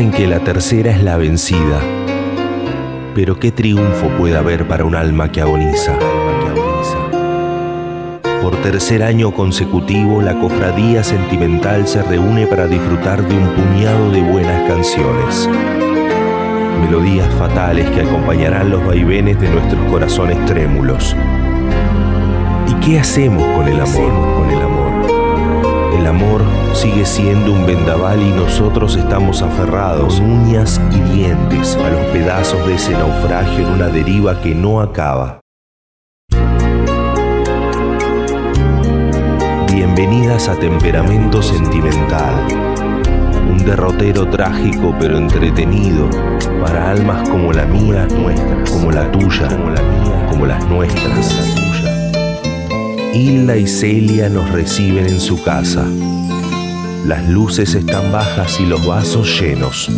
Que 0.00 0.26
la 0.26 0.40
tercera 0.40 0.90
es 0.90 1.02
la 1.02 1.18
vencida, 1.18 1.78
pero 3.14 3.38
¿qué 3.38 3.52
triunfo 3.52 4.08
puede 4.18 4.34
haber 4.34 4.66
para 4.66 4.86
un 4.86 4.94
alma 4.94 5.30
que 5.30 5.42
agoniza? 5.42 5.94
Por 8.42 8.56
tercer 8.62 9.02
año 9.02 9.30
consecutivo, 9.30 10.22
la 10.22 10.40
cofradía 10.40 11.04
sentimental 11.04 11.86
se 11.86 12.02
reúne 12.02 12.46
para 12.46 12.66
disfrutar 12.66 13.22
de 13.28 13.36
un 13.36 13.46
puñado 13.48 14.10
de 14.10 14.22
buenas 14.22 14.66
canciones. 14.66 15.46
Melodías 16.80 17.32
fatales 17.34 17.88
que 17.90 18.00
acompañarán 18.00 18.70
los 18.70 18.84
vaivenes 18.84 19.38
de 19.38 19.50
nuestros 19.50 19.84
corazones 19.90 20.42
trémulos. 20.46 21.14
¿Y 22.66 22.74
qué 22.84 22.98
hacemos 22.98 23.44
con 23.54 23.68
el 23.68 23.78
amor? 23.78 24.34
Con 24.34 24.50
el 24.50 24.62
amor. 24.62 25.94
El 25.98 26.06
amor 26.06 26.59
sigue 26.72 27.04
siendo 27.04 27.52
un 27.52 27.66
vendaval 27.66 28.22
y 28.22 28.30
nosotros 28.30 28.96
estamos 28.96 29.42
aferrados, 29.42 30.20
uñas 30.20 30.80
y 30.90 31.00
dientes, 31.12 31.76
a 31.76 31.90
los 31.90 32.06
pedazos 32.06 32.66
de 32.66 32.74
ese 32.74 32.92
naufragio 32.92 33.66
en 33.66 33.72
una 33.72 33.88
deriva 33.88 34.40
que 34.40 34.54
no 34.54 34.80
acaba. 34.80 35.40
Bienvenidas 39.72 40.48
a 40.48 40.56
Temperamento 40.56 41.42
Sentimental, 41.42 42.34
un 43.48 43.58
derrotero 43.58 44.28
trágico 44.28 44.94
pero 44.98 45.18
entretenido 45.18 46.08
para 46.62 46.90
almas 46.90 47.28
como 47.28 47.52
la 47.52 47.66
mía, 47.66 48.06
nuestras, 48.06 48.70
como 48.70 48.90
la 48.90 49.10
tuya, 49.10 49.48
como 49.48 49.70
la 49.70 49.82
mía, 49.82 50.26
como 50.30 50.46
las 50.46 50.66
nuestras. 50.68 51.56
Hilda 53.12 53.56
y 53.56 53.66
Celia 53.66 54.28
nos 54.28 54.50
reciben 54.50 55.06
en 55.06 55.18
su 55.18 55.42
casa. 55.42 55.84
Las 57.04 57.28
luces 57.28 57.74
están 57.74 58.12
bajas 58.12 58.60
y 58.60 58.66
los 58.66 58.84
vasos 58.86 59.40
llenos. 59.40 59.88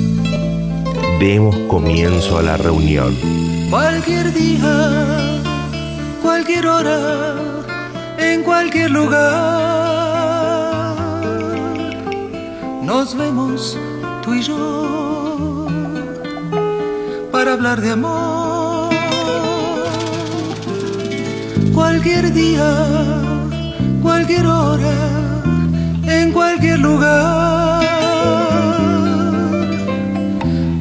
Demos 1.18 1.56
comienzo 1.68 2.38
a 2.38 2.42
la 2.42 2.56
reunión. 2.56 3.16
Cualquier 3.70 4.32
día, 4.32 5.40
cualquier 6.22 6.66
hora, 6.66 7.34
en 8.18 8.42
cualquier 8.42 8.90
lugar, 8.90 9.22
nos 12.82 13.16
vemos 13.16 13.78
tú 14.22 14.34
y 14.34 14.42
yo 14.42 15.66
para 17.32 17.54
hablar 17.54 17.80
de 17.80 17.90
amor. 17.92 18.92
Cualquier 21.74 22.32
día, 22.32 23.22
cualquier 24.02 24.46
hora, 24.46 25.21
en 26.20 26.32
cualquier 26.32 26.78
lugar, 26.78 27.82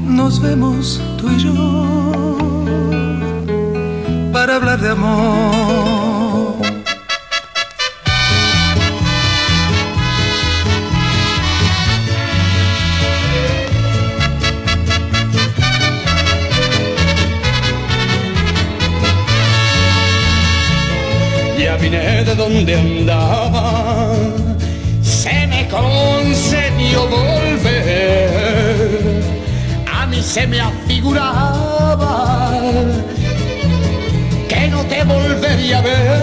nos 0.05 0.41
vemos 0.41 1.01
tú 1.17 1.29
y 1.29 1.37
yo 1.39 2.37
para 4.33 4.55
hablar 4.55 4.79
de 4.79 4.89
amor. 4.89 6.51
Ya 21.59 21.77
vine 21.77 22.23
de 22.23 22.35
donde 22.35 22.75
andaba, 22.75 23.50
se 30.31 30.47
me 30.47 30.61
afiguraba 30.61 31.33
que 34.47 34.67
no 34.69 34.81
te 34.85 35.03
volvería 35.03 35.79
a 35.79 35.81
ver. 35.81 36.21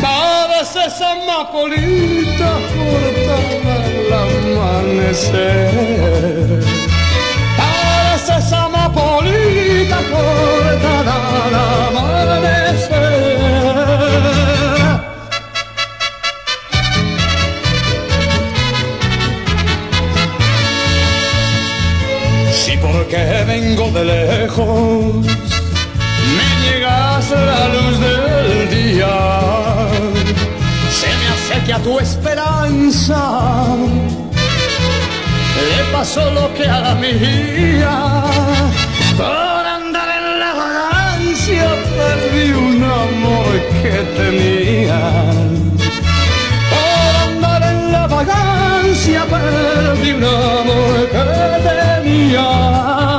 Pareces 0.00 0.98
amapolita 1.02 2.52
cortada 2.72 3.74
al 3.76 4.12
amanecer. 5.02 5.70
Pareces 7.58 8.50
amapolita 8.50 9.98
cortada 10.10 11.14
al 11.44 11.54
amanecer. 11.88 13.11
Vengo 23.52 23.90
de 23.90 24.04
lejos, 24.04 25.26
me 26.36 26.48
niegas 26.62 27.30
la 27.30 27.62
luz 27.74 27.94
del 28.06 28.70
día, 28.76 29.16
se 30.98 31.08
me 31.20 31.26
acequia 31.36 31.78
tu 31.86 31.98
esperanza, 31.98 33.20
le 35.70 35.80
pasó 35.92 36.30
lo 36.30 36.46
que 36.54 36.64
a 36.66 36.80
la 36.80 36.94
mía, 36.94 37.96
por 39.18 39.64
andar 39.78 40.08
en 40.18 40.26
la 40.42 40.52
vagancia 40.62 41.66
perdí 41.98 42.46
un 42.68 42.82
amor 43.02 43.52
que 43.82 43.94
tenía. 44.18 45.00
Por 46.72 47.12
andar 47.26 47.62
en 47.72 47.92
la 47.92 48.06
vagancia 48.06 49.20
perdí 49.34 50.10
un 50.12 50.24
amor 50.24 50.96
que 51.12 51.24
tenía. 51.68 53.11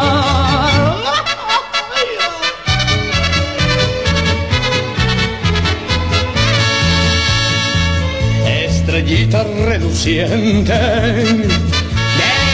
Estrellita 9.34 9.66
reluciente 9.66 10.74
de 10.74 11.48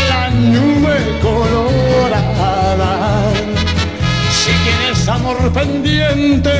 la 0.10 0.30
nube 0.30 0.98
colorada. 1.22 2.94
Si 4.32 4.52
tienes 4.64 5.08
amor 5.10 5.52
pendiente, 5.52 6.52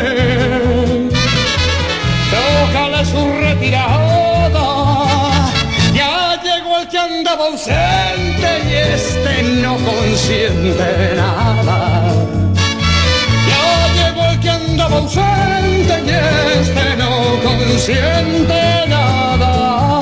tócale 2.32 3.06
su 3.06 3.32
retirada. 3.40 4.68
Ya 5.94 6.38
llegó 6.44 6.80
el 6.82 6.88
que 6.90 6.98
andaba 6.98 7.46
ausente 7.46 8.50
y 8.68 8.74
este 8.74 9.44
no 9.62 9.78
consiente 9.78 11.16
nada. 11.16 12.14
Ya 13.48 13.68
llegó 13.96 14.26
el 14.32 14.40
que 14.42 14.50
andaba 14.50 14.98
ausente 14.98 15.94
y 16.06 16.10
este 16.60 16.98
no 16.98 17.40
consiente 17.42 18.86
nada. 18.90 19.99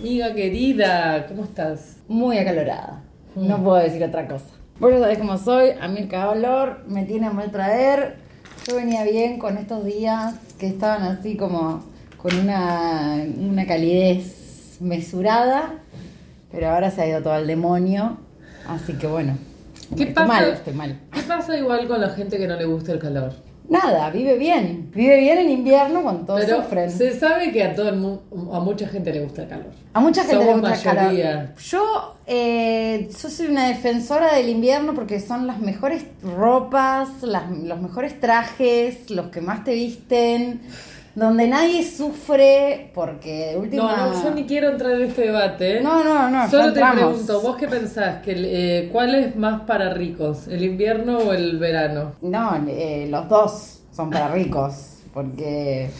Amiga 0.00 0.34
querida, 0.34 1.26
¿cómo 1.28 1.44
estás? 1.44 1.96
muy 2.08 2.38
acalorada. 2.38 3.02
No 3.36 3.62
puedo 3.62 3.76
decir 3.76 4.02
otra 4.02 4.26
cosa. 4.26 4.46
Vos 4.80 4.92
ya 4.92 5.00
sabés 5.00 5.18
cómo 5.18 5.36
soy, 5.36 5.70
a 5.80 5.88
mí 5.88 6.00
el 6.00 6.08
calor 6.08 6.84
me 6.88 7.04
tiene 7.04 7.26
a 7.26 7.30
mal 7.30 7.50
traer. 7.50 8.16
Yo 8.66 8.76
venía 8.76 9.04
bien 9.04 9.38
con 9.38 9.58
estos 9.58 9.84
días 9.84 10.34
que 10.58 10.66
estaban 10.68 11.02
así 11.02 11.36
como 11.36 11.84
con 12.16 12.34
una, 12.38 13.16
una 13.38 13.66
calidez 13.66 14.78
mesurada, 14.80 15.74
pero 16.50 16.70
ahora 16.70 16.90
se 16.90 17.02
ha 17.02 17.06
ido 17.08 17.22
todo 17.22 17.34
al 17.34 17.46
demonio. 17.46 18.18
Así 18.66 18.94
que 18.94 19.06
bueno, 19.06 19.36
¿Qué 19.96 20.04
estoy 20.04 20.14
pasa? 20.14 20.26
mal, 20.26 20.44
estoy 20.52 20.74
mal. 20.74 20.98
¿Qué 21.12 21.20
pasa 21.22 21.56
igual 21.56 21.86
con 21.88 22.00
la 22.00 22.10
gente 22.10 22.38
que 22.38 22.46
no 22.46 22.56
le 22.56 22.64
gusta 22.64 22.92
el 22.92 22.98
calor? 22.98 23.32
Nada, 23.68 24.08
vive 24.10 24.38
bien. 24.38 24.90
Vive 24.94 25.18
bien 25.20 25.38
en 25.38 25.50
invierno 25.50 26.02
cuando 26.02 26.24
todos 26.24 26.40
Pero 26.44 26.62
sufren. 26.62 26.90
se 26.90 27.12
sabe 27.18 27.52
que 27.52 27.62
a 27.62 27.74
todo 27.74 27.90
el 27.90 27.96
mu- 27.96 28.18
a 28.52 28.60
mucha 28.60 28.88
gente 28.88 29.12
le 29.12 29.20
gusta 29.20 29.42
el 29.42 29.48
calor. 29.48 29.66
A 29.92 30.00
mucha 30.00 30.22
gente 30.22 30.36
le 30.38 30.44
Somos 30.52 30.60
gusta 30.70 30.74
el 30.76 30.82
calor. 30.82 31.02
mayoría. 31.12 31.54
Yo, 31.62 32.14
eh, 32.26 33.08
yo 33.22 33.28
soy 33.28 33.46
una 33.48 33.68
defensora 33.68 34.34
del 34.34 34.48
invierno 34.48 34.94
porque 34.94 35.20
son 35.20 35.46
las 35.46 35.58
mejores 35.60 36.04
ropas, 36.22 37.08
las- 37.22 37.50
los 37.50 37.80
mejores 37.80 38.18
trajes, 38.20 39.10
los 39.10 39.26
que 39.26 39.42
más 39.42 39.64
te 39.64 39.74
visten, 39.74 40.62
donde 41.14 41.48
nadie 41.48 41.82
sufre 41.84 42.90
porque 42.94 43.48
de 43.52 43.56
última... 43.56 43.96
No, 43.96 44.12
no, 44.14 44.22
yo 44.22 44.30
ni 44.34 44.44
quiero 44.44 44.70
entrar 44.70 44.92
en 44.92 45.08
este 45.08 45.22
debate. 45.22 45.78
¿eh? 45.78 45.80
No, 45.80 46.04
no, 46.04 46.30
no, 46.30 46.48
Solo 46.48 46.62
te 46.64 46.68
entramos. 46.68 46.96
pregunto, 46.96 47.40
¿vos 47.40 47.56
qué 47.56 47.68
pensás? 47.68 48.22
Que, 48.22 48.32
eh, 48.36 48.88
¿Cuál 48.90 49.14
es 49.14 49.36
más 49.36 49.62
para 49.62 49.92
ricos? 49.94 50.46
¿El 50.48 50.64
invierno 50.64 51.18
o 51.18 51.32
el 51.32 51.58
verano? 51.58 52.12
No, 52.22 52.56
eh, 52.68 53.06
los 53.10 53.28
dos 53.28 53.80
son 53.92 54.10
para 54.10 54.28
ricos, 54.28 54.98
porque 55.12 55.90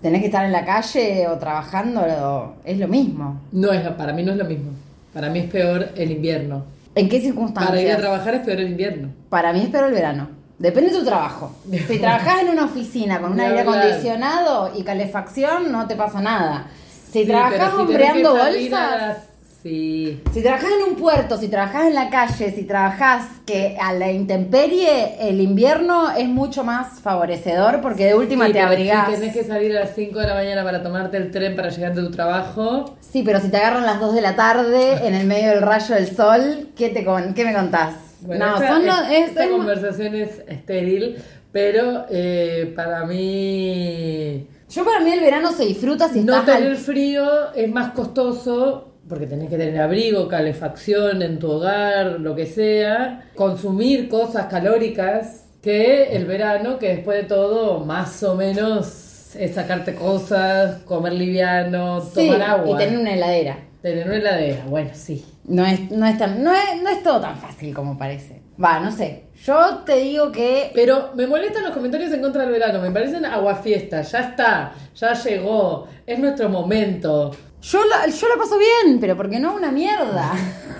tenés 0.00 0.20
que 0.20 0.26
estar 0.26 0.44
en 0.44 0.52
la 0.52 0.64
calle 0.64 1.26
o 1.28 1.36
trabajando, 1.38 2.56
es 2.64 2.78
lo 2.78 2.88
mismo. 2.88 3.42
No 3.52 3.72
es, 3.72 3.86
para 3.90 4.12
mí 4.12 4.22
no 4.22 4.32
es 4.32 4.38
lo 4.38 4.44
mismo. 4.44 4.70
Para 5.12 5.28
mí 5.28 5.40
es 5.40 5.50
peor 5.50 5.88
el 5.96 6.10
invierno. 6.10 6.64
¿En 6.94 7.08
qué 7.08 7.18
Para 7.18 7.20
ir 7.20 7.28
a 7.28 7.32
circunstancias? 7.32 7.98
trabajar 7.98 8.34
es 8.34 8.40
peor 8.40 8.60
el 8.60 8.68
invierno. 8.70 9.08
Para 9.28 9.52
mí 9.52 9.60
es 9.60 9.68
peor 9.68 9.84
el 9.84 9.92
verano. 9.92 10.37
Depende 10.58 10.90
de 10.90 10.98
tu 10.98 11.04
trabajo. 11.04 11.52
Si 11.86 11.98
trabajas 12.00 12.42
en 12.42 12.48
una 12.50 12.64
oficina 12.64 13.20
con 13.20 13.32
un 13.32 13.40
aire 13.40 13.60
acondicionado 13.60 14.72
y 14.76 14.82
calefacción, 14.82 15.70
no 15.70 15.86
te 15.86 15.94
pasa 15.96 16.20
nada. 16.20 16.66
Si 16.90 17.12
Sí, 17.12 17.18
si 17.20 17.26
tenés 17.26 17.72
hombreando 17.74 18.30
bolsas, 18.36 18.70
las- 18.70 19.28
Sí. 19.62 20.22
si 20.32 20.40
trabajas 20.40 20.68
en 20.78 20.92
un 20.92 20.96
puerto, 20.96 21.36
si 21.36 21.48
trabajas 21.48 21.86
en 21.86 21.94
la 21.94 22.10
calle, 22.10 22.52
si 22.54 22.62
trabajas 22.62 23.24
que 23.44 23.76
a 23.80 23.92
la 23.92 24.10
intemperie, 24.12 25.16
el 25.28 25.40
invierno 25.40 26.12
es 26.12 26.28
mucho 26.28 26.62
más 26.62 27.00
favorecedor 27.00 27.80
porque 27.80 28.04
de 28.06 28.14
última 28.14 28.46
Sí, 28.46 28.52
te 28.52 28.60
abrigás. 28.60 29.08
Si 29.08 29.14
tenés 29.16 29.34
que 29.34 29.42
salir 29.44 29.76
a 29.76 29.80
las 29.80 29.94
5 29.96 30.20
de 30.20 30.28
la 30.28 30.34
mañana 30.34 30.62
para 30.62 30.80
tomarte 30.82 31.16
el 31.16 31.32
tren 31.32 31.56
para 31.56 31.70
llegar 31.70 31.92
de 31.92 32.02
tu 32.02 32.10
trabajo. 32.12 32.96
Sí, 33.00 33.22
pero 33.24 33.40
si 33.40 33.48
te 33.48 33.56
agarran 33.56 33.84
las 33.84 33.98
2 34.00 34.14
de 34.14 34.20
la 34.20 34.36
tarde 34.36 35.06
en 35.06 35.14
el 35.14 35.26
medio 35.26 35.48
del 35.50 35.62
rayo 35.62 35.94
del 35.96 36.14
sol, 36.14 36.68
¿qué, 36.76 36.90
te 36.90 37.04
con- 37.04 37.34
qué 37.34 37.44
me 37.44 37.52
contás? 37.52 37.94
Bueno, 38.22 38.46
no, 38.46 38.54
esta, 38.56 38.68
son 38.68 38.86
los- 38.86 39.00
es- 39.00 39.10
es- 39.10 39.28
esta 39.28 39.44
es- 39.44 39.50
conversación 39.50 40.14
es 40.14 40.42
estéril, 40.48 41.16
pero 41.52 42.06
eh, 42.10 42.72
para 42.76 43.04
mí 43.06 44.46
Yo 44.70 44.84
para 44.84 45.00
mí 45.00 45.10
el 45.10 45.20
verano 45.20 45.50
se 45.52 45.64
disfruta 45.64 46.08
si 46.08 46.22
no 46.22 46.34
al- 46.36 46.44
tener 46.44 46.76
frío 46.76 47.52
es 47.54 47.70
más 47.70 47.92
costoso 47.92 48.84
porque 49.08 49.26
tenés 49.26 49.48
que 49.48 49.56
tener 49.56 49.80
abrigo, 49.80 50.28
calefacción 50.28 51.22
en 51.22 51.38
tu 51.38 51.50
hogar, 51.50 52.20
lo 52.20 52.34
que 52.34 52.44
sea, 52.44 53.30
consumir 53.34 54.06
cosas 54.10 54.46
calóricas 54.46 55.46
que 55.62 56.14
el 56.14 56.26
verano, 56.26 56.78
que 56.78 56.88
después 56.88 57.22
de 57.22 57.24
todo 57.24 57.80
más 57.86 58.22
o 58.22 58.34
menos 58.34 59.34
es 59.34 59.54
sacarte 59.54 59.94
cosas, 59.94 60.82
comer 60.82 61.14
liviano, 61.14 62.02
Sí, 62.02 62.26
tomar 62.28 62.42
agua, 62.42 62.74
y 62.82 62.84
tener 62.84 62.98
una 63.00 63.14
heladera. 63.14 63.58
tener 63.80 64.06
una 64.06 64.16
heladera, 64.16 64.64
bueno, 64.68 64.90
sí. 64.92 65.24
No 65.48 65.64
es, 65.64 65.90
no, 65.90 66.06
es 66.06 66.18
tan- 66.18 66.42
no, 66.42 66.52
es, 66.52 66.82
no 66.82 66.88
es 66.90 67.02
todo 67.02 67.20
tan 67.20 67.36
fácil 67.36 67.74
como 67.74 67.96
parece. 67.98 68.42
Va, 68.62 68.80
no 68.80 68.90
sé. 68.90 69.24
Yo 69.44 69.78
te 69.86 69.96
digo 69.96 70.32
que 70.32 70.72
Pero 70.74 71.12
me 71.14 71.26
molestan 71.26 71.62
los 71.62 71.72
comentarios 71.72 72.12
en 72.12 72.20
contra 72.20 72.42
del 72.42 72.50
verano, 72.50 72.80
me 72.80 72.90
parecen 72.90 73.24
aguafiestas, 73.24 74.10
ya 74.12 74.18
está, 74.20 74.72
ya 74.94 75.12
llegó, 75.14 75.86
es 76.06 76.18
nuestro 76.18 76.48
momento. 76.48 77.30
yo 77.62 77.80
la, 77.86 78.06
yo 78.08 78.28
la 78.28 78.36
paso 78.36 78.56
bien, 78.58 78.98
pero 79.00 79.16
porque 79.16 79.38
no 79.38 79.54
una 79.54 79.70
mierda 79.70 80.32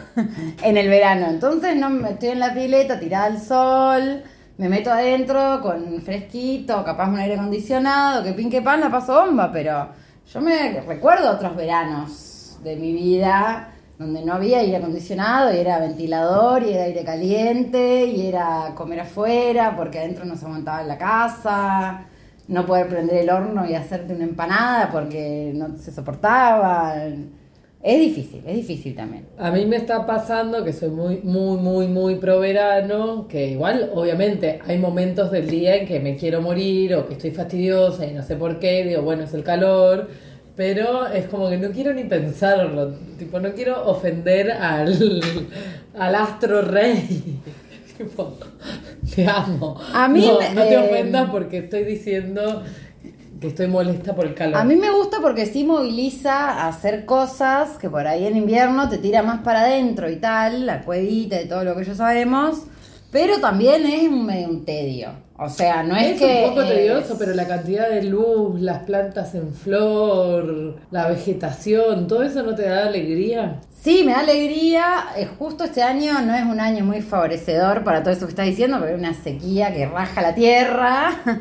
en 0.63 0.77
el 0.77 0.89
verano. 0.89 1.27
Entonces 1.31 1.77
no 1.77 1.89
me 1.91 2.11
estoy 2.11 2.31
en 2.31 2.41
la 2.41 2.53
pileta 2.53 2.99
tirada 2.99 3.27
al 3.27 3.41
sol, 3.41 4.23
me 4.59 4.69
meto 4.69 4.91
adentro 4.91 5.61
con 5.63 6.03
fresquito, 6.03 6.85
capaz 6.85 7.09
un 7.09 7.19
aire 7.19 7.35
acondicionado, 7.35 8.25
que 8.25 8.33
pin 8.33 8.51
que 8.51 8.61
pan 8.61 8.81
la 8.81 8.91
paso 8.91 9.25
bomba, 9.25 9.51
pero 9.53 9.89
yo 10.33 10.41
me 10.41 10.81
recuerdo 10.81 11.31
otros 11.31 11.55
veranos 11.57 12.59
de 12.65 12.75
mi 12.77 12.93
vida 12.93 13.73
donde 13.99 14.25
no 14.25 14.35
había 14.35 14.61
aire 14.61 14.77
acondicionado 14.77 15.53
y 15.53 15.59
era 15.59 15.81
ventilador 15.81 16.63
y 16.63 16.73
era 16.73 16.85
aire 16.85 17.03
caliente 17.05 18.07
y 18.07 18.29
era 18.29 18.73
comer 18.77 19.01
afuera 19.01 19.75
porque 19.77 19.99
adentro 19.99 20.25
no 20.25 20.37
se 20.37 20.47
aguantaba 20.47 20.83
en 20.83 20.89
la 20.89 20.99
casa, 20.99 22.07
no 22.47 22.65
poder 22.65 22.89
prender 22.89 23.17
el 23.19 23.31
horno 23.31 23.69
y 23.69 23.75
hacerte 23.75 24.15
una 24.15 24.25
empanada 24.25 24.89
porque 24.91 25.53
no 25.55 25.77
se 25.77 25.91
soportaba. 25.91 26.95
Es 27.81 28.01
difícil, 28.01 28.43
es 28.47 28.57
difícil 28.57 28.95
también. 28.95 29.27
A 29.39 29.51
mí 29.51 29.65
me 29.65 29.77
está 29.77 30.05
pasando 30.05 30.65
que 30.65 30.73
soy 30.73 30.91
muy, 30.91 31.21
muy, 31.23 31.59
muy, 31.59 31.87
muy 31.87 32.17
pro 32.17 32.41
verano, 32.41 33.27
que 33.29 33.51
igual, 33.51 33.91
obviamente, 33.95 34.61
hay 34.67 34.79
momentos 34.79 35.31
del 35.31 35.49
día 35.49 35.77
en 35.77 35.87
que 35.87 36.01
me 36.01 36.17
quiero 36.17 36.41
morir 36.41 36.97
o 36.97 37.07
que 37.07 37.15
estoy 37.15 37.31
fastidiosa 37.31 38.05
y 38.05 38.15
no 38.15 38.23
sé 38.23 38.35
por 38.35 38.59
qué, 38.59 38.85
digo, 38.85 39.03
bueno, 39.03 39.25
es 39.25 39.35
el 39.35 39.45
calor, 39.45 40.09
pero 40.59 41.07
es 41.07 41.27
como 41.27 41.49
que 41.49 41.57
no 41.57 41.71
quiero 41.71 41.95
ni 41.95 42.03
pensarlo, 42.03 42.89
tipo, 43.17 43.39
no 43.39 43.53
quiero 43.53 43.87
ofender 43.87 44.51
al, 44.51 45.21
al 45.99 46.15
astro 46.17 46.63
rey. 46.63 47.39
Tipo, 47.99 48.37
te 49.15 49.27
amo. 49.27 49.77
A 49.93 50.07
mí 50.07 50.25
no, 50.25 50.39
me- 50.39 50.55
no 50.55 50.63
te 50.63 50.75
eh, 50.75 50.79
ofendas 50.79 51.31
porque 51.31 51.59
estoy 51.59 51.83
diciendo 51.83 52.63
que 53.41 53.49
estoy 53.49 53.67
molesta 53.67 54.15
por 54.15 54.27
el 54.27 54.35
calor. 54.35 54.57
A 54.57 54.63
mí 54.65 54.77
me 54.77 54.89
gusta 54.91 55.19
porque 55.21 55.47
sí 55.47 55.65
moviliza 55.65 56.49
a 56.63 56.69
hacer 56.69 57.07
cosas 57.07 57.77
que 57.79 57.91
por 57.91 58.07
ahí 58.07 58.25
en 58.27 58.37
invierno 58.37 58.89
te 58.89 58.99
tira 58.99 59.23
más 59.25 59.41
para 59.43 59.63
adentro 59.63 60.09
y 60.11 60.15
tal, 60.17 60.65
la 60.67 60.83
cuevita 60.83 61.41
y 61.43 61.49
todo 61.49 61.65
lo 61.65 61.75
que 61.77 61.85
ya 61.85 61.95
sabemos, 61.97 62.63
pero 63.11 63.39
también 63.41 63.87
es 63.87 64.09
un, 64.09 64.27
medio 64.27 64.49
un 64.49 64.65
tedio. 64.65 65.11
O 65.41 65.49
sea, 65.49 65.83
no 65.85 65.97
es, 65.97 66.13
Es 66.13 66.19
que... 66.21 66.43
un 66.45 66.49
poco 66.51 66.63
es- 66.63 66.69
tedioso, 66.69 67.17
pero 67.19 67.33
la 67.35 67.47
cantidad 67.47 67.89
de 67.89 68.03
luz, 68.03 68.61
las 68.61 68.81
plantas 68.83 69.35
en 69.37 69.55
flor, 69.55 70.77
la 70.91 71.09
vegetación, 71.09 72.07
¿todo 72.09 72.23
eso 72.25 72.43
no 72.43 72.55
te 72.55 72.63
da 72.69 72.87
alegría? 72.87 73.61
Sí, 73.81 74.03
me 74.05 74.13
da 74.13 74.21
alegría. 74.21 75.05
Eh, 75.17 75.29
justo 75.39 75.63
este 75.65 75.83
año 75.83 76.21
no 76.23 76.35
es 76.35 76.43
un 76.45 76.59
año 76.59 76.85
muy 76.85 77.01
favorecedor 77.01 77.85
para 77.85 78.03
todo 78.03 78.13
eso 78.13 78.27
que 78.27 78.31
estás 78.31 78.47
diciendo, 78.47 78.79
porque 78.79 78.95
hay 78.95 78.99
una 78.99 79.15
sequía 79.15 79.73
que 79.73 79.87
raja 79.87 80.21
la 80.21 80.35
tierra. 80.35 81.11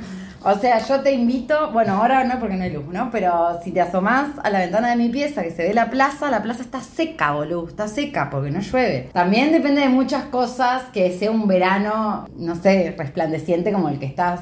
O 0.49 0.57
sea, 0.57 0.79
yo 0.79 1.01
te 1.01 1.11
invito, 1.11 1.71
bueno, 1.73 1.95
ahora 1.95 2.23
no 2.23 2.39
porque 2.39 2.55
no 2.55 2.63
hay 2.63 2.71
luz, 2.71 2.85
¿no? 2.87 3.09
Pero 3.11 3.59
si 3.63 3.71
te 3.71 3.81
asomás 3.81 4.29
a 4.41 4.49
la 4.49 4.59
ventana 4.59 4.89
de 4.91 4.95
mi 4.95 5.09
pieza 5.09 5.43
que 5.43 5.51
se 5.51 5.63
ve 5.67 5.73
la 5.73 5.89
plaza, 5.89 6.31
la 6.31 6.41
plaza 6.41 6.61
está 6.61 6.79
seca, 6.79 7.33
boludo, 7.33 7.67
está 7.67 7.89
seca 7.89 8.29
porque 8.29 8.49
no 8.49 8.61
llueve. 8.61 9.09
También 9.11 9.51
depende 9.51 9.81
de 9.81 9.89
muchas 9.89 10.23
cosas 10.25 10.83
que 10.93 11.11
sea 11.11 11.31
un 11.31 11.47
verano, 11.49 12.27
no 12.37 12.55
sé, 12.55 12.95
resplandeciente 12.97 13.73
como 13.73 13.89
el 13.89 13.99
que 13.99 14.05
estás 14.05 14.39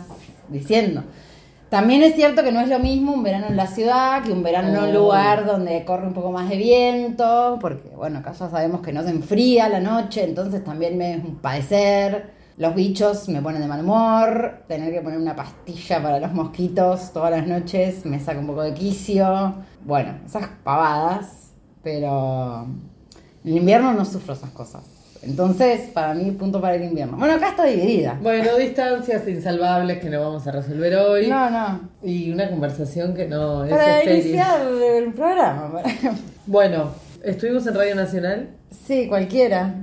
diciendo. 0.50 1.04
También 1.70 2.04
es 2.04 2.14
cierto 2.14 2.44
que 2.44 2.52
no 2.52 2.62
es 2.62 2.70
lo 2.70 2.78
mismo 2.78 3.12
un 3.14 3.24
verano 3.24 3.48
en 3.48 3.58
la 3.58 3.66
ciudad 3.66 4.22
que 4.22 4.32
un 4.32 4.44
verano 4.44 4.68
en 4.70 4.78
un 4.78 4.90
Oh. 4.92 4.94
lugar 4.94 5.46
donde 5.48 5.84
corre 5.86 6.06
un 6.06 6.14
poco 6.14 6.32
más 6.32 6.48
de 6.48 6.58
viento, 6.58 7.58
porque 7.60 7.90
bueno, 7.96 8.20
acá 8.20 8.32
ya 8.34 8.48
sabemos 8.50 8.82
que 8.82 8.94
no 8.94 9.02
se 9.02 9.10
enfría 9.10 9.68
la 9.70 9.80
noche, 9.80 10.24
entonces 10.24 10.64
también 10.64 10.98
me 11.00 11.16
es 11.16 11.24
un 11.24 11.38
padecer. 11.38 12.36
Los 12.58 12.74
bichos 12.74 13.28
me 13.30 13.42
ponen 13.42 13.62
de 13.62 13.68
mal 13.68 13.82
humor, 13.82 14.64
tener 14.68 14.94
que 14.94 15.02
poner 15.02 15.20
una 15.20 15.36
pastilla 15.36 16.02
para 16.02 16.20
los 16.22 16.32
mosquitos 16.32 17.12
todas 17.12 17.30
las 17.32 17.46
noches 17.46 18.06
me 18.06 18.18
saca 18.20 18.40
un 18.40 18.48
poco 18.48 18.62
de 18.64 18.74
quicio. 18.74 19.56
Bueno, 19.84 20.14
esas 20.26 20.48
pavadas, 20.64 21.52
pero 21.84 22.64
en 23.44 23.52
el 23.52 23.58
invierno 23.58 23.94
no 23.94 24.06
sufro 24.06 24.34
esas 24.34 24.52
cosas. 24.52 24.84
Entonces, 25.22 25.90
para 25.92 26.14
mí, 26.14 26.32
punto 26.32 26.62
para 26.62 26.76
el 26.76 26.84
invierno. 26.84 27.18
Bueno, 27.18 27.34
acá 27.34 27.50
está 27.50 27.66
dividida. 27.66 28.18
Bueno, 28.22 28.56
distancias 28.58 29.28
insalvables 29.28 30.00
que 30.00 30.10
no 30.10 30.22
vamos 30.22 30.46
a 30.48 30.52
resolver 30.52 30.96
hoy. 30.98 31.28
No, 31.28 31.50
no. 31.50 31.82
Y 32.04 32.32
una 32.32 32.48
conversación 32.50 33.14
que 33.16 33.28
no 33.28 33.66
es 33.66 33.72
Para 33.72 34.00
estéril. 34.00 34.22
iniciar 34.28 34.62
el 34.62 35.14
programa. 35.14 35.72
para- 35.74 35.90
Bueno, 36.46 36.92
estuvimos 37.24 37.66
en 37.68 37.74
Radio 37.74 37.96
Nacional. 37.96 38.50
Sí, 38.70 39.08
cualquiera. 39.10 39.74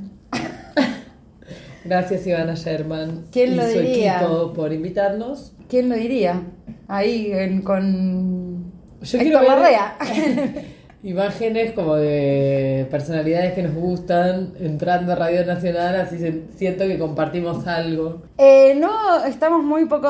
Gracias 1.84 2.26
Ivana 2.26 2.54
Sherman 2.54 3.24
¿Quién 3.32 3.52
y 3.52 3.56
lo 3.56 3.62
su 3.64 3.78
diría? 3.78 4.20
equipo 4.20 4.52
por 4.52 4.72
invitarnos. 4.72 5.52
¿Quién 5.68 5.88
lo 5.88 5.94
diría? 5.96 6.42
Ahí 6.88 7.30
en- 7.32 7.62
con 7.62 8.72
Yo 9.02 9.18
Héctor 9.18 9.40
quiero 9.40 9.60
ver-. 9.62 10.72
Imágenes 11.04 11.72
como 11.72 11.96
de 11.96 12.86
personalidades 12.88 13.54
que 13.54 13.64
nos 13.64 13.74
gustan 13.74 14.52
entrando 14.60 15.10
a 15.12 15.16
Radio 15.16 15.44
Nacional, 15.44 15.96
así 15.96 16.16
se- 16.18 16.42
siento 16.56 16.86
que 16.86 16.96
compartimos 16.96 17.66
algo. 17.66 18.22
Eh, 18.38 18.76
no, 18.78 19.24
estamos 19.24 19.64
muy 19.64 19.86
poco 19.86 20.08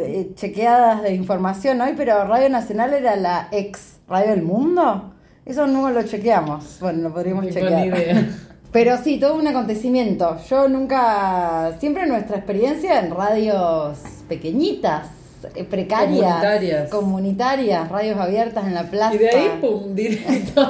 eh, 0.00 0.30
chequeadas 0.34 1.02
de 1.04 1.14
información 1.14 1.80
hoy, 1.80 1.92
pero 1.96 2.24
Radio 2.24 2.48
Nacional 2.48 2.92
era 2.92 3.14
la 3.14 3.46
ex 3.52 4.00
Radio 4.08 4.30
del 4.30 4.42
Mundo. 4.42 5.14
Eso 5.46 5.68
no 5.68 5.88
lo 5.90 6.02
chequeamos. 6.02 6.78
Bueno, 6.80 7.02
lo 7.08 7.14
podríamos 7.14 7.46
chequear. 7.46 7.72
ni 7.80 7.86
idea. 7.86 8.28
Pero 8.72 8.96
sí, 8.96 9.18
todo 9.20 9.34
un 9.34 9.46
acontecimiento. 9.46 10.38
Yo 10.48 10.68
nunca, 10.68 11.72
siempre 11.78 12.06
nuestra 12.06 12.36
experiencia 12.38 13.00
en 13.00 13.10
radios 13.14 13.98
pequeñitas, 14.28 15.08
eh, 15.54 15.64
precarias, 15.64 16.22
Comunitarias. 16.22 16.90
comunitarias, 16.90 17.88
radios 17.90 18.18
abiertas 18.18 18.66
en 18.66 18.74
la 18.74 18.84
plaza. 18.84 19.14
Y 19.14 19.18
de 19.18 19.28
ahí, 19.28 19.48
pum, 19.60 19.94
directo 19.94 20.62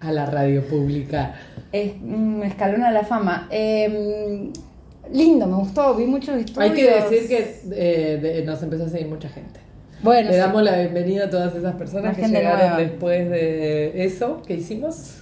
a 0.00 0.12
la 0.12 0.26
radio 0.26 0.62
pública. 0.66 1.34
Es 1.72 1.92
un 2.02 2.42
escalón 2.44 2.82
a 2.82 2.90
la 2.90 3.04
fama. 3.04 3.46
Eh, 3.50 4.50
lindo, 5.12 5.46
me 5.46 5.54
gustó, 5.56 5.94
vi 5.94 6.04
muchos 6.04 6.36
estudios. 6.36 6.70
Hay 6.70 6.76
que 6.76 6.90
decir 6.90 7.28
que 7.28 7.60
eh, 7.72 8.18
de- 8.20 8.44
nos 8.44 8.62
empezó 8.62 8.84
a 8.84 8.88
seguir 8.88 9.06
mucha 9.08 9.28
gente. 9.28 9.59
Bueno, 10.02 10.28
Le 10.28 10.34
sí. 10.34 10.40
damos 10.40 10.62
la 10.62 10.76
bienvenida 10.78 11.24
a 11.26 11.30
todas 11.30 11.54
esas 11.54 11.74
personas 11.74 12.16
La 12.16 12.24
que 12.24 12.28
llegaron 12.32 12.58
nueva. 12.60 12.76
después 12.78 13.28
de 13.30 14.04
eso 14.04 14.40
que 14.46 14.54
hicimos. 14.54 15.16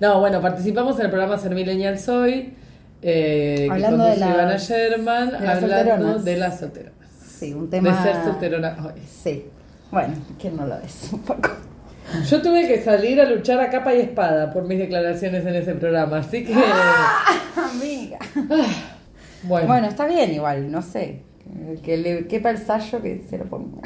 No, 0.00 0.20
bueno, 0.20 0.40
participamos 0.40 0.98
en 0.98 1.04
el 1.06 1.10
programa 1.10 1.36
Ser 1.38 1.54
Millennial 1.54 1.98
Soy, 1.98 2.54
eh, 3.02 3.68
Hablando 3.70 4.04
que 4.04 4.10
de 4.20 4.58
Sherman, 4.58 5.30
de 5.30 5.36
hablando 5.36 5.60
solteronas. 5.68 6.24
de 6.24 6.36
las 6.36 6.58
solteronas. 6.60 7.08
Sí, 7.38 7.52
un 7.52 7.68
tema. 7.68 7.90
De 7.90 8.02
ser 8.12 8.24
solterona 8.24 8.76
hoy. 8.84 9.02
Sí. 9.22 9.44
Bueno, 9.90 10.14
¿quién 10.40 10.56
no 10.56 10.66
lo 10.66 10.76
es? 10.78 11.08
Un 11.12 11.20
poco. 11.20 11.50
Yo 12.28 12.42
tuve 12.42 12.66
que 12.66 12.82
salir 12.82 13.20
a 13.20 13.24
luchar 13.24 13.60
a 13.60 13.70
capa 13.70 13.94
y 13.94 14.00
espada 14.00 14.50
por 14.52 14.64
mis 14.64 14.78
declaraciones 14.78 15.44
en 15.46 15.54
ese 15.54 15.74
programa, 15.74 16.18
así 16.18 16.44
que... 16.44 16.54
Amiga. 17.56 18.18
Bueno, 19.44 19.66
Bueno, 19.66 19.86
está 19.88 20.06
bien 20.06 20.32
igual, 20.32 20.70
no 20.70 20.82
sé. 20.82 21.20
Que 21.82 21.96
le 21.96 22.26
quepa 22.26 22.50
el 22.50 22.58
sallo 22.58 23.00
que 23.02 23.24
se 23.28 23.38
lo 23.38 23.44
ponga. 23.44 23.80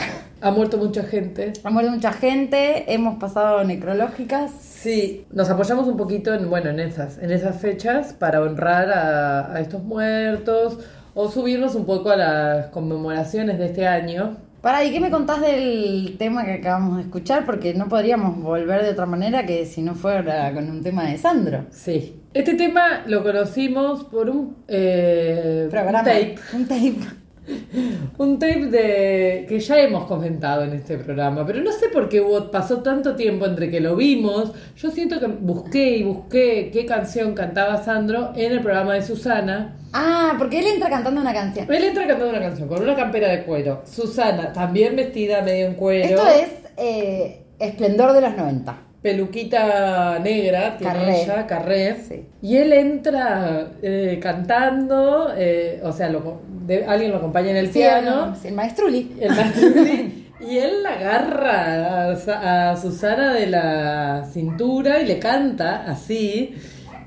Ha 0.47 0.53
muerto 0.53 0.79
mucha 0.79 1.03
gente. 1.03 1.55
Ha 1.65 1.71
muerto 1.71 1.91
mucha 1.91 2.13
gente, 2.13 2.93
hemos 2.95 3.19
pasado 3.19 3.65
necrológicas. 3.65 4.53
Sí, 4.61 5.27
nos 5.33 5.51
apoyamos 5.51 5.89
un 5.89 5.97
poquito 5.97 6.33
en, 6.33 6.49
bueno, 6.49 6.71
en 6.71 6.79
esas, 6.79 7.19
en 7.19 7.33
esas 7.33 7.61
fechas 7.61 8.13
para 8.13 8.41
honrar 8.41 8.93
a, 8.93 9.53
a 9.53 9.61
estos 9.61 9.83
muertos 9.83 10.79
o 11.15 11.29
subirnos 11.29 11.75
un 11.75 11.85
poco 11.85 12.11
a 12.11 12.17
las 12.17 12.67
conmemoraciones 12.69 13.59
de 13.59 13.67
este 13.67 13.89
año. 13.89 14.37
Pará, 14.61 14.85
¿y 14.85 14.93
qué 14.93 15.01
me 15.01 15.11
contás 15.11 15.41
del 15.41 16.15
tema 16.17 16.45
que 16.45 16.53
acabamos 16.53 16.99
de 16.99 17.03
escuchar? 17.03 17.45
Porque 17.45 17.75
no 17.75 17.89
podríamos 17.89 18.41
volver 18.41 18.85
de 18.85 18.91
otra 18.91 19.07
manera 19.07 19.45
que 19.47 19.67
si 19.67 19.83
no 19.83 19.97
fuera 19.97 20.55
con 20.55 20.71
un 20.71 20.81
tema 20.81 21.09
de 21.09 21.19
Sandro. 21.19 21.65
Sí. 21.73 22.21
Este 22.35 22.55
tema 22.55 23.03
lo 23.09 23.25
conocimos 23.25 24.05
por 24.05 24.31
un, 24.31 24.59
eh, 24.69 25.67
Programa. 25.73 25.99
un 25.99 26.05
tape. 26.05 26.35
Un 26.53 26.69
tape. 26.69 27.26
Un 28.19 28.39
tape 28.39 28.67
de 28.67 29.47
que 29.49 29.61
ya 29.61 29.81
hemos 29.81 30.07
comentado 30.07 30.65
en 30.65 30.73
este 30.73 30.99
programa, 30.99 31.47
pero 31.47 31.61
no 31.63 31.73
sé 31.73 31.89
por 31.89 32.09
qué 32.09 32.25
pasó 32.51 32.83
tanto 32.83 33.15
tiempo 33.17 33.47
entre 33.47 33.71
que 33.71 33.81
lo 33.81 33.97
vimos. 33.97 34.53
Yo 34.77 34.91
siento 34.91 35.21
que 35.21 35.27
busqué 35.27 35.99
y 35.99 36.03
busqué 36.03 36.71
qué 36.73 36.87
canción 36.87 37.35
cantaba 37.35 37.83
Sandro 37.83 38.33
en 38.35 38.53
el 38.53 38.61
programa 38.61 38.95
de 38.95 39.03
Susana. 39.03 39.77
Ah, 39.93 40.35
porque 40.39 40.59
él 40.59 40.67
entra 40.67 40.91
cantando 40.91 41.21
una 41.21 41.33
canción. 41.33 41.73
Él 41.73 41.85
entra 41.85 42.07
cantando 42.07 42.31
una 42.31 42.41
canción 42.41 42.69
con 42.69 42.83
una 42.83 42.95
campera 42.95 43.29
de 43.29 43.45
cuero. 43.45 43.83
Susana, 43.85 44.53
también 44.53 44.97
vestida 44.97 45.43
medio 45.43 45.67
en 45.67 45.75
cuero. 45.75 46.17
Esto 46.17 46.29
es 46.29 46.49
eh, 46.77 47.43
Esplendor 47.59 48.13
de 48.13 48.21
los 48.21 48.37
90. 48.37 48.86
Peluquita 49.07 50.19
negra, 50.19 50.77
tiene 50.77 50.93
Carré. 50.93 51.23
ella, 51.23 51.47
carré. 51.47 51.97
Sí. 52.09 52.25
Y 52.43 52.57
él 52.57 52.73
entra 52.73 53.69
eh, 53.81 54.19
cantando, 54.21 55.33
eh, 55.37 55.81
o 55.85 55.93
sea, 55.93 56.09
lo- 56.09 56.41
de- 56.67 56.85
alguien 56.87 57.13
lo 57.13 57.19
acompaña 57.19 57.51
en 57.51 57.57
el 57.59 57.69
piano. 57.69 58.35
Sí, 58.41 58.49
el 58.49 58.55
maestruli. 58.55 59.17
El 59.21 59.29
maestro 59.31 59.69
Lee, 59.85 60.29
y 60.41 60.59
él 60.59 60.83
la 60.83 60.91
agarra 60.95 62.11
a, 62.11 62.71
a 62.73 62.77
Susana 62.77 63.33
de 63.33 63.47
la 63.47 64.25
cintura 64.33 65.01
y 65.01 65.07
le 65.07 65.21
canta 65.21 65.85
así. 65.87 66.55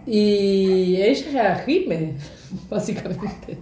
Y 0.07 1.01
ella 1.01 1.61
gime, 1.65 2.13
básicamente. 2.69 3.57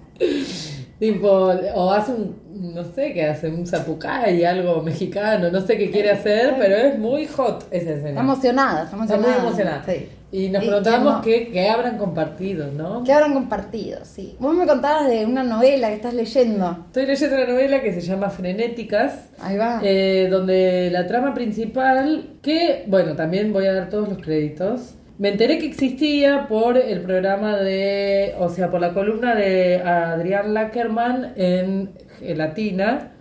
Tipo, 0.99 1.27
o 1.75 1.91
hace 1.91 2.11
un, 2.11 2.35
no 2.73 2.83
sé 2.83 3.13
qué 3.13 3.25
hace, 3.25 3.49
un 3.49 3.67
zapucay, 3.67 4.43
algo 4.43 4.81
mexicano, 4.81 5.51
no 5.51 5.61
sé 5.61 5.77
qué 5.77 5.91
quiere 5.91 6.09
hacer, 6.09 6.55
pero 6.57 6.75
es 6.75 6.97
muy 6.97 7.27
hot 7.27 7.67
esa 7.69 7.91
escena. 7.91 8.09
Está 8.09 8.21
emocionada, 8.21 8.83
está 8.85 8.97
muy 8.97 9.31
emocionada. 9.31 9.83
Sí. 9.85 10.09
Y 10.29 10.49
nos 10.49 10.61
¿Y 10.63 10.67
preguntábamos 10.67 11.21
quién 11.23 11.45
qué, 11.45 11.51
qué 11.51 11.69
habrán 11.69 11.97
compartido, 11.97 12.67
¿no? 12.71 13.03
¿Qué 13.03 13.13
habrán 13.13 13.33
compartido? 13.33 13.99
Sí. 14.03 14.35
Vos 14.39 14.53
me 14.55 14.65
contabas 14.65 15.07
de 15.07 15.25
una 15.25 15.43
novela 15.43 15.87
que 15.87 15.95
estás 15.95 16.13
leyendo. 16.13 16.85
Estoy 16.87 17.05
leyendo 17.05 17.35
una 17.37 17.47
novela 17.47 17.81
que 17.81 17.93
se 17.93 18.01
llama 18.01 18.29
Frenéticas, 18.29 19.29
Ahí 19.39 19.55
va. 19.55 19.79
Eh, 19.83 20.27
donde 20.29 20.89
la 20.91 21.07
trama 21.07 21.33
principal, 21.33 22.31
que, 22.41 22.83
bueno, 22.87 23.15
también 23.15 23.53
voy 23.53 23.67
a 23.67 23.73
dar 23.73 23.89
todos 23.89 24.09
los 24.09 24.17
créditos. 24.17 24.95
Me 25.19 25.29
enteré 25.29 25.57
que 25.57 25.65
existía 25.65 26.47
por 26.47 26.77
el 26.77 27.01
programa 27.01 27.57
de, 27.57 28.35
o 28.39 28.49
sea, 28.49 28.69
por 28.69 28.79
la 28.79 28.93
columna 28.93 29.33
de 29.33 29.77
Adrián 29.81 30.53
Lackerman 30.53 31.33
en 31.35 31.89
Gelatina. 32.19 33.11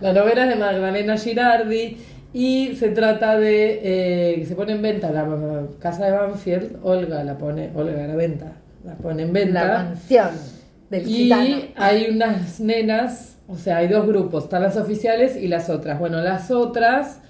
La 0.00 0.12
novela 0.14 0.44
es 0.44 0.48
de 0.48 0.56
Magdalena 0.56 1.18
Girardi 1.18 1.98
y 2.32 2.74
se 2.76 2.88
trata 2.88 3.38
de 3.38 3.80
eh, 3.82 4.34
que 4.38 4.46
se 4.46 4.54
pone 4.54 4.72
en 4.72 4.80
venta 4.82 5.10
la 5.10 5.26
casa 5.78 6.06
de 6.06 6.12
Banfield. 6.12 6.78
Olga 6.82 7.22
la 7.22 7.36
pone, 7.36 7.70
Olga 7.74 8.06
la 8.06 8.16
venta, 8.16 8.52
la 8.84 8.94
pone 8.94 9.24
en 9.24 9.32
venta. 9.32 9.64
la 9.66 9.82
mansión 9.84 10.30
del 10.88 11.02
Y 11.06 11.12
gitano. 11.24 11.56
hay 11.76 12.08
unas 12.10 12.60
nenas, 12.60 13.36
o 13.46 13.58
sea, 13.58 13.76
hay 13.78 13.88
dos 13.88 14.06
grupos, 14.06 14.44
están 14.44 14.62
las 14.62 14.76
oficiales 14.78 15.36
y 15.36 15.48
las 15.48 15.68
otras. 15.68 15.98
Bueno, 15.98 16.22
las 16.22 16.50
otras 16.50 17.20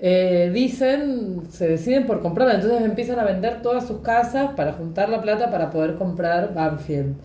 eh, 0.00 0.50
dicen, 0.52 1.42
se 1.50 1.68
deciden 1.68 2.06
por 2.06 2.20
comprarla, 2.20 2.54
entonces 2.54 2.82
empiezan 2.82 3.18
a 3.18 3.24
vender 3.24 3.62
todas 3.62 3.86
sus 3.86 4.00
casas 4.00 4.50
para 4.56 4.72
juntar 4.72 5.08
la 5.08 5.20
plata 5.20 5.50
para 5.50 5.70
poder 5.70 5.96
comprar 5.96 6.54
Banfield. 6.54 7.16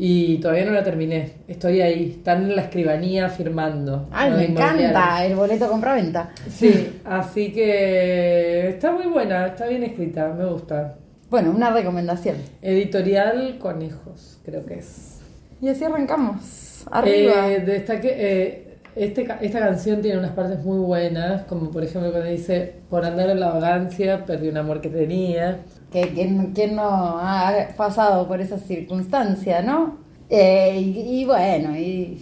Y 0.00 0.38
todavía 0.38 0.64
no 0.64 0.70
la 0.70 0.84
terminé, 0.84 1.32
estoy 1.48 1.80
ahí, 1.80 2.14
están 2.18 2.44
en 2.44 2.54
la 2.54 2.62
escribanía 2.62 3.28
firmando. 3.28 4.08
Ay, 4.12 4.30
me 4.30 4.44
encanta 4.44 5.24
el 5.24 5.34
boleto 5.34 5.68
compra-venta. 5.68 6.30
Sí, 6.48 7.00
así 7.04 7.52
que 7.52 8.68
está 8.68 8.92
muy 8.92 9.06
buena, 9.06 9.48
está 9.48 9.66
bien 9.66 9.82
escrita, 9.82 10.32
me 10.38 10.44
gusta. 10.44 10.94
Bueno, 11.30 11.50
una 11.50 11.70
recomendación. 11.70 12.36
Editorial 12.62 13.58
Conejos, 13.58 14.38
creo 14.44 14.64
que 14.64 14.74
es. 14.74 15.18
Y 15.60 15.68
así 15.68 15.84
arrancamos. 15.84 16.84
Arriba. 16.90 17.52
Eh, 17.52 17.60
destaqué, 17.60 18.14
eh, 18.16 18.67
este, 18.98 19.28
esta 19.40 19.60
canción 19.60 20.02
tiene 20.02 20.18
unas 20.18 20.32
partes 20.32 20.64
muy 20.64 20.78
buenas, 20.78 21.44
como 21.44 21.70
por 21.70 21.84
ejemplo 21.84 22.10
cuando 22.10 22.28
dice, 22.28 22.74
por 22.90 23.04
andar 23.04 23.30
en 23.30 23.40
la 23.40 23.50
vagancia, 23.50 24.24
perdí 24.24 24.48
un 24.48 24.56
amor 24.56 24.80
que 24.80 24.88
tenía. 24.88 25.60
que 25.92 26.08
¿quién, 26.08 26.52
quién 26.54 26.76
no 26.76 27.18
ha 27.18 27.68
pasado 27.76 28.26
por 28.28 28.40
esa 28.40 28.58
circunstancia, 28.58 29.62
no? 29.62 29.98
Eh, 30.30 30.78
y, 30.80 31.20
y 31.20 31.24
bueno, 31.24 31.76
y 31.76 32.20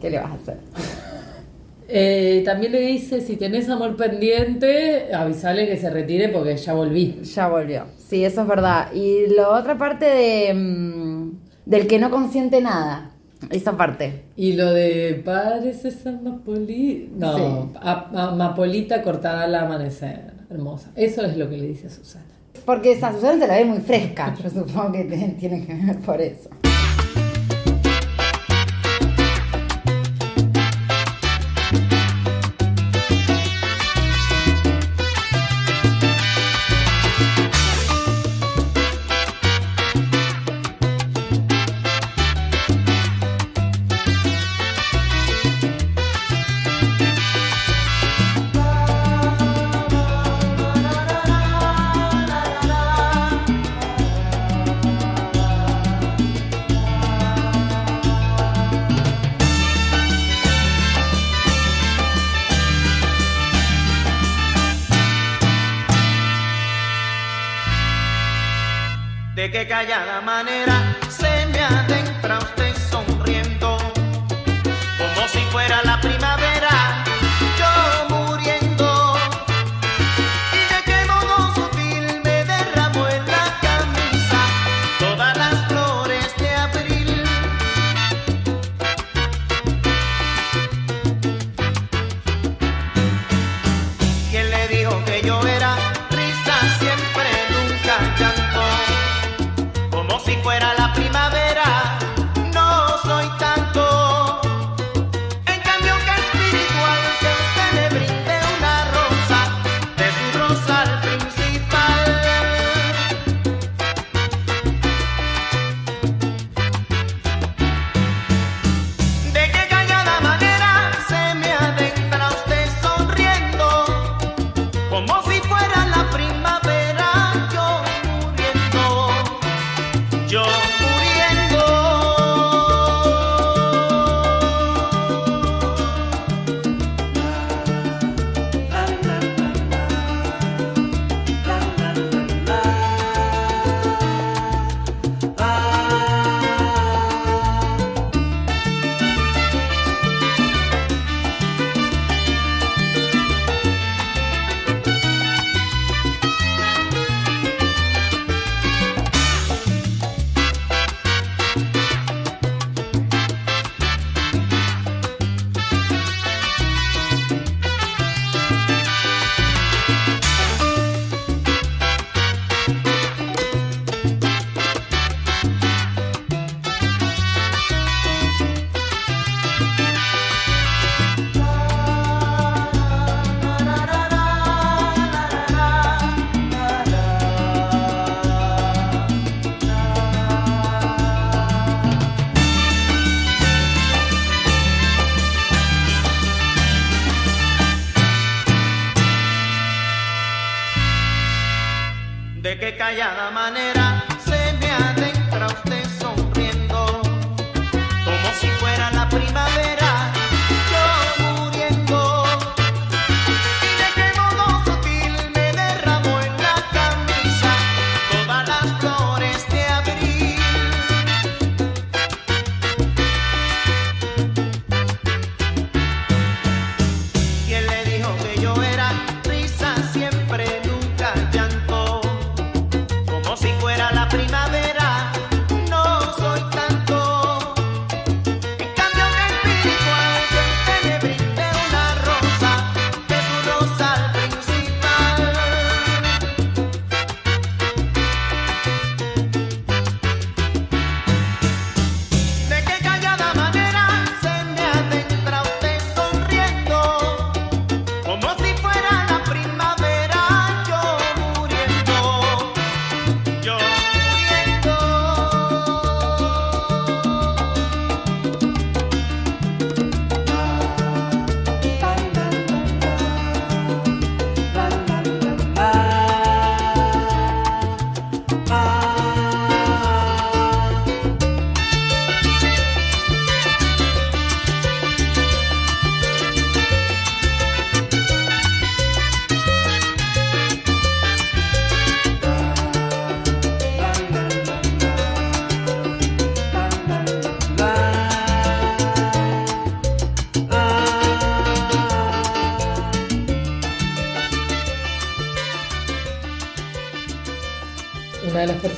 ¿qué 0.00 0.10
le 0.10 0.18
vas 0.18 0.32
a 0.32 0.34
hacer? 0.34 0.56
Eh, 1.88 2.42
también 2.44 2.72
le 2.72 2.80
dice, 2.80 3.20
si 3.20 3.36
tenés 3.36 3.68
amor 3.68 3.96
pendiente, 3.96 5.14
avisale 5.14 5.68
que 5.68 5.76
se 5.76 5.88
retire 5.88 6.30
porque 6.30 6.56
ya 6.56 6.74
volví. 6.74 7.20
Ya 7.22 7.46
volvió. 7.46 7.84
Sí, 7.96 8.24
eso 8.24 8.42
es 8.42 8.48
verdad. 8.48 8.92
Y 8.92 9.28
la 9.28 9.50
otra 9.50 9.78
parte 9.78 10.04
de 10.04 10.52
mm, 10.52 11.30
del 11.64 11.86
que 11.86 11.98
no 11.98 12.10
consiente 12.10 12.60
nada. 12.60 13.15
Esa 13.50 13.76
parte. 13.76 14.22
Y 14.36 14.54
lo 14.54 14.72
de 14.72 15.20
padres 15.24 15.84
esa 15.84 16.10
amapolita... 16.10 17.14
No, 17.18 17.36
Sí. 17.36 17.42
a- 17.80 18.10
a- 18.14 18.28
amapolita 18.32 19.02
cortada 19.02 19.44
al 19.44 19.54
amanecer. 19.54 20.32
Hermosa. 20.50 20.90
Eso 20.96 21.22
es 21.24 21.36
lo 21.36 21.48
que 21.50 21.56
le 21.56 21.66
dice 21.68 21.88
a 21.88 21.90
Susana. 21.90 22.24
Porque 22.64 22.92
esa 22.92 23.12
Susana 23.12 23.38
se 23.40 23.46
la 23.48 23.54
ve 23.56 23.64
muy 23.64 23.78
fresca. 23.78 24.34
Yo 24.42 24.48
supongo 24.50 24.92
que 24.92 25.04
tiene 25.38 25.66
que 25.66 25.74
ver 25.74 25.96
por 25.98 26.20
eso. 26.20 26.48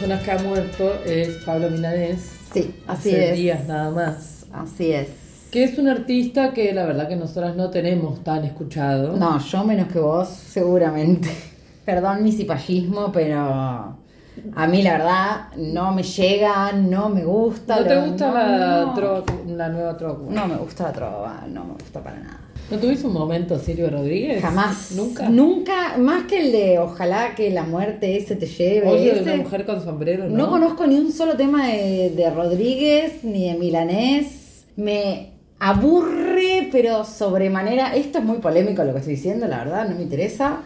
Que 0.09 0.31
ha 0.33 0.39
muerto 0.43 0.95
es 1.05 1.29
Pablo 1.45 1.69
Milanés. 1.69 2.33
Sí, 2.53 2.75
así 2.87 3.11
hace 3.11 3.31
es. 3.33 3.37
días 3.37 3.67
nada 3.69 3.91
más. 3.91 4.47
Así 4.53 4.91
es. 4.93 5.09
Que 5.51 5.65
es 5.65 5.77
un 5.79 5.87
artista 5.87 6.55
que 6.55 6.73
la 6.73 6.87
verdad 6.87 7.09
que 7.09 7.17
nosotras 7.17 7.55
no 7.57 7.69
tenemos 7.69 8.25
tan 8.25 8.43
escuchado. 8.45 9.17
No, 9.19 9.39
yo 9.39 9.65
menos 9.65 9.89
que 9.89 9.99
vos, 9.99 10.29
seguramente. 10.29 11.29
Perdón 11.85 12.23
mi 12.23 12.33
cipallismo, 12.33 13.13
pero 13.13 13.39
a 13.39 14.67
mí 14.67 14.83
la 14.83 14.93
verdad 14.93 15.37
no 15.59 15.93
me 15.93 16.03
llega, 16.03 16.73
no 16.73 17.11
me 17.11 17.25
gusta. 17.25 17.81
¿No 17.81 17.87
te 17.87 18.01
gusta 18.01 18.29
no, 18.29 18.35
la, 18.35 18.81
no. 18.87 18.95
trova- 18.95 19.25
la 19.47 19.69
nueva 19.69 19.97
trova? 19.97 20.19
No 20.31 20.47
me 20.49 20.57
gusta 20.57 20.85
la 20.85 20.93
trova, 20.93 21.45
no 21.49 21.65
me 21.65 21.73
gusta 21.75 22.03
para 22.03 22.19
nada. 22.19 22.41
¿No 22.71 22.77
tuviste 22.79 23.07
un 23.07 23.15
momento 23.15 23.59
Silvio 23.59 23.89
Rodríguez? 23.89 24.43
Jamás. 24.43 24.93
¿Nunca? 24.93 25.29
Nunca, 25.31 25.97
más 25.97 26.25
que 26.25 26.41
el 26.47 26.53
de 26.53 26.79
ojalá 26.79 27.35
que 27.35 27.51
la 27.51 27.63
muerte 27.63 28.19
ese 28.19 28.37
te 28.37 28.47
lleve. 28.47 28.87
Oye, 28.87 29.15
de 29.15 29.23
una 29.23 29.37
mujer 29.37 29.65
con 29.65 29.83
sombrero, 29.83 30.29
¿no? 30.29 30.37
No 30.37 30.51
conozco 30.51 30.87
ni 30.87 30.97
un 30.97 31.11
solo 31.11 31.35
tema 31.35 31.69
de, 31.69 32.11
de 32.11 32.31
Rodríguez 32.31 33.25
ni 33.25 33.51
de 33.51 33.59
Milanés. 33.59 34.67
Me 34.77 35.33
aburre, 35.59 36.69
pero 36.71 37.05
sobremanera. 37.07 37.97
Esto 37.97 38.19
es 38.19 38.25
muy 38.25 38.39
polémico 38.39 38.85
lo 38.85 38.93
que 38.93 38.99
estoy 38.99 39.15
diciendo, 39.15 39.49
la 39.49 39.65
verdad, 39.65 39.89
no 39.89 39.97
me 39.97 40.03
interesa. 40.03 40.59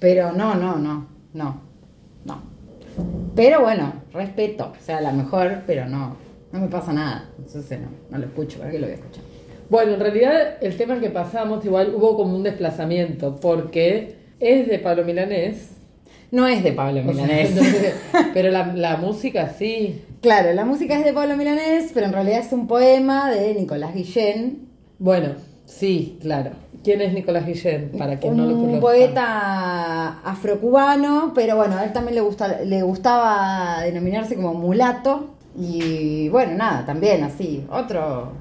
Pero 0.00 0.32
no, 0.32 0.54
no, 0.54 0.76
no, 0.76 1.06
no, 1.34 1.60
no. 2.24 2.42
Pero 3.36 3.60
bueno, 3.60 3.92
respeto. 4.14 4.72
O 4.78 4.82
sea, 4.82 4.98
a 4.98 5.02
lo 5.02 5.12
mejor, 5.12 5.62
pero 5.66 5.86
no, 5.86 6.16
no 6.50 6.60
me 6.60 6.68
pasa 6.68 6.94
nada. 6.94 7.28
Entonces 7.36 7.78
no, 7.78 7.88
no 8.10 8.18
lo 8.18 8.24
escucho, 8.24 8.58
¿para 8.58 8.70
qué 8.70 8.78
lo 8.78 8.86
voy 8.86 8.92
a 8.92 8.96
escuchar? 8.96 9.31
Bueno, 9.72 9.94
en 9.94 10.00
realidad 10.00 10.58
el 10.60 10.76
tema 10.76 11.00
que 11.00 11.08
pasamos 11.08 11.64
igual 11.64 11.94
hubo 11.96 12.14
como 12.14 12.36
un 12.36 12.42
desplazamiento 12.42 13.36
porque 13.36 14.16
es 14.38 14.68
de 14.68 14.78
Pablo 14.78 15.02
Milanés. 15.02 15.70
No 16.30 16.46
es 16.46 16.62
de 16.62 16.72
Pablo 16.72 17.00
o 17.00 17.04
sea, 17.04 17.24
Milanés. 17.24 17.58
pero 18.34 18.50
la, 18.50 18.66
la 18.74 18.98
música 18.98 19.48
sí. 19.48 20.02
Claro, 20.20 20.52
la 20.52 20.66
música 20.66 20.98
es 20.98 21.06
de 21.06 21.14
Pablo 21.14 21.38
Milanés, 21.38 21.90
pero 21.94 22.04
en 22.04 22.12
realidad 22.12 22.40
es 22.40 22.52
un 22.52 22.66
poema 22.66 23.30
de 23.30 23.54
Nicolás 23.54 23.94
Guillén, 23.94 24.68
Bueno, 24.98 25.36
sí, 25.64 26.18
claro. 26.20 26.50
¿Quién 26.84 27.00
es 27.00 27.14
Nicolás 27.14 27.46
Guillén? 27.46 27.92
Para 27.96 28.18
quien 28.18 28.34
un 28.34 28.40
no 28.40 28.46
lo 28.48 28.56
conozca. 28.56 28.80
poeta 28.82 30.08
afrocubano, 30.22 31.32
pero 31.34 31.56
bueno, 31.56 31.78
a 31.78 31.84
él 31.84 31.94
también 31.94 32.16
le, 32.16 32.20
gusta, 32.20 32.60
le 32.60 32.82
gustaba 32.82 33.80
denominarse 33.84 34.36
como 34.36 34.52
mulato. 34.52 35.30
Y 35.58 36.28
bueno, 36.28 36.56
nada, 36.58 36.84
también 36.84 37.24
así, 37.24 37.64
otro, 37.70 38.32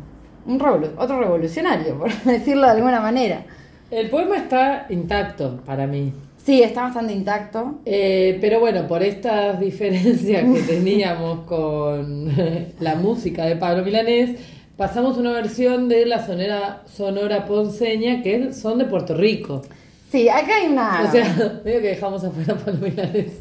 un 0.45 0.60
revolu- 0.60 0.91
otro 0.97 1.19
revolucionario, 1.19 1.97
por 1.99 2.12
decirlo 2.23 2.65
de 2.67 2.71
alguna 2.71 2.99
manera. 3.01 3.43
El 3.89 4.10
poema 4.10 4.38
está 4.38 4.86
intacto 4.89 5.60
para 5.65 5.86
mí. 5.88 6.13
Sí, 6.43 6.63
está 6.63 6.84
bastante 6.84 7.13
intacto. 7.13 7.80
Eh, 7.86 8.38
pero 8.41 8.60
bueno, 8.60 8.88
por 8.88 9.04
estas 9.04 9.60
diferencias 9.67 10.43
que 10.43 10.62
teníamos 10.62 11.41
con 11.45 12.32
la 12.80 12.95
música 12.95 13.45
de 13.45 13.56
Pablo 13.58 13.84
Milanés, 13.84 14.39
pasamos 14.77 15.17
una 15.17 15.32
versión 15.32 15.88
de 15.89 16.06
la 16.08 16.25
sonora, 16.25 16.82
sonora 16.91 17.45
ponceña 17.45 18.23
que 18.23 18.54
son 18.54 18.80
de 18.80 18.86
Puerto 18.86 19.13
Rico. 19.15 19.62
Sí, 20.12 20.27
acá 20.27 20.56
hay 20.62 20.67
una... 20.71 21.04
O 21.08 21.12
sea, 21.12 21.62
medio 21.63 21.80
que 21.82 21.88
dejamos 21.89 22.23
afuera 22.23 22.54
a 22.54 22.58
Pablo 22.58 22.80
Milanés, 22.88 23.34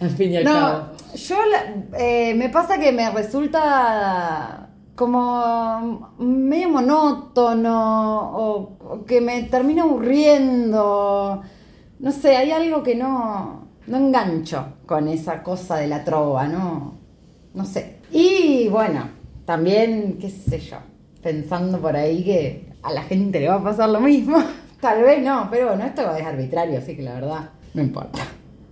al 0.00 0.10
fin 0.10 0.32
y 0.32 0.36
al 0.38 0.44
cabo. 0.44 0.78
No, 0.78 1.16
yo 1.16 1.36
la- 1.46 1.98
eh, 1.98 2.34
me 2.34 2.48
pasa 2.48 2.78
que 2.80 2.90
me 2.92 3.08
resulta 3.10 4.65
como 4.96 6.14
medio 6.18 6.70
monótono 6.70 8.30
o, 8.36 8.76
o 8.80 9.04
que 9.04 9.20
me 9.20 9.42
termina 9.44 9.82
aburriendo. 9.82 11.42
No 11.98 12.12
sé, 12.12 12.36
hay 12.36 12.50
algo 12.50 12.82
que 12.82 12.94
no, 12.94 13.68
no 13.86 13.96
engancho 13.96 14.74
con 14.86 15.08
esa 15.08 15.42
cosa 15.42 15.76
de 15.76 15.86
la 15.86 16.02
trova, 16.02 16.48
¿no? 16.48 16.94
No 17.54 17.64
sé. 17.64 17.98
Y 18.10 18.68
bueno, 18.68 19.08
también, 19.44 20.18
qué 20.20 20.30
sé 20.30 20.58
yo, 20.58 20.78
pensando 21.22 21.78
por 21.80 21.96
ahí 21.96 22.24
que 22.24 22.72
a 22.82 22.92
la 22.92 23.02
gente 23.02 23.40
le 23.40 23.48
va 23.48 23.56
a 23.56 23.62
pasar 23.62 23.88
lo 23.90 24.00
mismo. 24.00 24.38
Tal 24.80 25.02
vez 25.02 25.22
no, 25.22 25.48
pero 25.50 25.68
bueno, 25.68 25.84
esto 25.84 26.14
es 26.14 26.24
arbitrario, 26.24 26.78
así 26.78 26.96
que 26.96 27.02
la 27.02 27.14
verdad, 27.14 27.50
no 27.74 27.82
importa. 27.82 28.20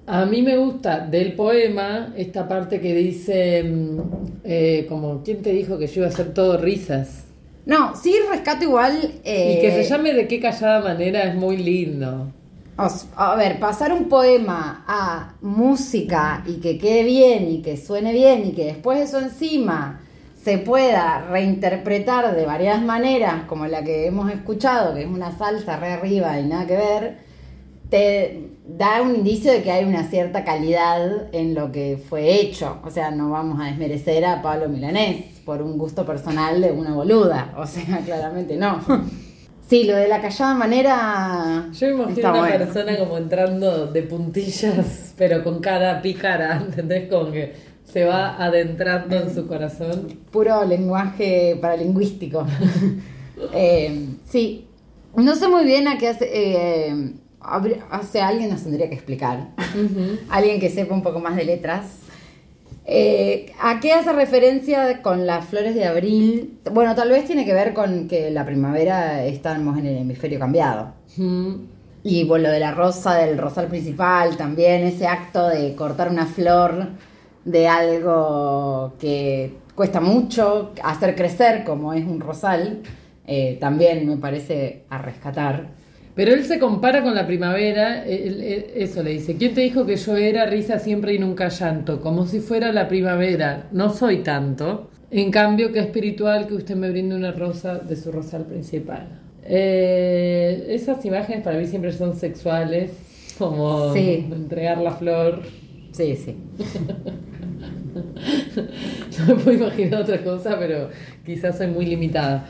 A 0.07 0.27
mí 0.27 0.43
me 0.43 0.57
gusta 0.59 0.99
del 1.01 1.33
poema 1.33 2.12
esta 2.17 2.47
parte 2.47 2.81
que 2.81 2.95
dice, 2.95 3.62
mm, 3.62 3.99
eh, 4.45 4.87
como, 4.88 5.23
¿quién 5.23 5.40
te 5.43 5.51
dijo 5.51 5.79
que 5.79 5.87
yo 5.87 6.01
iba 6.03 6.07
a 6.07 6.11
hacer 6.11 6.35
todo 6.35 6.59
risas? 6.59 7.25
No, 7.64 7.97
sí 7.97 8.14
rescato 8.31 8.64
igual. 8.64 9.12
eh, 9.25 9.57
Y 9.57 9.61
que 9.62 9.71
se 9.71 9.88
llame 9.88 10.12
de 10.12 10.29
qué 10.29 10.40
callada 10.40 10.81
manera 10.83 11.23
es 11.25 11.35
muy 11.35 11.57
lindo. 11.57 12.27
a 13.17 13.37
ver, 13.37 13.59
pasar 13.59 13.93
un 13.93 14.09
poema 14.09 14.85
a 14.87 15.37
música 15.40 16.43
y 16.47 16.57
que 16.61 16.77
quede 16.77 17.05
bien 17.05 17.49
y 17.49 17.62
que 17.62 17.77
suene 17.79 18.12
bien 18.12 18.47
y 18.47 18.53
que 18.53 18.64
después 18.67 19.01
eso 19.01 19.21
encima 19.21 20.01
se 20.43 20.59
pueda 20.59 21.27
reinterpretar 21.31 22.37
de 22.37 22.45
varias 22.45 22.83
maneras, 22.83 23.45
como 23.47 23.67
la 23.67 23.83
que 23.83 24.07
hemos 24.07 24.31
escuchado, 24.31 24.95
que 24.95 25.03
es 25.03 25.09
una 25.09 25.37
salsa 25.38 25.79
re 25.79 25.93
arriba 25.93 26.38
y 26.38 26.47
nada 26.47 26.67
que 26.67 26.77
ver, 26.77 27.17
te 27.95 28.51
da 28.67 29.03
un 29.03 29.15
indicio 29.15 29.53
de 29.53 29.63
que 29.63 29.71
hay 29.71 29.85
una 29.85 30.03
cierta 30.11 30.43
calidad 30.43 31.33
en 31.33 31.55
lo 31.55 31.71
que 31.71 31.97
fue 31.97 32.41
hecho. 32.41 32.81
O 32.83 32.91
sea, 32.91 33.13
no 33.13 33.31
vamos 33.31 33.61
a 33.61 33.67
desmerecer 33.67 34.25
a 34.25 34.43
Pablo 34.43 34.69
Milanés 34.69 35.27
por 35.45 35.63
un 35.63 35.79
gusto 35.79 36.05
personal 36.05 36.61
de 36.61 36.73
una 36.73 36.93
boluda. 36.93 37.55
O 37.57 37.65
sea, 37.65 37.99
claramente 38.05 38.57
no. 38.57 38.81
Sí, 39.69 39.85
lo 39.85 39.95
de 39.95 40.09
la 40.09 40.21
callada 40.21 40.55
manera. 40.55 41.69
Yo 41.73 41.87
me 41.87 42.03
imagino 42.03 42.31
una 42.31 42.41
bueno. 42.41 42.59
persona 42.59 42.99
como 42.99 43.17
entrando 43.17 43.87
de 43.87 44.03
puntillas, 44.03 45.15
pero 45.17 45.45
con 45.45 45.61
cada 45.61 46.03
pícara, 46.03 46.57
¿entendés? 46.67 47.09
Como 47.09 47.31
que 47.31 47.55
se 47.85 48.05
va 48.05 48.43
adentrando 48.45 49.15
en 49.15 49.33
su 49.33 49.47
corazón. 49.47 50.19
Puro 50.33 50.65
lenguaje 50.65 51.57
paralingüístico. 51.61 52.45
Eh, 53.53 54.11
sí. 54.27 54.69
No 55.17 55.35
sé 55.35 55.49
muy 55.49 55.65
bien 55.65 55.89
a 55.89 55.99
qué 55.99 56.09
hace. 56.09 56.31
eh, 56.33 57.15
o 57.45 58.03
sea, 58.05 58.29
alguien 58.29 58.51
nos 58.51 58.63
tendría 58.63 58.89
que 58.89 58.95
explicar. 58.95 59.49
alguien 60.31 60.61
que 60.61 60.71
sepa 60.71 60.95
un 60.95 61.03
poco 61.03 61.21
más 61.21 61.37
de 61.37 61.45
letras. 61.45 62.01
Eh, 62.87 63.53
¿A 63.63 63.81
qué 63.81 63.93
hace 63.93 64.13
referencia 64.13 65.01
con 65.03 65.27
las 65.27 65.47
flores 65.47 65.75
de 65.75 65.87
abril? 65.87 66.59
Bueno, 66.71 66.95
tal 66.95 67.11
vez 67.11 67.25
tiene 67.25 67.45
que 67.45 67.55
ver 67.55 67.73
con 67.73 68.09
que 68.09 68.31
la 68.31 68.45
primavera 68.45 69.25
estamos 69.25 69.79
en 69.79 69.87
el 69.87 69.97
hemisferio 69.99 70.39
cambiado. 70.39 70.93
Y 72.03 72.25
bueno, 72.25 72.49
lo 72.49 72.53
de 72.53 72.61
la 72.61 72.73
rosa, 72.73 73.15
del 73.15 73.39
rosal 73.39 73.69
principal, 73.69 74.37
también 74.37 74.83
ese 74.83 75.07
acto 75.07 75.49
de 75.49 75.75
cortar 75.75 76.11
una 76.11 76.27
flor 76.27 76.89
de 77.45 77.69
algo 77.69 78.95
que 78.99 79.55
cuesta 79.75 80.01
mucho 80.01 80.73
hacer 80.83 81.15
crecer, 81.15 81.65
como 81.65 81.95
es 81.95 82.05
un 82.05 82.21
rosal, 82.21 82.83
eh, 83.27 83.57
también 83.61 84.07
me 84.07 84.19
parece 84.19 84.85
a 84.91 84.99
rescatar. 84.99 85.84
Pero 86.14 86.33
él 86.33 86.44
se 86.44 86.59
compara 86.61 87.03
con 87.03 87.14
la 87.14 87.27
primavera, 87.27 88.05
él- 88.07 88.40
él- 88.42 88.66
eso 88.77 89.03
le 89.03 89.11
dice, 89.11 89.37
¿quién 89.37 89.53
te 89.55 89.62
dijo 89.62 89.85
que 89.85 89.96
yo 89.96 90.16
era 90.16 90.46
risa 90.46 90.79
siempre 90.79 91.12
y 91.14 91.18
nunca 91.18 91.48
llanto? 91.48 92.00
Como 92.00 92.24
si 92.27 92.38
fuera 92.40 92.70
la 92.72 92.87
primavera, 92.87 93.68
no 93.72 93.90
soy 93.92 94.18
tanto. 94.18 94.90
En 95.11 95.31
cambio, 95.31 95.72
que 95.72 95.81
espiritual 95.81 96.46
que 96.46 96.55
usted 96.55 96.77
me 96.77 96.88
brinde 96.90 97.14
una 97.16 97.33
rosa 97.33 97.79
de 97.79 97.96
su 97.96 98.12
rosal 98.12 98.44
principal. 98.46 99.09
Eh, 99.44 100.66
esas 100.70 101.05
imágenes 101.05 101.42
para 101.44 101.59
mí 101.59 101.66
siempre 101.66 101.92
son 101.92 102.16
sexuales, 102.16 102.92
como 103.38 103.92
Sí. 103.92 104.27
entregar 104.31 104.79
la 104.79 104.92
flor. 104.92 105.42
Sí, 105.92 106.16
sí. 106.16 106.37
Yo 109.18 109.27
me 109.27 109.35
puedo 109.42 109.59
imaginar 109.59 110.03
otra 110.03 110.22
cosa, 110.22 110.57
pero 110.59 110.88
quizás 111.24 111.59
soy 111.59 111.68
muy 111.68 111.87
limitada. 111.87 112.46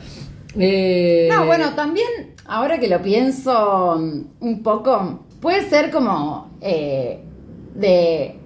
Eh, 0.57 1.27
No, 1.31 1.45
bueno, 1.45 1.73
también, 1.75 2.07
ahora 2.45 2.79
que 2.79 2.87
lo 2.87 3.01
pienso 3.01 3.95
un 4.39 4.63
poco, 4.63 5.25
puede 5.41 5.67
ser 5.69 5.91
como 5.91 6.51
eh, 6.61 7.19
de 7.73 8.39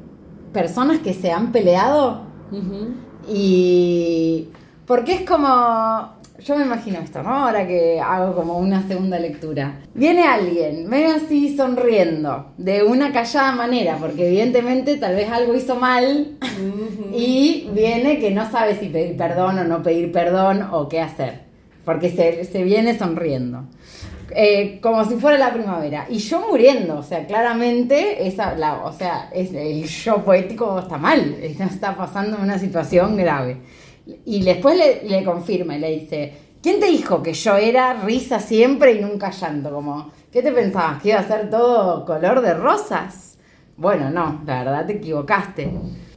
personas 0.53 0.99
que 0.99 1.13
se 1.13 1.31
han 1.31 1.51
peleado 1.51 2.21
y... 3.27 4.49
Porque 4.85 5.13
es 5.13 5.21
como... 5.21 6.17
Yo 6.39 6.55
me 6.55 6.63
imagino 6.63 6.99
esto, 6.99 7.21
¿no? 7.21 7.29
Ahora 7.29 7.67
que 7.67 7.99
hago 7.99 8.33
como 8.33 8.57
una 8.57 8.87
segunda 8.87 9.19
lectura. 9.19 9.81
Viene 9.93 10.23
alguien, 10.23 10.87
medio 10.87 11.13
así 11.15 11.55
sonriendo, 11.55 12.53
de 12.57 12.81
una 12.81 13.11
callada 13.11 13.51
manera, 13.51 13.97
porque 13.99 14.27
evidentemente 14.27 14.95
tal 14.95 15.15
vez 15.15 15.29
algo 15.29 15.53
hizo 15.53 15.75
mal 15.75 16.37
y 17.13 17.69
viene 17.73 18.19
que 18.19 18.31
no 18.31 18.49
sabe 18.49 18.75
si 18.79 18.87
pedir 18.87 19.17
perdón 19.17 19.59
o 19.59 19.63
no 19.65 19.83
pedir 19.83 20.13
perdón 20.13 20.65
o 20.71 20.87
qué 20.87 21.01
hacer, 21.01 21.41
porque 21.85 22.09
se, 22.09 22.43
se 22.45 22.63
viene 22.63 22.97
sonriendo. 22.97 23.63
Eh, 24.31 24.79
como 24.81 25.05
si 25.05 25.15
fuera 25.15 25.37
la 25.37 25.53
primavera. 25.53 26.05
Y 26.09 26.19
yo 26.19 26.47
muriendo, 26.47 26.99
o 26.99 27.03
sea, 27.03 27.25
claramente, 27.25 28.27
esa, 28.27 28.55
o 28.83 28.93
sea, 28.93 29.29
el 29.33 29.85
yo 29.85 30.23
poético 30.23 30.79
está 30.79 30.97
mal, 30.97 31.37
está 31.41 31.95
pasando 31.95 32.37
una 32.37 32.59
situación 32.59 33.17
grave. 33.17 33.57
Y 34.25 34.43
después 34.43 34.77
le, 34.77 35.03
le 35.03 35.23
confirma 35.23 35.75
y 35.75 35.79
le 35.79 35.99
dice, 35.99 36.33
¿quién 36.61 36.79
te 36.79 36.87
dijo 36.87 37.23
que 37.23 37.33
yo 37.33 37.55
era 37.55 37.93
risa 37.93 38.39
siempre 38.39 38.93
y 38.93 39.01
nunca 39.01 39.31
llanto? 39.31 39.71
Como, 39.71 40.11
¿qué 40.31 40.41
te 40.41 40.51
pensabas? 40.51 41.01
¿Que 41.01 41.09
iba 41.09 41.19
a 41.19 41.27
ser 41.27 41.49
todo 41.49 42.05
color 42.05 42.41
de 42.41 42.53
rosas? 42.53 43.37
Bueno, 43.77 44.09
no, 44.09 44.41
la 44.45 44.63
verdad 44.63 44.85
te 44.85 44.93
equivocaste. 44.93 45.71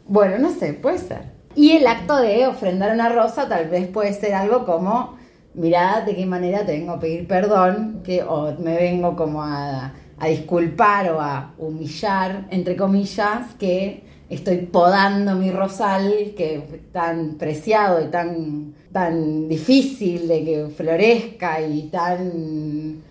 Bueno, 0.06 0.38
no 0.38 0.50
sé, 0.50 0.74
puede 0.74 0.98
ser. 0.98 1.32
Y 1.54 1.72
el 1.72 1.86
acto 1.86 2.16
de 2.16 2.46
ofrendar 2.46 2.92
una 2.92 3.08
rosa 3.10 3.48
tal 3.48 3.68
vez 3.68 3.86
puede 3.88 4.12
ser 4.12 4.34
algo 4.34 4.64
como, 4.64 5.16
mirá 5.54 6.02
de 6.04 6.14
qué 6.14 6.26
manera 6.26 6.64
te 6.64 6.72
vengo 6.72 6.92
a 6.92 7.00
pedir 7.00 7.26
perdón, 7.26 8.00
que, 8.04 8.22
o 8.22 8.54
me 8.58 8.76
vengo 8.76 9.16
como 9.16 9.42
a, 9.42 9.92
disculpar 10.22 11.10
o 11.10 11.20
a 11.20 11.52
humillar, 11.58 12.46
entre 12.50 12.76
comillas, 12.76 13.54
que 13.58 14.04
estoy 14.30 14.58
podando 14.58 15.34
mi 15.34 15.50
rosal, 15.50 16.34
que 16.36 16.54
es 16.56 16.92
tan 16.92 17.34
preciado 17.38 18.00
y 18.00 18.08
tan, 18.08 18.72
tan 18.92 19.48
difícil 19.48 20.28
de 20.28 20.44
que 20.44 20.68
florezca 20.76 21.60
y 21.60 21.88
tan 21.88 23.02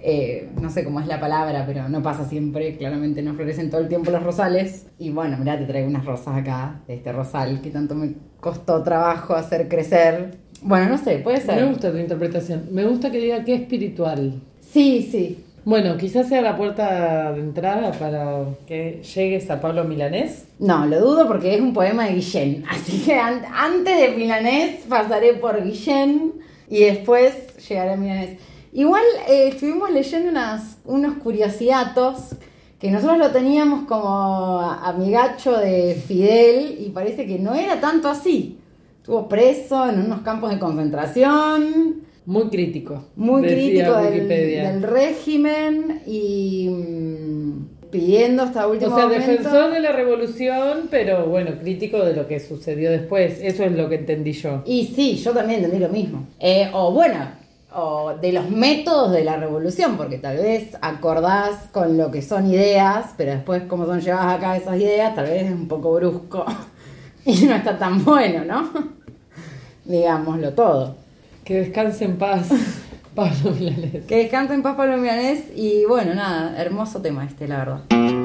eh, 0.00 0.48
no 0.60 0.70
sé 0.70 0.84
cómo 0.84 1.00
es 1.00 1.06
la 1.06 1.18
palabra, 1.18 1.64
pero 1.66 1.88
no 1.88 2.02
pasa 2.02 2.24
siempre, 2.24 2.76
claramente 2.76 3.20
no 3.20 3.34
florecen 3.34 3.68
todo 3.68 3.80
el 3.80 3.88
tiempo 3.88 4.10
los 4.10 4.22
rosales. 4.22 4.86
Y 4.98 5.10
bueno, 5.10 5.36
mirá, 5.38 5.58
te 5.58 5.64
traigo 5.64 5.88
unas 5.88 6.04
rosas 6.04 6.36
acá, 6.36 6.80
de 6.86 6.94
este 6.94 7.12
rosal 7.12 7.60
que 7.60 7.70
tanto 7.70 7.94
me 7.94 8.14
costó 8.40 8.82
trabajo 8.82 9.34
hacer 9.34 9.68
crecer. 9.68 10.38
Bueno, 10.62 10.88
no 10.90 10.98
sé, 10.98 11.18
puede 11.18 11.38
Me 11.38 11.44
ser. 11.44 11.66
gusta 11.66 11.90
tu 11.92 11.98
interpretación. 11.98 12.68
Me 12.72 12.84
gusta 12.84 13.10
que 13.10 13.18
diga 13.18 13.44
que 13.44 13.54
es 13.54 13.60
espiritual. 13.62 14.40
Sí, 14.60 15.08
sí. 15.10 15.44
Bueno, 15.64 15.96
quizás 15.98 16.28
sea 16.28 16.40
la 16.40 16.56
puerta 16.56 17.32
de 17.32 17.40
entrada 17.40 17.92
para 17.92 18.44
que 18.66 19.02
llegues 19.14 19.50
a 19.50 19.60
Pablo 19.60 19.84
Milanés. 19.84 20.44
No, 20.58 20.86
lo 20.86 20.98
dudo 21.00 21.26
porque 21.28 21.54
es 21.54 21.60
un 21.60 21.72
poema 21.74 22.06
de 22.06 22.14
Guillén. 22.14 22.64
Así 22.70 23.02
que 23.04 23.14
an- 23.14 23.44
antes 23.52 24.00
de 24.00 24.16
Milanés 24.16 24.80
pasaré 24.88 25.34
por 25.34 25.62
Guillén 25.62 26.32
y 26.70 26.80
después 26.84 27.34
llegaré 27.68 27.92
a 27.92 27.96
Milanés. 27.96 28.38
Igual 28.72 29.02
eh, 29.28 29.48
estuvimos 29.48 29.90
leyendo 29.90 30.30
unas, 30.30 30.78
unos 30.84 31.14
curiosidatos 31.18 32.34
que 32.78 32.90
nosotros 32.90 33.18
lo 33.18 33.30
teníamos 33.30 33.86
como 33.88 34.60
amigacho 34.60 35.56
de 35.58 35.94
Fidel 36.06 36.76
y 36.80 36.90
parece 36.90 37.26
que 37.26 37.38
no 37.38 37.54
era 37.54 37.80
tanto 37.80 38.08
así. 38.08 38.57
Estuvo 39.08 39.26
preso 39.26 39.88
en 39.88 40.00
unos 40.00 40.20
campos 40.20 40.50
de 40.50 40.58
concentración, 40.58 42.02
Muy 42.26 42.50
crítico. 42.50 43.04
muy 43.16 43.40
crítico 43.40 43.96
del, 44.02 44.82
régimen 44.82 46.02
y 46.04 46.68
mm, 46.68 47.88
pidiendo 47.90 48.42
hasta 48.42 48.66
último 48.66 48.92
o 48.92 48.98
sea, 48.98 49.06
momento... 49.06 49.26
defensor 49.26 49.72
de 49.72 49.80
la 49.80 49.92
revolución, 49.92 50.88
pero 50.90 51.24
bueno, 51.24 51.52
crítico 51.58 52.04
de 52.04 52.12
lo 52.12 52.28
que 52.28 52.38
sucedió 52.38 52.90
después. 52.90 53.40
Eso 53.40 53.64
es 53.64 53.72
lo 53.72 53.88
que 53.88 53.94
entendí 53.94 54.32
yo. 54.32 54.62
Y 54.66 54.92
sí, 54.94 55.16
yo 55.16 55.32
también 55.32 55.64
entendí 55.64 55.82
lo 55.82 55.88
mismo. 55.88 56.26
Eh, 56.38 56.68
o 56.74 56.92
bueno, 56.92 57.30
o 57.74 58.12
de 58.12 58.32
los 58.32 58.50
métodos 58.50 59.12
de 59.12 59.24
la 59.24 59.38
revolución, 59.38 59.96
porque 59.96 60.18
tal 60.18 60.36
vez 60.36 60.76
acordás 60.82 61.70
con 61.72 61.96
lo 61.96 62.10
que 62.10 62.20
son 62.20 62.46
ideas, 62.52 63.14
pero 63.16 63.32
después 63.32 63.62
cómo 63.62 63.86
son 63.86 64.02
llevadas 64.02 64.36
a 64.36 64.38
cabo 64.38 64.54
esas 64.56 64.76
ideas, 64.76 65.14
tal 65.14 65.24
vez 65.24 65.44
es 65.44 65.52
un 65.52 65.66
poco 65.66 65.94
brusco 65.94 66.44
y 67.24 67.46
no 67.46 67.54
está 67.54 67.78
tan 67.78 68.04
bueno, 68.04 68.44
¿no? 68.44 68.97
Digámoslo 69.88 70.52
todo. 70.52 70.96
Que 71.44 71.54
descanse 71.54 72.04
en 72.04 72.18
paz, 72.18 72.50
Pablo 73.14 73.52
Milanés. 73.58 74.04
Que 74.06 74.18
descanse 74.18 74.54
en 74.54 74.62
paz 74.62 74.76
Pablo 74.76 74.98
Milanés 74.98 75.44
y 75.56 75.84
bueno, 75.86 76.14
nada, 76.14 76.60
hermoso 76.60 77.00
tema 77.00 77.24
este, 77.24 77.48
la 77.48 77.58
verdad. 77.58 78.17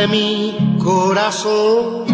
De 0.00 0.08
mi 0.08 0.78
corazón. 0.82 2.04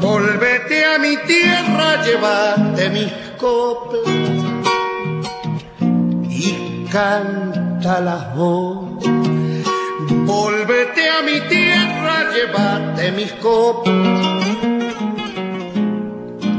Volvete 0.00 0.84
a 0.92 0.98
mi 0.98 1.16
tierra, 1.32 2.02
llévate 2.04 2.90
mis 2.90 3.12
coplas 3.38 4.02
y 6.28 6.84
canta 6.90 8.00
las 8.00 8.34
voz. 8.34 9.04
Volvete 10.32 11.02
a 11.16 11.22
mi 11.28 11.38
tierra, 11.54 12.14
llévate 12.34 13.12
mis 13.12 13.32
coplas 13.34 14.56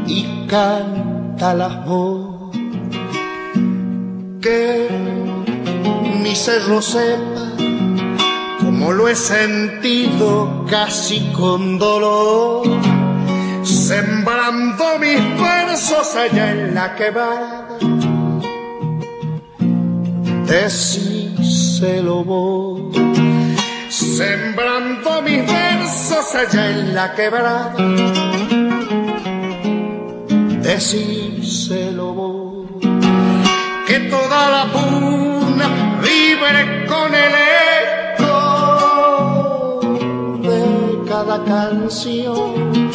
y 0.08 0.48
canta 0.48 1.54
las 1.54 1.86
voz 1.86 2.52
que 4.42 4.88
mi 6.24 6.34
cerro 6.36 6.82
sepa 6.82 7.52
como 8.82 8.94
lo 8.94 9.08
he 9.08 9.16
sentido 9.16 10.66
casi 10.68 11.20
con 11.34 11.78
dolor, 11.78 12.64
sembrando 13.64 14.98
mis 15.00 15.20
versos 15.40 16.16
allá 16.16 16.52
en 16.52 16.74
la 16.74 16.96
quebrada. 16.96 17.78
Decíselo 20.48 22.24
vos, 22.24 22.96
sembrando 23.90 25.22
mis 25.22 25.46
versos 25.46 26.34
allá 26.34 26.72
en 26.72 26.96
la 26.96 27.14
quebrada. 27.14 27.76
Decíselo 30.64 32.14
vos 32.16 32.66
que 33.86 34.00
toda 34.10 34.50
la 34.50 34.66
puna 34.72 36.00
vibre 36.02 36.88
con 36.88 37.14
el 37.14 37.91
cada 41.24 41.44
canción, 41.44 42.90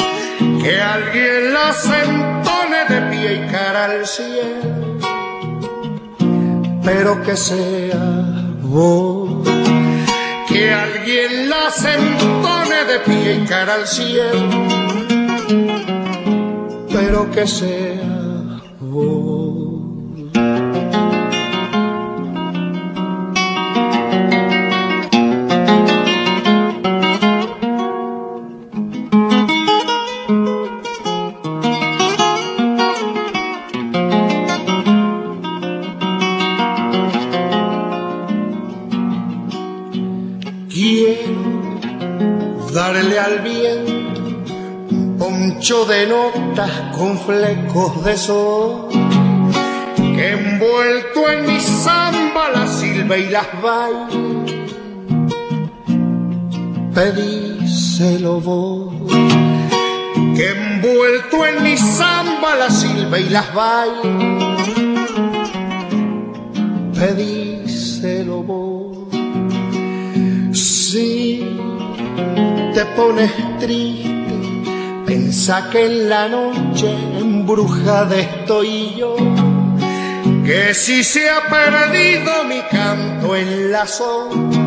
que 0.60 0.80
alguien 0.80 1.52
la 1.52 1.70
entone 2.04 2.80
de 2.88 3.00
pie 3.10 3.34
y 3.34 3.52
cara 3.52 3.84
al 3.84 4.04
cielo, 4.04 4.98
pero 6.82 7.22
que 7.22 7.36
sea 7.36 8.50
vos, 8.62 9.48
que 10.48 10.74
alguien 10.74 11.50
la 11.50 11.68
entone 11.94 12.84
de 12.90 12.98
pie 13.06 13.34
y 13.34 13.46
cara 13.46 13.74
al 13.74 13.86
cielo, 13.86 14.50
pero 16.92 17.30
que 17.30 17.46
sea 17.46 18.60
vos. 18.80 19.45
De 45.66 46.06
notas 46.06 46.70
con 46.96 47.18
flecos 47.18 48.04
de 48.04 48.16
sol, 48.16 48.86
que 49.96 50.30
envuelto 50.30 51.28
en 51.28 51.44
mi 51.44 51.58
samba 51.58 52.50
la 52.54 52.68
silba 52.68 53.16
y 53.16 53.28
las 53.30 53.48
baila. 53.60 54.08
Pedíselo 56.94 58.40
vos, 58.40 58.94
que 60.36 60.50
envuelto 60.50 61.44
en 61.44 61.64
mi 61.64 61.76
samba 61.76 62.54
la 62.54 62.70
silba 62.70 63.18
y 63.18 63.28
las 63.28 63.52
baila. 63.52 64.02
Pedíselo 66.94 68.44
vos, 68.44 68.98
si 70.52 71.44
te 72.72 72.84
pones 72.94 73.32
triste 73.58 74.15
Pensa 75.46 75.70
que 75.70 75.86
en 75.86 76.08
la 76.08 76.26
noche 76.26 76.90
embrujada 77.20 78.16
estoy 78.16 78.96
yo, 78.96 79.14
que 80.44 80.74
si 80.74 81.04
se 81.04 81.30
ha 81.30 81.42
perdido 81.42 82.32
mi 82.48 82.60
canto 82.62 83.36
en 83.36 83.70
la 83.70 83.86
sombra, 83.86 84.60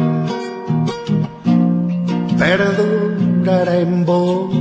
perdurará 2.37 3.75
en 3.75 4.05
vos. 4.05 4.55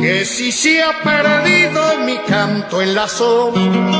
Que 0.00 0.24
si 0.24 0.52
se 0.52 0.80
ha 0.84 0.92
perdido 1.02 1.80
mi 2.06 2.18
canto 2.18 2.80
en 2.80 2.94
la 2.94 3.08
sombra, 3.08 3.90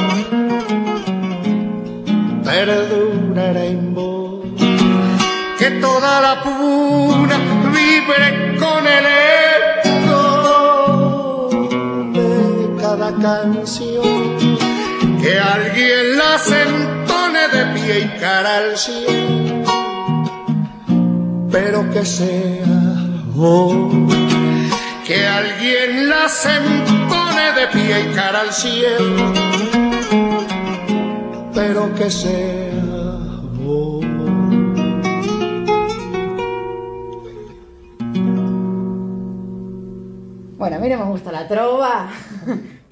perdurará 2.44 3.64
en 3.64 3.92
vos. 3.92 4.38
Que 5.58 5.68
toda 5.80 6.20
la 6.20 6.44
puna 6.44 7.36
vibre 7.72 8.56
con 8.60 8.86
el 8.86 9.35
que 15.20 15.38
alguien 15.38 16.16
la 16.16 16.36
entone 16.62 17.48
de 17.52 17.64
pie 17.74 17.98
y 18.00 18.20
cara 18.20 18.58
al 18.58 18.76
cielo, 18.76 19.64
pero 21.50 21.90
que 21.90 22.04
sea 22.04 22.66
vos, 23.34 23.74
que 25.04 25.26
alguien 25.26 26.08
la 26.08 26.26
entone 26.56 27.52
de 27.58 27.66
pie 27.72 28.00
y 28.00 28.14
cara 28.14 28.40
al 28.42 28.52
cielo, 28.52 29.32
pero 31.52 31.92
que 31.96 32.08
sea. 32.08 32.66
Bueno, 40.58 40.76
a 40.76 40.78
mí 40.78 40.88
me 40.88 41.04
gusta 41.04 41.32
la 41.32 41.48
trova. 41.48 42.08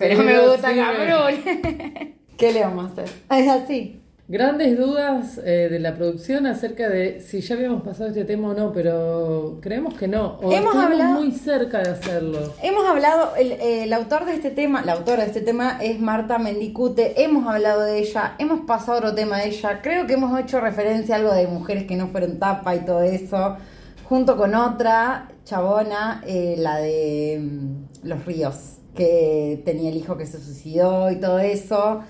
Pero 0.09 0.23
me 0.23 0.49
gusta 0.49 0.75
cabrón. 0.75 1.35
¿Qué 2.37 2.53
le 2.53 2.61
vamos 2.61 2.91
a 2.91 3.03
hacer? 3.03 3.09
Es 3.31 3.49
así. 3.49 4.01
Grandes 4.27 4.79
dudas 4.79 5.39
eh, 5.45 5.69
de 5.71 5.79
la 5.79 5.95
producción 5.97 6.47
acerca 6.47 6.89
de 6.89 7.21
si 7.21 7.43
ya 7.43 7.57
habíamos 7.57 7.83
pasado 7.83 8.09
este 8.09 8.25
tema 8.25 8.49
o 8.49 8.55
no, 8.55 8.73
pero 8.73 9.59
creemos 9.61 9.95
que 9.95 10.09
no. 10.09 10.39
O 10.43 10.51
hemos 10.51 10.75
hablado 10.75 11.21
muy 11.21 11.31
cerca 11.31 11.81
de 11.81 11.91
hacerlo. 11.91 12.55
Hemos 12.63 12.87
hablado, 12.87 13.37
el, 13.37 13.53
el, 13.53 13.93
autor 13.93 14.25
de 14.25 14.33
este 14.33 14.51
tema, 14.51 14.83
la 14.83 14.93
autora 14.93 15.25
de 15.25 15.29
este 15.29 15.43
tema 15.43 15.79
es 15.83 16.01
Marta 16.01 16.39
Mendicute. 16.39 17.23
Hemos 17.23 17.47
hablado 17.47 17.83
de 17.83 17.99
ella, 17.99 18.35
hemos 18.39 18.61
pasado 18.61 18.97
otro 18.99 19.15
tema 19.15 19.37
de 19.39 19.49
ella. 19.49 19.81
Creo 19.83 20.07
que 20.07 20.15
hemos 20.15 20.41
hecho 20.41 20.59
referencia 20.59 21.17
a 21.17 21.19
algo 21.19 21.35
de 21.35 21.47
mujeres 21.47 21.85
que 21.85 21.97
no 21.97 22.09
fueron 22.09 22.39
tapa 22.39 22.75
y 22.75 22.81
todo 22.87 23.03
eso, 23.03 23.59
junto 24.05 24.39
con 24.39 24.55
otra 24.55 25.29
chabona, 25.45 26.23
eh, 26.27 26.55
la 26.57 26.79
de 26.79 27.41
mm, 27.43 28.07
Los 28.09 28.25
Ríos 28.25 28.74
que 28.95 29.63
tenía 29.65 29.91
el 29.91 29.97
hijo 29.97 30.17
que 30.17 30.27
se 30.27 30.41
suicidó 30.41 31.11
y 31.11 31.17
todo 31.17 31.39
eso, 31.39 32.03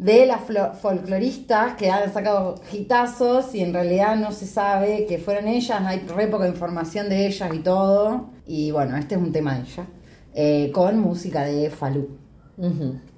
de 0.00 0.24
las 0.24 0.40
folcloristas 0.80 1.74
que 1.74 1.90
han 1.90 2.10
sacado 2.10 2.54
hitazos 2.72 3.54
y 3.54 3.60
en 3.60 3.74
realidad 3.74 4.16
no 4.16 4.32
se 4.32 4.46
sabe 4.46 5.04
que 5.04 5.18
fueron 5.18 5.46
ellas, 5.46 5.82
hay 5.84 5.98
re 6.00 6.26
poca 6.26 6.48
información 6.48 7.10
de 7.10 7.26
ellas 7.26 7.50
y 7.52 7.58
todo. 7.58 8.30
Y 8.46 8.70
bueno, 8.70 8.96
este 8.96 9.16
es 9.16 9.20
un 9.20 9.30
tema 9.30 9.56
de 9.56 9.60
ella, 9.60 9.86
eh, 10.34 10.70
con 10.72 10.98
música 10.98 11.44
de 11.44 11.68
Falú. 11.68 12.16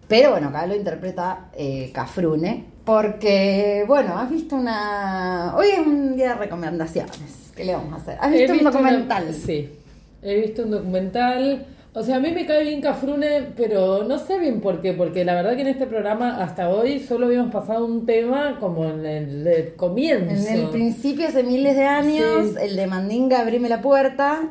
Pero 0.08 0.30
bueno, 0.32 0.48
acá 0.48 0.66
lo 0.66 0.74
interpreta 0.74 1.50
eh, 1.56 1.90
Cafrune, 1.94 2.66
porque 2.84 3.84
bueno, 3.86 4.18
has 4.18 4.28
visto 4.28 4.56
una... 4.56 5.54
Hoy 5.56 5.68
es 5.68 5.86
un 5.86 6.16
día 6.16 6.30
de 6.30 6.34
recomendaciones, 6.34 7.52
¿qué 7.54 7.64
le 7.64 7.74
vamos 7.74 7.92
a 7.92 7.96
hacer? 7.96 8.18
¿Has 8.20 8.32
visto, 8.32 8.54
un 8.54 8.64
documental? 8.64 9.32
Sí, 9.32 9.70
he 10.20 10.40
visto 10.40 10.64
un 10.64 10.72
documental 10.72 11.64
o 11.94 12.02
sea, 12.02 12.16
a 12.16 12.20
mí 12.20 12.30
me 12.30 12.46
cae 12.46 12.64
bien 12.64 12.80
Cafrune, 12.80 13.52
pero 13.54 14.04
no 14.04 14.18
sé 14.18 14.38
bien 14.38 14.62
por 14.62 14.80
qué, 14.80 14.94
porque 14.94 15.26
la 15.26 15.34
verdad 15.34 15.56
que 15.56 15.60
en 15.60 15.68
este 15.68 15.86
programa 15.86 16.42
hasta 16.42 16.70
hoy 16.70 16.98
solo 17.00 17.26
habíamos 17.26 17.52
pasado 17.52 17.84
un 17.84 18.06
tema 18.06 18.56
como 18.58 18.86
en 18.86 19.04
el, 19.04 19.74
comienzo. 19.76 20.48
En 20.48 20.56
el 20.58 20.68
principio, 20.70 21.28
hace 21.28 21.42
miles 21.42 21.76
de 21.76 21.84
años, 21.84 22.56
el 22.58 22.76
de 22.76 22.86
Mandinga, 22.86 23.40
abrime 23.40 23.68
la 23.68 23.82
puerta. 23.82 24.50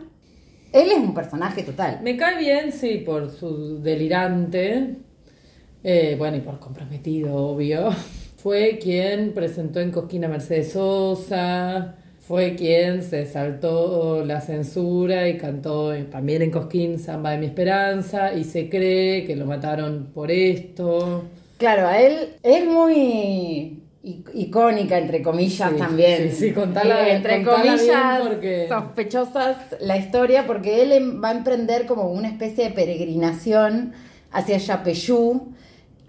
Él 0.71 0.91
es 0.91 0.97
un 0.99 1.15
personaje 1.15 1.63
total. 1.63 1.99
Me 2.03 2.15
cae 2.15 2.37
bien, 2.37 2.71
sí, 2.71 2.97
por 3.03 3.31
su 3.31 3.81
delirante, 3.81 4.97
eh, 5.83 6.15
bueno, 6.19 6.37
y 6.37 6.41
por 6.41 6.59
comprometido, 6.59 7.35
obvio. 7.35 7.89
Fue 8.37 8.77
quien 8.79 9.33
presentó 9.33 9.79
en 9.79 9.91
Cosquina 9.91 10.27
Mercedes 10.27 10.73
Sosa 10.73 11.95
fue 12.27 12.55
quien 12.55 13.03
se 13.03 13.25
saltó 13.25 14.23
la 14.25 14.41
censura 14.41 15.27
y 15.27 15.37
cantó 15.37 15.93
también 16.05 16.43
en 16.43 16.51
Cosquín 16.51 16.99
Samba 16.99 17.31
de 17.31 17.39
mi 17.39 17.47
Esperanza 17.47 18.33
y 18.33 18.43
se 18.43 18.69
cree 18.69 19.25
que 19.25 19.35
lo 19.35 19.45
mataron 19.45 20.11
por 20.13 20.31
esto. 20.31 21.25
Claro, 21.57 21.87
a 21.87 21.99
él 21.99 22.35
es 22.43 22.65
muy 22.65 23.81
icónica, 24.33 24.97
entre 24.97 25.21
comillas, 25.21 25.75
también. 25.75 26.31
Sí, 26.31 26.47
sí, 26.47 26.51
contala, 26.53 27.07
eh, 27.07 27.15
entre 27.15 27.43
comillas 27.43 28.21
sospechosas 28.67 29.57
la 29.79 29.97
historia 29.97 30.45
porque 30.47 30.81
él 30.81 30.91
em, 30.91 31.23
va 31.23 31.29
a 31.29 31.33
emprender 31.33 31.85
como 31.85 32.11
una 32.11 32.27
especie 32.27 32.65
de 32.65 32.71
peregrinación 32.71 33.93
hacia 34.31 34.57
Yapeyú 34.57 35.53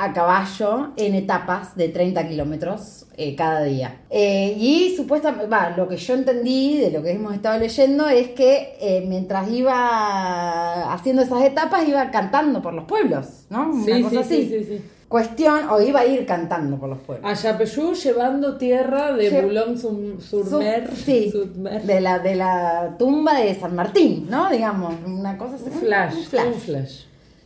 a 0.03 0.13
caballo 0.13 0.91
en 0.97 1.15
etapas 1.15 1.77
de 1.77 1.89
30 1.89 2.27
kilómetros 2.29 3.07
eh, 3.17 3.37
cada 3.37 3.63
día. 3.63 4.01
Eh, 4.11 4.57
y 4.59 4.97
supuestamente, 4.97 5.47
va, 5.47 5.71
lo 5.77 5.87
que 5.87 5.97
yo 5.97 6.15
entendí 6.15 6.79
de 6.79 6.91
lo 6.91 7.03
que 7.03 7.13
hemos 7.13 7.35
estado 7.35 7.59
leyendo 7.59 8.09
es 8.09 8.31
que 8.31 8.77
eh, 8.81 9.05
mientras 9.07 9.49
iba 9.51 10.93
haciendo 10.93 11.23
esas 11.23 11.43
etapas 11.43 11.87
iba 11.87 12.11
cantando 12.11 12.61
por 12.61 12.75
los 12.75 12.85
pueblos, 12.85 13.45
¿no? 13.49 13.71
Una 13.71 14.03
cosa 14.03 14.21
así. 14.21 14.49
Sí, 14.49 14.65
sí, 14.65 14.83
Cuestión, 15.07 15.69
o 15.69 15.79
iba 15.81 16.01
a 16.01 16.07
ir 16.07 16.25
cantando 16.25 16.79
por 16.79 16.89
los 16.89 16.99
pueblos. 17.01 17.31
A 17.31 17.35
Yapeyú 17.35 17.93
llevando 17.93 18.57
tierra 18.57 19.13
de 19.13 19.43
Boulogne 19.43 19.77
sur, 19.77 20.59
mer, 20.59 20.91
sí, 20.97 21.31
De, 21.85 22.01
la, 22.01 22.19
de 22.19 22.35
la 22.35 22.97
tumba 22.99 23.35
de 23.35 23.55
San 23.55 23.77
Martín, 23.77 24.27
¿no? 24.31 24.49
Digamos, 24.49 24.95
una 25.05 25.37
cosa 25.37 25.57
así. 25.57 25.69
flash, 25.69 26.15
un 26.15 26.55
flash. 26.55 27.03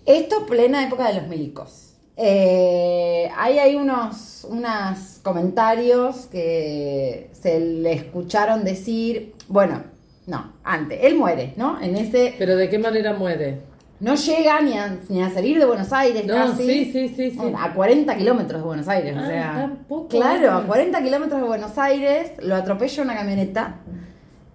Esto 0.06 0.46
plena 0.46 0.84
época 0.84 1.08
de 1.08 1.14
los 1.14 1.26
milicos. 1.26 1.85
Eh, 2.16 3.30
ahí 3.36 3.58
hay 3.58 3.76
unos, 3.76 4.46
unos 4.48 5.20
comentarios 5.22 6.26
que 6.26 7.30
se 7.32 7.60
le 7.60 7.92
escucharon 7.92 8.64
decir, 8.64 9.34
bueno, 9.48 9.82
no, 10.26 10.54
antes, 10.64 10.98
él 11.02 11.16
muere, 11.16 11.52
¿no? 11.56 11.80
En 11.80 11.94
ese... 11.96 12.34
¿Pero 12.38 12.56
de 12.56 12.68
qué 12.68 12.78
manera 12.78 13.12
muere? 13.12 13.60
No 14.00 14.14
llega 14.14 14.60
ni 14.60 14.76
a, 14.76 14.98
ni 15.08 15.22
a 15.22 15.30
salir 15.30 15.58
de 15.58 15.64
Buenos 15.64 15.92
Aires 15.92 16.26
no, 16.26 16.34
casi. 16.34 16.66
Sí, 16.66 16.92
sí, 16.92 17.08
sí, 17.08 17.30
sí. 17.30 17.52
A 17.58 17.72
40 17.72 18.16
kilómetros 18.16 18.60
de 18.60 18.66
Buenos 18.66 18.88
Aires, 18.88 19.16
o 19.16 19.20
ah, 19.20 19.26
sea. 19.26 19.52
Tampoco, 19.54 20.08
claro, 20.08 20.52
a 20.52 20.66
40 20.66 21.02
kilómetros 21.02 21.40
de 21.40 21.46
Buenos 21.46 21.78
Aires 21.78 22.32
lo 22.40 22.56
atropella 22.56 23.02
una 23.02 23.14
camioneta 23.14 23.76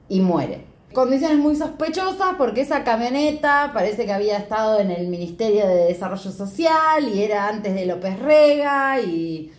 y 0.09 0.19
muere. 0.19 0.70
Condiciones 0.93 1.37
muy 1.37 1.55
sospechosas 1.55 2.35
porque 2.37 2.61
esa 2.61 2.83
camioneta 2.83 3.71
parece 3.73 4.05
que 4.05 4.11
había 4.11 4.37
estado 4.37 4.79
en 4.79 4.91
el 4.91 5.07
Ministerio 5.07 5.67
de 5.67 5.85
Desarrollo 5.85 6.31
Social 6.31 7.07
y 7.13 7.23
era 7.23 7.47
antes 7.47 7.73
de 7.73 7.85
López 7.85 8.19
Rega 8.19 8.99
y 8.99 9.51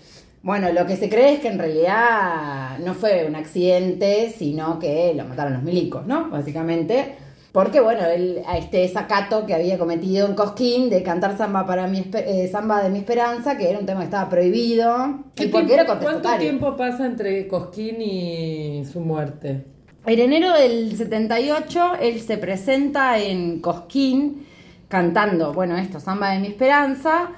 bueno, 0.42 0.72
lo 0.72 0.86
que 0.86 0.96
se 0.96 1.08
cree 1.08 1.34
es 1.34 1.40
que 1.40 1.48
en 1.48 1.58
realidad 1.58 2.78
no 2.80 2.94
fue 2.94 3.24
un 3.28 3.36
accidente, 3.36 4.34
sino 4.36 4.78
que 4.78 5.14
lo 5.14 5.24
mataron 5.24 5.54
los 5.54 5.62
milicos, 5.62 6.04
¿no? 6.06 6.30
Básicamente. 6.30 7.16
Porque, 7.52 7.80
bueno, 7.80 8.04
él, 8.06 8.42
a 8.46 8.56
este 8.56 8.88
sacato 8.88 9.46
que 9.46 9.54
había 9.54 9.78
cometido 9.78 10.26
en 10.26 10.34
Cosquín 10.34 10.88
de 10.90 11.02
cantar 11.02 11.36
samba 11.36 11.66
para 11.66 11.86
mi 11.86 12.10
eh, 12.14 12.48
samba 12.50 12.82
de 12.82 12.88
mi 12.88 12.98
esperanza, 12.98 13.56
que 13.56 13.70
era 13.70 13.78
un 13.78 13.86
tema 13.86 14.00
que 14.00 14.06
estaba 14.06 14.28
prohibido. 14.28 15.20
Y 15.36 15.46
porque 15.48 15.74
era 15.74 15.86
¿Cuánto 15.86 16.36
tiempo 16.38 16.76
pasa 16.76 17.06
entre 17.06 17.46
Cosquín 17.46 18.00
y 18.00 18.84
su 18.90 19.00
muerte? 19.00 19.66
En 20.04 20.18
enero 20.18 20.52
del 20.52 20.96
78, 20.96 21.94
él 22.00 22.20
se 22.20 22.36
presenta 22.36 23.18
en 23.18 23.60
Cosquín 23.60 24.46
cantando, 24.88 25.52
bueno, 25.52 25.76
esto, 25.76 26.00
Samba 26.00 26.30
de 26.30 26.40
mi 26.40 26.48
Esperanza, 26.48 27.30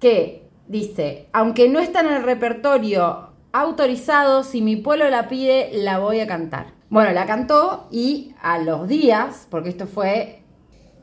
que 0.00 0.48
dice, 0.66 1.26
aunque 1.34 1.68
no 1.68 1.78
está 1.78 2.00
en 2.00 2.06
el 2.06 2.22
repertorio 2.22 3.28
autorizado, 3.52 4.44
si 4.44 4.62
mi 4.62 4.76
pueblo 4.76 5.10
la 5.10 5.28
pide, 5.28 5.70
la 5.74 5.98
voy 5.98 6.20
a 6.20 6.26
cantar. 6.26 6.68
Bueno, 6.88 7.12
la 7.12 7.26
cantó 7.26 7.86
y 7.90 8.34
a 8.40 8.60
los 8.60 8.88
días, 8.88 9.46
porque 9.50 9.68
esto 9.68 9.86
fue, 9.86 10.40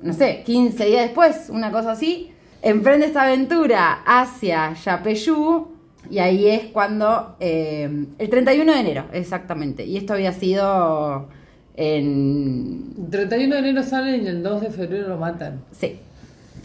no 0.01 0.13
sé, 0.13 0.41
15 0.43 0.83
días 0.85 1.03
después, 1.03 1.47
una 1.49 1.71
cosa 1.71 1.91
así, 1.91 2.33
emprende 2.63 3.05
esta 3.05 3.21
aventura 3.21 4.01
hacia 4.03 4.73
Yapeyú 4.73 5.72
y 6.13 6.19
ahí 6.19 6.47
es 6.47 6.65
cuando, 6.65 7.35
eh, 7.39 8.05
el 8.19 8.29
31 8.29 8.71
de 8.71 8.79
enero, 8.79 9.05
exactamente, 9.13 9.83
y 9.83 9.97
esto 9.97 10.13
había 10.13 10.31
sido 10.31 11.27
en... 11.75 12.93
El 13.05 13.09
31 13.09 13.55
de 13.55 13.59
enero 13.59 13.81
salen 13.81 14.23
y 14.23 14.27
el 14.27 14.43
2 14.43 14.61
de 14.61 14.69
febrero 14.69 15.07
lo 15.07 15.17
matan. 15.17 15.63
Sí, 15.71 15.97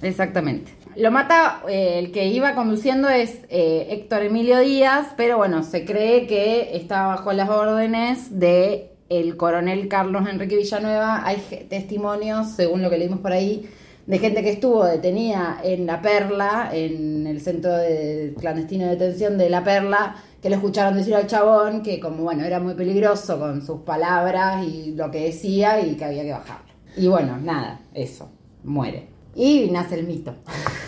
exactamente. 0.03 0.73
Lo 0.97 1.11
mata, 1.11 1.63
eh, 1.67 1.99
el 1.99 2.13
que 2.13 2.27
iba 2.27 2.55
conduciendo 2.55 3.09
es 3.09 3.39
eh, 3.49 3.87
Héctor 3.89 4.25
Emilio 4.25 4.59
Díaz, 4.59 5.15
pero 5.17 5.39
bueno, 5.39 5.63
se 5.63 5.87
cree 5.87 6.27
que 6.27 6.77
estaba 6.77 7.17
bajo 7.17 7.33
las 7.33 7.49
órdenes 7.49 8.39
de 8.39 8.91
el 9.09 9.39
coronel 9.39 9.89
Carlos 9.89 10.29
Enrique 10.29 10.57
Villanueva. 10.59 11.27
Hay 11.27 11.39
testimonios, 11.71 12.51
según 12.51 12.83
lo 12.83 12.91
que 12.91 12.99
leímos 12.99 13.21
por 13.21 13.33
ahí, 13.33 13.67
de 14.09 14.19
gente 14.19 14.43
que 14.43 14.49
estuvo 14.49 14.87
detenida 14.87 15.61
en 15.63 15.85
La 15.85 16.01
Perla, 16.01 16.71
en 16.73 17.27
el 17.27 17.43
centro 17.43 17.77
de 17.77 18.35
clandestino 18.39 18.87
de 18.87 18.93
detención 18.93 19.37
de 19.37 19.51
La 19.51 19.63
Perla, 19.63 20.17
que 20.41 20.49
lo 20.49 20.57
escucharon 20.57 20.97
decir 20.97 21.15
al 21.15 21.27
chabón 21.27 21.83
que 21.83 22.01
como 22.01 22.23
bueno, 22.23 22.43
era 22.43 22.59
muy 22.59 22.73
peligroso 22.73 23.39
con 23.39 23.61
sus 23.61 23.83
palabras 23.83 24.67
y 24.67 24.95
lo 24.95 25.11
que 25.11 25.25
decía 25.25 25.87
y 25.87 25.95
que 25.95 26.07
había 26.07 26.23
que 26.23 26.33
bajarlo. 26.33 26.73
Y 26.97 27.07
bueno, 27.07 27.37
nada, 27.37 27.83
eso, 27.93 28.31
muere. 28.65 29.09
Y 29.35 29.69
nace 29.71 29.97
el 29.97 30.07
mito. 30.07 30.35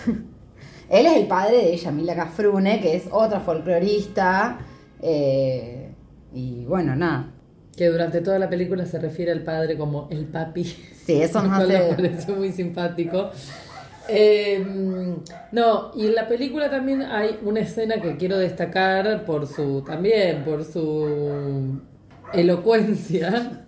Él 0.88 1.06
es 1.06 1.16
el 1.18 1.26
padre 1.26 1.58
de 1.58 1.76
Yamila 1.76 2.16
Cafrune, 2.16 2.80
que 2.80 2.96
es 2.96 3.04
otra 3.10 3.40
folclorista. 3.40 4.60
eh, 5.02 5.92
y 6.32 6.64
bueno, 6.64 6.96
nada. 6.96 7.34
Que 7.80 7.88
durante 7.88 8.20
toda 8.20 8.38
la 8.38 8.50
película 8.50 8.84
se 8.84 8.98
refiere 8.98 9.32
al 9.32 9.40
padre 9.40 9.74
como 9.78 10.06
el 10.10 10.26
papi. 10.26 10.64
Sí, 10.64 11.22
eso 11.22 11.42
nos 11.42 11.56
cual 11.56 11.68
me 11.68 11.76
hace... 11.76 11.94
pareció 11.94 12.36
muy 12.36 12.52
simpático. 12.52 13.30
Eh, 14.06 14.62
no, 15.50 15.90
y 15.96 16.08
en 16.08 16.14
la 16.14 16.28
película 16.28 16.68
también 16.68 17.00
hay 17.00 17.38
una 17.42 17.60
escena 17.60 17.98
que 18.02 18.18
quiero 18.18 18.36
destacar 18.36 19.24
por 19.24 19.46
su, 19.46 19.80
también 19.80 20.44
por 20.44 20.62
su 20.62 21.80
elocuencia, 22.34 23.66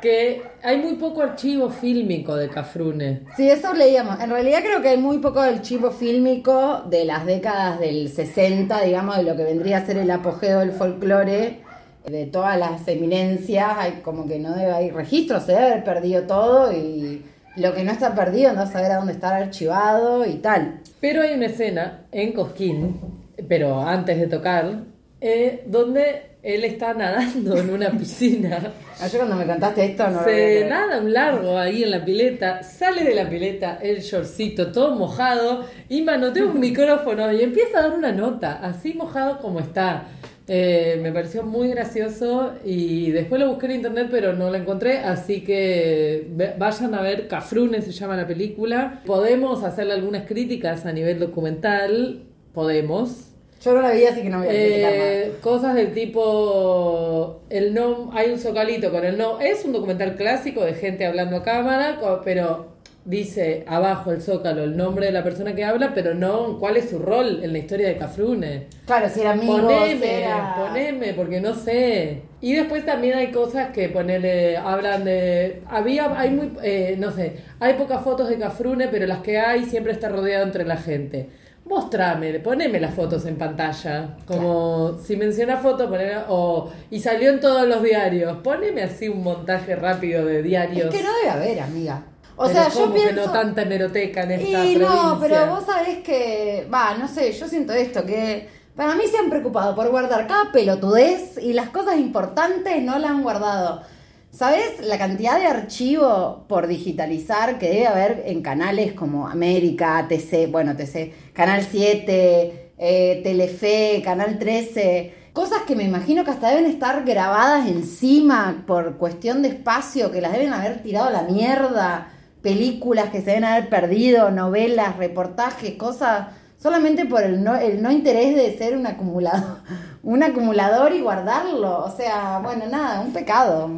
que 0.00 0.42
hay 0.62 0.78
muy 0.78 0.94
poco 0.94 1.20
archivo 1.20 1.70
fílmico 1.70 2.36
de 2.36 2.48
Cafrune. 2.50 3.24
Sí, 3.36 3.50
eso 3.50 3.74
leíamos. 3.74 4.20
En 4.20 4.30
realidad 4.30 4.60
creo 4.62 4.80
que 4.80 4.90
hay 4.90 4.98
muy 4.98 5.18
poco 5.18 5.42
del 5.42 5.60
chivo 5.60 5.90
fílmico 5.90 6.84
de 6.88 7.04
las 7.04 7.26
décadas 7.26 7.80
del 7.80 8.10
60, 8.10 8.80
digamos, 8.82 9.16
de 9.16 9.24
lo 9.24 9.34
que 9.34 9.42
vendría 9.42 9.78
a 9.78 9.86
ser 9.86 9.96
el 9.96 10.12
apogeo 10.12 10.60
del 10.60 10.70
folclore, 10.70 11.68
de 12.06 12.26
todas 12.26 12.58
las 12.58 12.86
eminencias. 12.88 13.66
Hay 13.78 14.00
como 14.02 14.26
que 14.26 14.38
no 14.38 14.54
debe, 14.54 14.72
hay 14.72 14.90
registros, 14.90 15.44
se 15.44 15.52
debe 15.52 15.66
haber 15.66 15.84
perdido 15.84 16.22
todo 16.22 16.72
y 16.72 17.24
lo 17.56 17.74
que 17.74 17.84
no 17.84 17.92
está 17.92 18.14
perdido 18.14 18.52
no 18.52 18.66
saber 18.66 18.92
a 18.92 18.96
dónde 18.96 19.12
está 19.12 19.36
archivado 19.36 20.24
y 20.24 20.34
tal. 20.34 20.80
Pero 21.00 21.22
hay 21.22 21.34
una 21.34 21.46
escena 21.46 22.06
en 22.12 22.32
Cosquín, 22.32 23.00
pero 23.48 23.80
antes 23.80 24.18
de 24.18 24.26
tocar, 24.26 24.84
eh, 25.20 25.64
donde 25.66 26.30
él 26.42 26.64
está 26.64 26.94
nadando 26.94 27.58
en 27.58 27.70
una 27.70 27.90
piscina. 27.90 28.72
Ayer 29.00 29.16
cuando 29.18 29.36
me 29.36 29.46
contaste 29.46 29.84
esto 29.84 30.08
no 30.08 30.24
Se 30.24 30.66
nada 30.68 31.00
un 31.00 31.12
largo 31.12 31.58
ahí 31.58 31.82
en 31.82 31.90
la 31.90 32.04
pileta, 32.04 32.62
sale 32.62 33.04
de 33.04 33.14
la 33.14 33.28
pileta 33.28 33.78
el 33.82 34.00
shortcito 34.00 34.72
todo 34.72 34.94
mojado 34.94 35.64
y 35.88 36.02
manotea 36.02 36.44
un 36.44 36.60
micrófono 36.60 37.30
y 37.32 37.42
empieza 37.42 37.78
a 37.78 37.82
dar 37.82 37.92
una 37.92 38.12
nota, 38.12 38.60
así 38.62 38.94
mojado 38.94 39.38
como 39.40 39.60
está. 39.60 40.04
Eh, 40.52 40.98
me 41.00 41.12
pareció 41.12 41.44
muy 41.44 41.68
gracioso 41.68 42.54
y 42.64 43.12
después 43.12 43.40
lo 43.40 43.50
busqué 43.50 43.66
en 43.66 43.72
internet 43.72 44.08
pero 44.10 44.32
no 44.32 44.50
lo 44.50 44.56
encontré, 44.56 44.98
así 44.98 45.42
que 45.42 46.26
vayan 46.58 46.92
a 46.92 47.02
ver 47.02 47.28
Cafrune 47.28 47.80
se 47.82 47.92
llama 47.92 48.16
la 48.16 48.26
película. 48.26 49.00
Podemos 49.06 49.62
hacerle 49.62 49.92
algunas 49.92 50.26
críticas 50.26 50.86
a 50.86 50.92
nivel 50.92 51.20
documental, 51.20 52.24
podemos. 52.52 53.28
Yo 53.62 53.74
no 53.74 53.80
la 53.80 53.92
vi, 53.92 54.04
así 54.06 54.22
que 54.22 54.28
no 54.28 54.38
voy 54.38 54.48
a. 54.48 54.50
Eh, 54.52 55.34
cosas 55.40 55.76
del 55.76 55.92
tipo 55.92 57.42
el 57.48 57.72
no 57.72 58.10
hay 58.12 58.32
un 58.32 58.38
zocalito 58.40 58.90
con 58.90 59.04
el 59.04 59.16
no 59.16 59.38
es 59.38 59.64
un 59.64 59.70
documental 59.70 60.16
clásico 60.16 60.64
de 60.64 60.74
gente 60.74 61.06
hablando 61.06 61.36
a 61.36 61.42
cámara 61.44 62.00
pero 62.24 62.79
dice 63.04 63.64
abajo 63.66 64.12
el 64.12 64.20
zócalo 64.20 64.62
el 64.64 64.76
nombre 64.76 65.06
de 65.06 65.12
la 65.12 65.24
persona 65.24 65.54
que 65.54 65.64
habla 65.64 65.92
pero 65.94 66.14
no 66.14 66.58
cuál 66.58 66.76
es 66.76 66.90
su 66.90 66.98
rol 66.98 67.40
en 67.42 67.52
la 67.52 67.58
historia 67.58 67.88
de 67.88 67.96
Cafrune 67.96 68.66
Claro, 68.86 69.08
si 69.08 69.20
era 69.20 69.32
amigo, 69.32 69.56
si 69.56 69.62
poneme 69.62 70.22
era... 70.22 70.54
poneme 70.56 71.14
porque 71.14 71.40
no 71.40 71.54
sé 71.54 72.22
y 72.40 72.52
después 72.52 72.84
también 72.84 73.16
hay 73.16 73.32
cosas 73.32 73.70
que 73.70 73.88
ponele 73.88 74.56
hablan 74.56 75.04
de 75.04 75.62
había 75.68 76.18
hay 76.18 76.30
muy 76.30 76.52
eh, 76.62 76.96
no 76.98 77.10
sé 77.10 77.36
hay 77.58 77.74
pocas 77.74 78.02
fotos 78.02 78.28
de 78.28 78.38
Cafrune 78.38 78.88
pero 78.88 79.06
las 79.06 79.20
que 79.20 79.38
hay 79.38 79.64
siempre 79.64 79.92
está 79.92 80.08
rodeado 80.08 80.44
entre 80.44 80.66
la 80.66 80.76
gente 80.76 81.30
Mostrame, 81.70 82.40
poneme 82.40 82.80
las 82.80 82.94
fotos 82.94 83.26
en 83.26 83.36
pantalla. 83.36 84.16
Como 84.26 84.98
si 84.98 85.16
menciona 85.16 85.56
fotos, 85.58 85.88
poneme, 85.88 86.14
o 86.28 86.68
y 86.90 86.98
salió 86.98 87.30
en 87.30 87.38
todos 87.38 87.68
los 87.68 87.80
diarios. 87.82 88.38
Poneme 88.38 88.82
así 88.82 89.08
un 89.08 89.22
montaje 89.22 89.76
rápido 89.76 90.24
de 90.24 90.42
diarios. 90.42 90.92
Es 90.92 91.00
que 91.00 91.06
no 91.06 91.14
debe 91.18 91.30
haber, 91.30 91.60
amiga. 91.60 92.02
O 92.42 92.46
Pero 92.46 92.54
sea, 92.54 92.68
yo 92.70 92.86
¿cómo 92.86 92.94
que 92.94 93.00
pienso... 93.02 93.26
no 93.26 93.30
tanta 93.30 93.62
hemeroteca 93.62 94.22
en 94.22 94.30
esta 94.30 94.66
Y 94.66 94.76
provincia. 94.76 94.88
no, 94.88 95.18
pero 95.20 95.46
vos 95.48 95.64
sabés 95.66 95.98
que, 95.98 96.66
va, 96.72 96.96
no 96.96 97.06
sé, 97.06 97.32
yo 97.32 97.46
siento 97.46 97.74
esto, 97.74 98.06
que 98.06 98.48
para 98.74 98.94
mí 98.94 99.02
se 99.10 99.18
han 99.18 99.28
preocupado 99.28 99.74
por 99.74 99.90
guardar 99.90 100.26
cada 100.26 100.50
pelotudez 100.50 101.36
y 101.38 101.52
las 101.52 101.68
cosas 101.68 101.98
importantes 101.98 102.82
no 102.82 102.98
la 102.98 103.10
han 103.10 103.22
guardado. 103.22 103.82
¿Sabés 104.30 104.80
la 104.80 104.96
cantidad 104.96 105.38
de 105.38 105.44
archivo 105.48 106.46
por 106.48 106.66
digitalizar 106.66 107.58
que 107.58 107.68
debe 107.68 107.86
haber 107.88 108.22
en 108.24 108.40
canales 108.40 108.94
como 108.94 109.28
América, 109.28 110.06
TC, 110.08 110.50
bueno, 110.50 110.74
TC, 110.76 111.12
Canal 111.34 111.66
7, 111.70 112.72
eh, 112.78 113.20
Telefe, 113.22 114.00
Canal 114.02 114.38
13? 114.38 115.14
Cosas 115.34 115.60
que 115.66 115.76
me 115.76 115.84
imagino 115.84 116.24
que 116.24 116.30
hasta 116.30 116.48
deben 116.48 116.64
estar 116.64 117.04
grabadas 117.04 117.68
encima 117.68 118.64
por 118.66 118.96
cuestión 118.96 119.42
de 119.42 119.48
espacio, 119.48 120.10
que 120.10 120.22
las 120.22 120.32
deben 120.32 120.54
haber 120.54 120.82
tirado 120.82 121.08
a 121.08 121.10
la 121.10 121.22
mierda 121.22 122.08
películas 122.42 123.10
que 123.10 123.20
se 123.20 123.26
deben 123.26 123.44
haber 123.44 123.68
perdido, 123.68 124.30
novelas, 124.30 124.96
reportajes, 124.96 125.74
cosas, 125.74 126.28
solamente 126.58 127.06
por 127.06 127.22
el 127.22 127.42
no, 127.44 127.56
el 127.56 127.82
no 127.82 127.90
interés 127.90 128.34
de 128.34 128.56
ser 128.56 128.76
un 128.76 128.86
acumulador, 128.86 129.58
un 130.02 130.22
acumulador 130.22 130.92
y 130.92 131.00
guardarlo. 131.00 131.84
O 131.84 131.90
sea, 131.90 132.40
bueno, 132.42 132.64
nada, 132.70 133.00
un 133.00 133.12
pecado, 133.12 133.70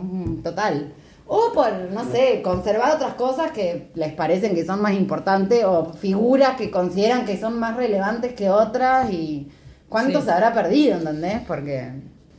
total. 0.42 0.92
O 1.26 1.52
por, 1.54 1.72
no 1.92 2.04
sé, 2.04 2.42
conservar 2.42 2.96
otras 2.96 3.14
cosas 3.14 3.52
que 3.52 3.90
les 3.94 4.12
parecen 4.12 4.54
que 4.54 4.66
son 4.66 4.82
más 4.82 4.92
importantes 4.92 5.64
o 5.64 5.92
figuras 5.94 6.56
que 6.56 6.70
consideran 6.70 7.24
que 7.24 7.38
son 7.38 7.58
más 7.58 7.76
relevantes 7.76 8.34
que 8.34 8.50
otras 8.50 9.10
y 9.10 9.48
cuánto 9.88 10.20
Sí. 10.20 10.26
se 10.26 10.32
habrá 10.32 10.52
perdido, 10.52 10.98
¿entendés? 10.98 11.40
Porque, 11.46 11.90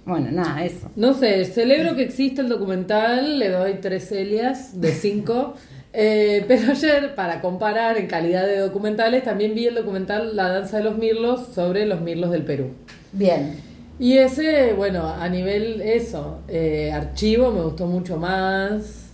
bueno, 0.06 0.30
nada, 0.32 0.64
eso. 0.64 0.92
No 0.96 1.14
sé, 1.14 1.44
celebro 1.46 1.96
que 1.96 2.04
existe 2.04 2.42
el 2.42 2.50
documental, 2.50 3.40
le 3.40 3.50
doy 3.50 3.76
tres 3.82 4.10
Celias 4.10 4.80
de 4.80 4.92
cinco. 4.92 5.54
Eh, 5.94 6.44
pero 6.48 6.72
ayer, 6.72 7.16
para 7.16 7.40
comparar 7.40 7.98
en 7.98 8.08
calidad 8.08 8.46
de 8.46 8.58
documentales, 8.58 9.24
también 9.24 9.54
vi 9.54 9.68
el 9.68 9.76
documental 9.76 10.36
La 10.36 10.50
danza 10.50 10.78
de 10.78 10.84
los 10.84 10.98
mirlos 10.98 11.48
sobre 11.54 11.86
los 11.86 12.02
mirlos 12.02 12.32
del 12.32 12.44
Perú. 12.44 12.72
Bien. 13.12 13.56
Y 14.00 14.18
ese, 14.18 14.74
bueno, 14.74 15.08
a 15.08 15.30
nivel 15.30 15.80
eso, 15.82 16.40
eh, 16.48 16.92
archivo 16.92 17.52
me 17.52 17.62
gustó 17.62 17.86
mucho 17.86 18.18
más. 18.18 19.12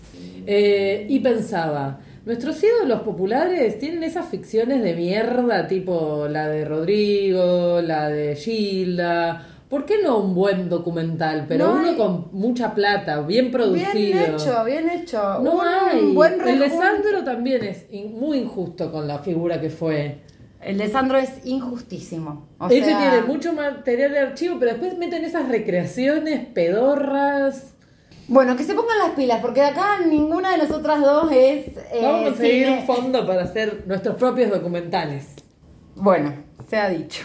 Eh, 0.47 1.05
y 1.09 1.19
pensaba, 1.19 1.99
nuestros 2.25 2.63
ídolos 2.63 3.01
populares 3.01 3.77
tienen 3.77 4.03
esas 4.03 4.27
ficciones 4.29 4.81
de 4.81 4.93
mierda, 4.95 5.67
tipo 5.67 6.27
la 6.29 6.47
de 6.47 6.65
Rodrigo, 6.65 7.81
la 7.81 8.07
de 8.09 8.35
Gilda, 8.35 9.58
¿Por 9.69 9.85
qué 9.85 10.01
no 10.03 10.17
un 10.17 10.33
buen 10.33 10.67
documental? 10.67 11.45
Pero 11.47 11.67
No 11.67 11.73
uno 11.75 11.89
hay- 11.89 11.95
con 11.95 12.29
mucha 12.31 12.73
plata, 12.73 13.21
bien 13.21 13.51
producido. 13.51 13.91
Bien 13.93 14.17
hecho, 14.33 14.63
bien 14.65 14.89
hecho. 14.89 15.39
No 15.43 15.53
Un 15.59 15.67
hay. 15.67 16.13
buen 16.13 16.41
el 16.41 16.59
de. 16.59 16.69
Sandro 16.71 17.23
también 17.23 17.63
es 17.63 17.85
in- 17.91 18.19
muy 18.19 18.39
injusto 18.39 18.91
con 18.91 19.07
la 19.07 19.19
figura 19.19 19.61
que 19.61 19.69
fue. 19.69 20.21
El 20.61 20.77
de 20.79 20.89
Sandro 20.89 21.17
es 21.19 21.45
injustísimo. 21.45 22.49
O 22.57 22.65
Ese 22.67 22.83
sea, 22.83 22.97
tiene 23.11 23.21
mucho 23.27 23.53
material 23.53 24.11
de 24.11 24.19
archivo, 24.19 24.57
pero 24.59 24.71
después 24.71 24.97
meten 24.97 25.23
esas 25.23 25.47
recreaciones 25.47 26.47
pedorras. 26.47 27.75
Bueno, 28.27 28.55
que 28.57 28.63
se 28.63 28.73
pongan 28.73 28.97
las 28.99 29.11
pilas, 29.11 29.39
porque 29.41 29.61
acá 29.61 29.99
ninguna 30.07 30.51
de 30.51 30.57
nosotras 30.59 30.99
dos 31.01 31.31
es. 31.31 31.67
eh, 31.93 31.99
Vamos 32.01 32.21
a 32.21 32.29
conseguir 32.31 32.65
cine- 32.67 32.79
un 32.79 32.85
fondo 32.87 33.25
para 33.27 33.43
hacer 33.43 33.83
nuestros 33.87 34.15
propios 34.17 34.49
documentales. 34.49 35.35
Bueno, 35.95 36.33
se 36.67 36.77
ha 36.77 36.89
dicho. 36.89 37.23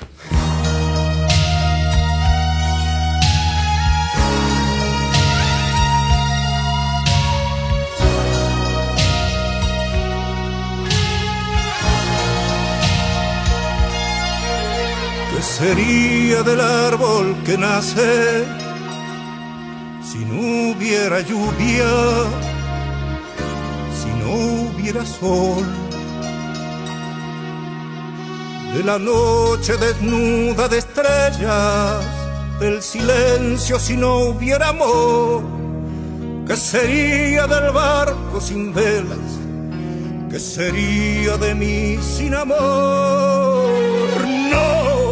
Sería 15.45 16.43
del 16.43 16.61
árbol 16.61 17.37
que 17.45 17.59
nace 17.59 18.45
si 20.03 20.25
no 20.25 20.73
hubiera 20.73 21.21
lluvia, 21.21 21.91
si 24.01 24.09
no 24.21 24.31
hubiera 24.63 25.05
sol? 25.05 25.65
De 28.75 28.83
la 28.83 28.99
noche 28.99 29.77
desnuda 29.77 30.67
de 30.69 30.79
estrellas, 30.79 32.05
del 32.59 32.83
silencio 32.83 33.79
si 33.79 33.97
no 33.97 34.17
hubiera 34.31 34.71
amor. 34.71 35.43
¿Qué 36.47 36.57
sería 36.57 37.47
del 37.47 37.71
barco 37.73 38.41
sin 38.41 38.73
velas? 38.73 39.31
¿Qué 40.31 40.41
sería 40.41 41.37
de 41.37 41.55
mí 41.55 41.97
sin 42.03 42.35
amor? 42.35 43.69
No, 44.51 45.04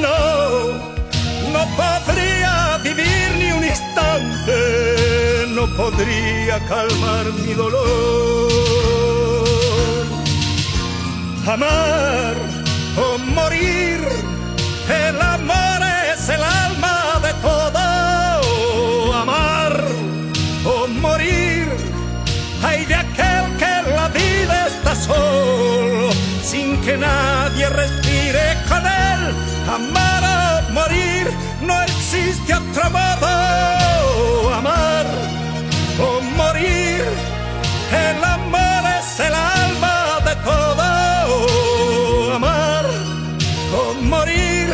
no, 0.00 0.72
no 1.52 1.62
podría 1.76 2.78
vivir 2.82 3.28
ni 3.38 3.52
un 3.52 3.64
instante, 3.64 5.46
no 5.48 5.66
podría 5.76 6.58
calmar 6.66 7.26
mi 7.40 7.54
dolor. 7.54 8.56
Amar 11.46 12.34
o 12.96 13.18
morir, 13.18 14.00
el 15.06 15.20
amor 15.20 15.80
es 16.12 16.28
el 16.28 16.42
alma 16.42 17.20
de 17.22 17.32
todo. 17.48 19.14
Amar 19.14 19.84
o 20.64 20.88
morir, 20.88 21.68
hay 22.62 22.84
de 22.84 22.94
aquel 22.94 23.56
que 23.58 23.90
la 23.94 24.08
vida 24.08 24.66
está 24.66 24.94
solo, 24.94 26.10
sin 26.42 26.80
que 26.82 26.96
nadie 26.96 27.68
respire. 27.68 28.05
Amar 29.76 30.24
o 30.24 30.72
morir, 30.72 31.30
no 31.60 31.82
existe 31.82 32.54
otro 32.54 32.88
modo. 32.88 34.54
Amar 34.54 35.04
o 36.00 36.20
morir, 36.34 37.04
el 37.92 38.24
amor 38.24 38.82
es 38.98 39.20
el 39.20 39.34
alma 39.34 40.18
de 40.24 40.34
todo. 40.48 42.34
Amar 42.36 42.86
o 43.78 43.94
morir, 44.00 44.66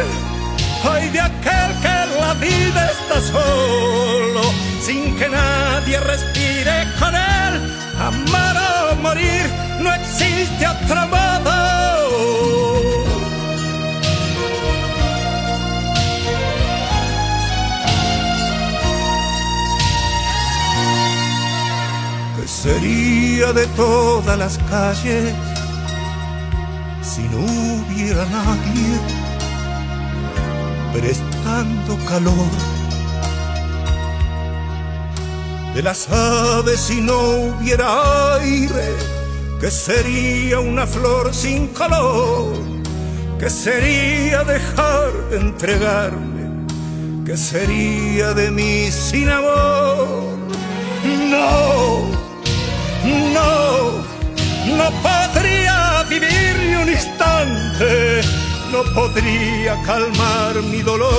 hay 0.88 1.08
de 1.08 1.20
aquel 1.20 1.70
que 1.82 1.98
la 2.20 2.34
vida 2.34 2.92
está 2.92 3.20
solo, 3.32 4.42
sin 4.80 5.16
que 5.16 5.28
nadie 5.28 5.98
respire 5.98 6.86
con 7.00 7.12
él. 7.12 7.54
Amar 7.98 8.56
o 8.92 8.94
morir, 9.06 9.50
no 9.80 9.92
existe 9.92 10.64
otro 10.64 11.08
sería 22.62 23.52
de 23.52 23.66
todas 23.74 24.38
las 24.38 24.56
calles 24.70 25.34
si 27.02 27.22
no 27.22 27.38
hubiera 27.40 28.24
nadie 28.26 28.90
prestando 30.92 31.98
calor? 32.08 32.52
De 35.74 35.82
las 35.82 36.08
aves 36.08 36.78
si 36.78 37.00
no 37.00 37.18
hubiera 37.46 38.36
aire, 38.36 38.94
¿qué 39.60 39.68
sería 39.68 40.60
una 40.60 40.86
flor 40.86 41.34
sin 41.34 41.66
color? 41.68 42.52
¿Qué 43.40 43.50
sería 43.50 44.44
dejar 44.44 45.10
de 45.30 45.36
entregarme? 45.38 46.42
¿Qué 47.26 47.36
sería 47.36 48.34
de 48.34 48.52
mí 48.52 48.88
sin 48.88 49.30
amor? 49.30 50.36
No, 51.28 52.21
no, 53.04 54.02
no 54.76 54.90
podría 55.02 56.04
vivir 56.08 56.56
ni 56.58 56.74
un 56.76 56.88
instante, 56.88 58.22
no 58.70 58.82
podría 58.94 59.80
calmar 59.82 60.62
mi 60.70 60.82
dolor. 60.82 61.12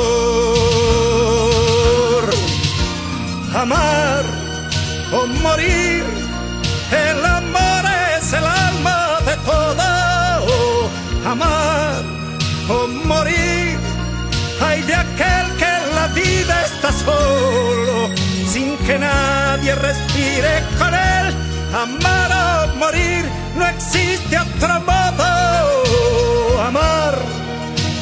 Amar 3.54 4.24
o 5.12 5.28
morir, 5.28 6.04
el 6.92 7.26
amor 7.26 7.84
es 8.18 8.34
el 8.34 8.46
alma 8.46 9.20
de 9.26 9.36
todo. 9.46 10.90
Amar 11.26 12.04
o 12.70 12.88
morir, 13.06 13.78
hay 14.62 14.82
de 14.84 14.96
aquel 14.96 15.56
que 15.58 15.66
en 15.66 15.96
la 15.96 16.08
vida 16.08 16.66
está 16.66 16.92
solo, 16.92 18.10
sin 18.48 18.78
que 18.78 18.98
nadie 18.98 19.76
respire 19.76 20.64
con 20.78 20.94
él. 20.94 21.13
Amar 21.74 22.32
o 22.32 22.78
morir, 22.78 23.26
no 23.56 23.66
existe 23.66 24.38
otro 24.38 24.80
modo. 24.82 26.62
Amar 26.68 27.16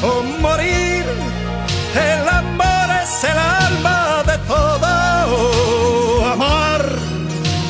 o 0.02 0.22
morir, 0.40 1.04
el 1.94 2.28
amor 2.28 2.88
es 3.02 3.24
el 3.24 3.38
alma 3.38 4.22
de 4.26 4.36
todo. 4.46 6.32
Amar 6.32 6.82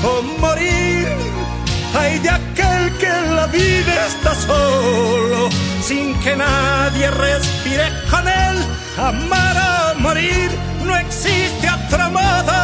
o 0.02 0.22
morir, 0.40 1.06
hay 1.96 2.18
de 2.18 2.30
aquel 2.30 2.98
que 2.98 3.06
en 3.06 3.36
la 3.36 3.46
vida 3.46 4.06
está 4.08 4.34
solo, 4.34 5.50
sin 5.82 6.18
que 6.18 6.34
nadie 6.34 7.12
respire 7.12 7.86
con 8.10 8.26
él. 8.26 8.56
Amar 8.98 9.56
o 9.94 10.00
morir, 10.00 10.50
no 10.84 10.96
existe 10.96 11.70
otro 11.70 12.10
modo. 12.10 12.61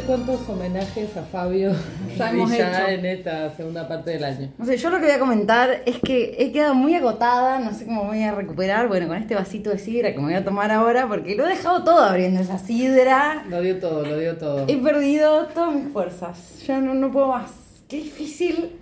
Sé 0.00 0.06
cuántos 0.06 0.48
homenajes 0.48 1.16
a 1.16 1.22
Fabio 1.22 1.72
Ya 2.16 2.30
hemos 2.30 2.50
ya 2.56 2.82
hecho. 2.84 2.88
en 2.98 3.06
esta 3.06 3.50
segunda 3.56 3.88
parte 3.88 4.10
del 4.12 4.24
año. 4.24 4.50
No 4.58 4.64
sé, 4.64 4.76
yo 4.76 4.90
lo 4.90 4.98
que 4.98 5.04
voy 5.06 5.14
a 5.14 5.18
comentar 5.18 5.82
es 5.86 5.98
que 6.00 6.36
he 6.38 6.52
quedado 6.52 6.74
muy 6.74 6.94
agotada, 6.94 7.58
no 7.60 7.72
sé 7.72 7.86
cómo 7.86 8.04
voy 8.04 8.22
a 8.22 8.32
recuperar, 8.34 8.88
bueno, 8.88 9.08
con 9.08 9.16
este 9.16 9.34
vasito 9.34 9.70
de 9.70 9.78
sidra 9.78 10.12
que 10.12 10.18
me 10.18 10.24
voy 10.24 10.34
a 10.34 10.44
tomar 10.44 10.70
ahora, 10.70 11.06
porque 11.08 11.34
lo 11.34 11.46
he 11.46 11.50
dejado 11.50 11.84
todo 11.84 12.00
abriendo 12.00 12.40
esa 12.40 12.58
sidra. 12.58 13.44
Lo 13.48 13.60
dio 13.62 13.78
todo, 13.78 14.04
lo 14.04 14.18
dio 14.18 14.36
todo. 14.36 14.64
He 14.68 14.76
perdido 14.76 15.46
todas 15.46 15.74
mis 15.74 15.92
fuerzas, 15.92 16.58
ya 16.66 16.78
no, 16.80 16.94
no 16.94 17.10
puedo 17.10 17.28
más. 17.28 17.52
Qué 17.88 17.98
difícil. 17.98 18.72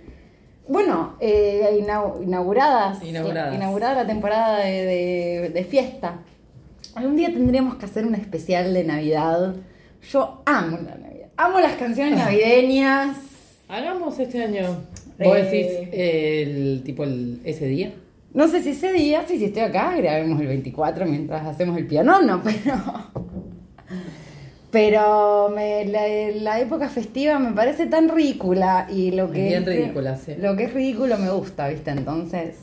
Bueno, 0.67 1.15
eh, 1.19 1.79
inau- 1.81 2.23
inauguradas, 2.23 3.03
Inauguradas. 3.03 3.53
inaugurada 3.55 3.93
la 4.03 4.07
temporada 4.07 4.59
de, 4.65 4.71
de- 4.85 5.49
de 5.53 5.63
fiesta. 5.63 6.19
Algún 6.95 7.15
día 7.15 7.27
tendríamos 7.31 7.75
que 7.75 7.85
hacer 7.85 8.05
un 8.05 8.15
especial 8.15 8.73
de 8.73 8.83
Navidad. 8.83 9.53
Yo 10.11 10.41
amo 10.45 10.77
la 10.77 10.95
Navidad. 10.95 11.04
Amo 11.37 11.59
las 11.59 11.73
canciones 11.73 12.17
navideñas. 12.17 13.17
Hagamos 13.67 14.17
este 14.19 14.43
año. 14.43 14.83
¿Vos 15.19 15.35
decís 15.35 15.67
el 15.91 16.81
tipo 16.85 17.03
el, 17.03 17.41
ese 17.45 17.67
día? 17.67 17.93
No 18.33 18.47
sé 18.47 18.61
si 18.61 18.69
ese 18.71 18.91
día, 18.91 19.23
sí, 19.27 19.37
si 19.39 19.45
estoy 19.45 19.61
acá, 19.63 19.95
grabemos 19.95 20.39
el 20.41 20.47
24 20.47 21.05
mientras 21.05 21.45
hacemos 21.45 21.77
el 21.77 21.87
piano, 21.87 22.21
no, 22.21 22.41
pero. 22.43 22.75
Pero 24.71 25.49
me- 25.55 25.85
la, 25.85 26.01
la 26.41 26.59
época 26.59 26.89
festiva 26.89 27.39
me 27.39 27.53
parece 27.53 27.85
tan 27.85 28.09
ridícula 28.09 28.87
y 28.93 29.11
lo 29.11 29.31
que. 29.31 29.43
Bien 29.47 29.65
ridícula, 29.65 30.17
sí. 30.17 30.33
Lo 30.37 30.55
que 30.57 30.65
es 30.65 30.73
ridículo 30.73 31.17
me 31.17 31.29
gusta, 31.31 31.69
¿viste? 31.69 31.91
Entonces. 31.91 32.55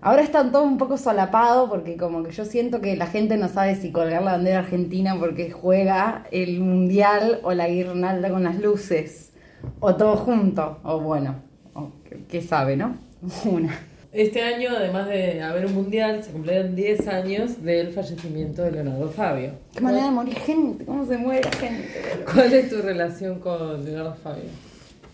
Ahora 0.00 0.22
está 0.22 0.48
todo 0.50 0.62
un 0.62 0.78
poco 0.78 0.96
solapado 0.96 1.68
porque 1.68 1.96
como 1.96 2.22
que 2.22 2.30
yo 2.30 2.44
siento 2.44 2.80
que 2.80 2.96
la 2.96 3.06
gente 3.08 3.36
no 3.36 3.48
sabe 3.48 3.74
si 3.74 3.90
colgar 3.90 4.22
la 4.22 4.32
bandera 4.32 4.60
argentina 4.60 5.16
porque 5.18 5.50
juega 5.50 6.24
el 6.30 6.60
mundial 6.60 7.40
o 7.42 7.52
la 7.52 7.66
guirnalda 7.68 8.30
con 8.30 8.44
las 8.44 8.60
luces. 8.60 9.32
O 9.80 9.96
todo 9.96 10.16
junto. 10.16 10.78
O 10.84 11.00
bueno, 11.00 11.34
o 11.74 11.90
qué- 12.28 12.42
sabe, 12.42 12.76
¿no? 12.76 12.96
Una. 13.44 13.76
Este 14.12 14.40
año, 14.42 14.70
además 14.74 15.06
de 15.08 15.42
haber 15.42 15.66
un 15.66 15.74
mundial, 15.74 16.22
se 16.24 16.30
cumplieron 16.30 16.74
10 16.74 17.08
años 17.08 17.62
del 17.62 17.92
fallecimiento 17.92 18.62
de 18.62 18.72
Leonardo 18.72 19.10
Fabio. 19.10 19.50
Qué 19.74 19.80
manera 19.82 20.04
de 20.06 20.10
morir 20.12 20.34
gente, 20.34 20.84
cómo 20.86 21.04
se 21.04 21.18
muere 21.18 21.42
la 21.44 21.50
gente. 21.50 21.88
¿Cuál 22.32 22.52
es 22.54 22.70
tu 22.70 22.76
relación 22.80 23.38
con 23.40 23.84
Leonardo 23.84 24.14
Fabio? 24.14 24.44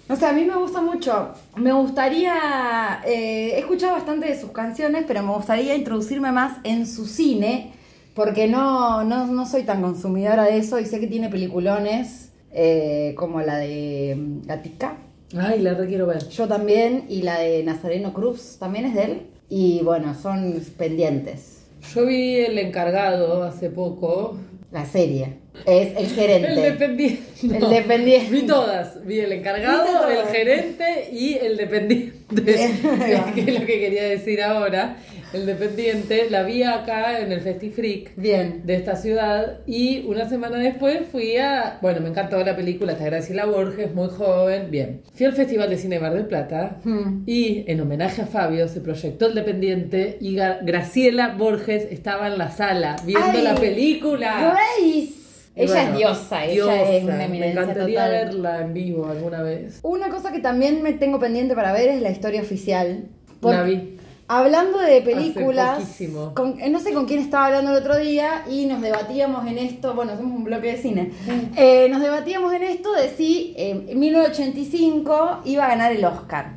O 0.09 0.17
sea, 0.17 0.31
a 0.31 0.33
mí 0.33 0.45
me 0.45 0.55
gusta 0.57 0.83
mucho. 0.83 1.31
Me 1.57 1.73
gustaría. 1.73 3.01
eh, 3.07 3.53
he 3.55 3.59
escuchado 3.59 3.93
bastante 3.95 4.27
de 4.29 4.39
sus 4.39 4.51
canciones, 4.51 5.05
pero 5.07 5.23
me 5.23 5.33
gustaría 5.33 5.75
introducirme 5.75 6.31
más 6.31 6.59
en 6.65 6.87
su 6.87 7.07
cine, 7.07 7.73
porque 8.15 8.47
no, 8.47 9.03
no, 9.05 9.27
no 9.27 9.47
soy 9.47 9.63
tan 9.63 9.81
consumidora 9.81 10.45
de 10.45 10.59
eso 10.59 10.79
y 10.79 10.85
sé 10.87 11.01
que 11.01 11.07
tiene 11.07 11.31
peliculones 11.31 12.33
eh, 12.53 13.15
como 13.17 13.41
la 13.41 13.57
de 13.57 14.15
mm, 14.17 14.47
Gatica. 14.47 14.99
Ay, 15.37 15.61
la 15.61 15.75
re 15.75 15.87
quiero 15.87 16.07
ver. 16.07 16.29
Yo 16.29 16.47
también, 16.47 17.07
y 17.09 17.23
la 17.23 17.39
de 17.41 17.65
Nazareno 17.65 18.13
Cruz 18.13 18.59
también 18.59 18.85
es 18.85 18.95
de 18.95 19.03
él. 19.05 19.27
Y 19.49 19.81
bueno, 19.83 20.15
son 20.15 20.61
pendientes. 20.77 21.65
Yo 21.95 22.07
vi 22.07 22.37
El 22.37 22.59
Encargado 22.59 23.43
hace 23.43 23.71
poco. 23.71 24.37
La 24.71 24.87
serie. 24.87 25.44
Es 25.67 25.97
el 25.97 26.07
gerente. 26.09 26.49
El 26.53 26.63
dependiente. 26.63 27.23
El 27.43 27.71
dependiente. 27.71 28.31
Vi 28.31 28.43
todas. 28.43 29.05
Vi 29.07 29.21
El 29.21 29.33
Encargado. 29.33 30.09
El 30.09 30.27
Gerente 30.27 31.09
y 31.13 31.35
El 31.35 31.57
Dependiente. 31.57 32.15
que 33.35 33.41
es 33.41 33.61
lo 33.61 33.67
que 33.67 33.81
quería 33.81 34.05
decir 34.05 34.43
ahora. 34.43 34.97
El 35.33 35.47
Dependiente. 35.47 36.29
La 36.31 36.43
vi 36.43 36.63
acá 36.65 37.19
en 37.21 37.33
el 37.33 37.41
Festifreak. 37.41 38.13
Bien. 38.17 38.63
de 38.65 38.75
esta 38.77 38.95
ciudad 38.97 39.61
y 39.67 40.05
una 40.07 40.29
semana 40.29 40.59
después 40.59 41.01
fui 41.11 41.37
a, 41.39 41.79
bueno, 41.83 42.01
me 42.01 42.09
encantó 42.11 42.39
la 42.45 42.55
película, 42.55 42.93
está 42.93 43.05
Graciela 43.07 43.47
Borges, 43.47 43.95
muy 43.95 44.09
joven, 44.09 44.71
bien. 44.71 45.03
Fui 45.15 45.27
al 45.27 45.33
Festival 45.33 45.71
de 45.71 45.77
Cine 45.79 45.99
Mar 45.99 46.15
del 46.15 46.27
Plata 46.27 46.79
Hmm. 46.85 47.23
y 47.27 47.65
en 47.67 47.81
homenaje 47.81 48.23
a 48.23 48.27
Fabio 48.27 48.69
se 48.69 48.81
proyectó 48.81 49.27
El 49.27 49.35
Dependiente 49.35 50.19
y 50.21 50.37
Graciela 50.37 51.29
Borges 51.37 51.87
estaba 51.91 52.27
en 52.29 52.39
la 52.39 52.51
sala 52.51 52.97
viendo 53.05 53.27
Ay, 53.33 53.43
la 53.43 53.55
película. 53.55 54.57
Grace. 54.81 55.24
Ella 55.57 55.73
bueno, 55.73 55.91
es 55.93 55.97
diosa, 55.99 56.45
ella 56.47 56.83
es 56.91 57.05
una 57.05 57.29
Me 57.29 57.51
encantaría 57.53 58.05
total. 58.07 58.11
verla 58.11 58.61
en 58.63 58.75
vivo 58.75 59.07
alguna 59.07 59.43
vez. 59.43 59.79
Una 59.83 60.09
cosa 60.11 60.33
que 60.33 60.41
también 60.41 60.83
me 60.83 60.93
tengo 60.95 61.19
pendiente 61.21 61.55
para 61.55 61.73
ver 61.73 61.89
es 61.91 62.03
la 62.03 62.11
historia 62.11 62.41
oficial. 62.43 63.05
Por- 63.41 63.55
La 63.55 63.63
vi. 63.63 63.91
Hablando 64.27 64.79
de 64.79 65.03
películas, 65.03 66.01
con- 66.33 66.59
eh, 66.59 66.71
no 66.71 66.81
sé 66.81 66.95
con 66.95 67.05
quién 67.05 67.21
estaba 67.21 67.47
hablando 67.47 67.73
el 67.73 67.77
otro 67.77 67.97
día 67.99 68.43
y 68.51 68.65
nos 68.65 68.81
debatíamos 68.81 69.47
en 69.47 69.59
esto, 69.59 69.93
bueno, 69.95 70.13
hacemos 70.13 70.33
un 70.35 70.45
bloque 70.45 70.69
de 70.73 70.77
cine, 70.79 71.11
Mm. 71.27 71.53
Eh, 71.59 71.89
nos 71.91 72.01
debatíamos 72.01 72.53
en 72.55 72.63
esto 72.63 72.91
de 72.95 73.11
si 73.11 73.53
eh, 73.59 73.85
en 73.87 73.99
1985 73.99 75.41
iba 75.45 75.65
a 75.67 75.69
ganar 75.69 75.93
el 75.93 76.05
Oscar 76.05 76.53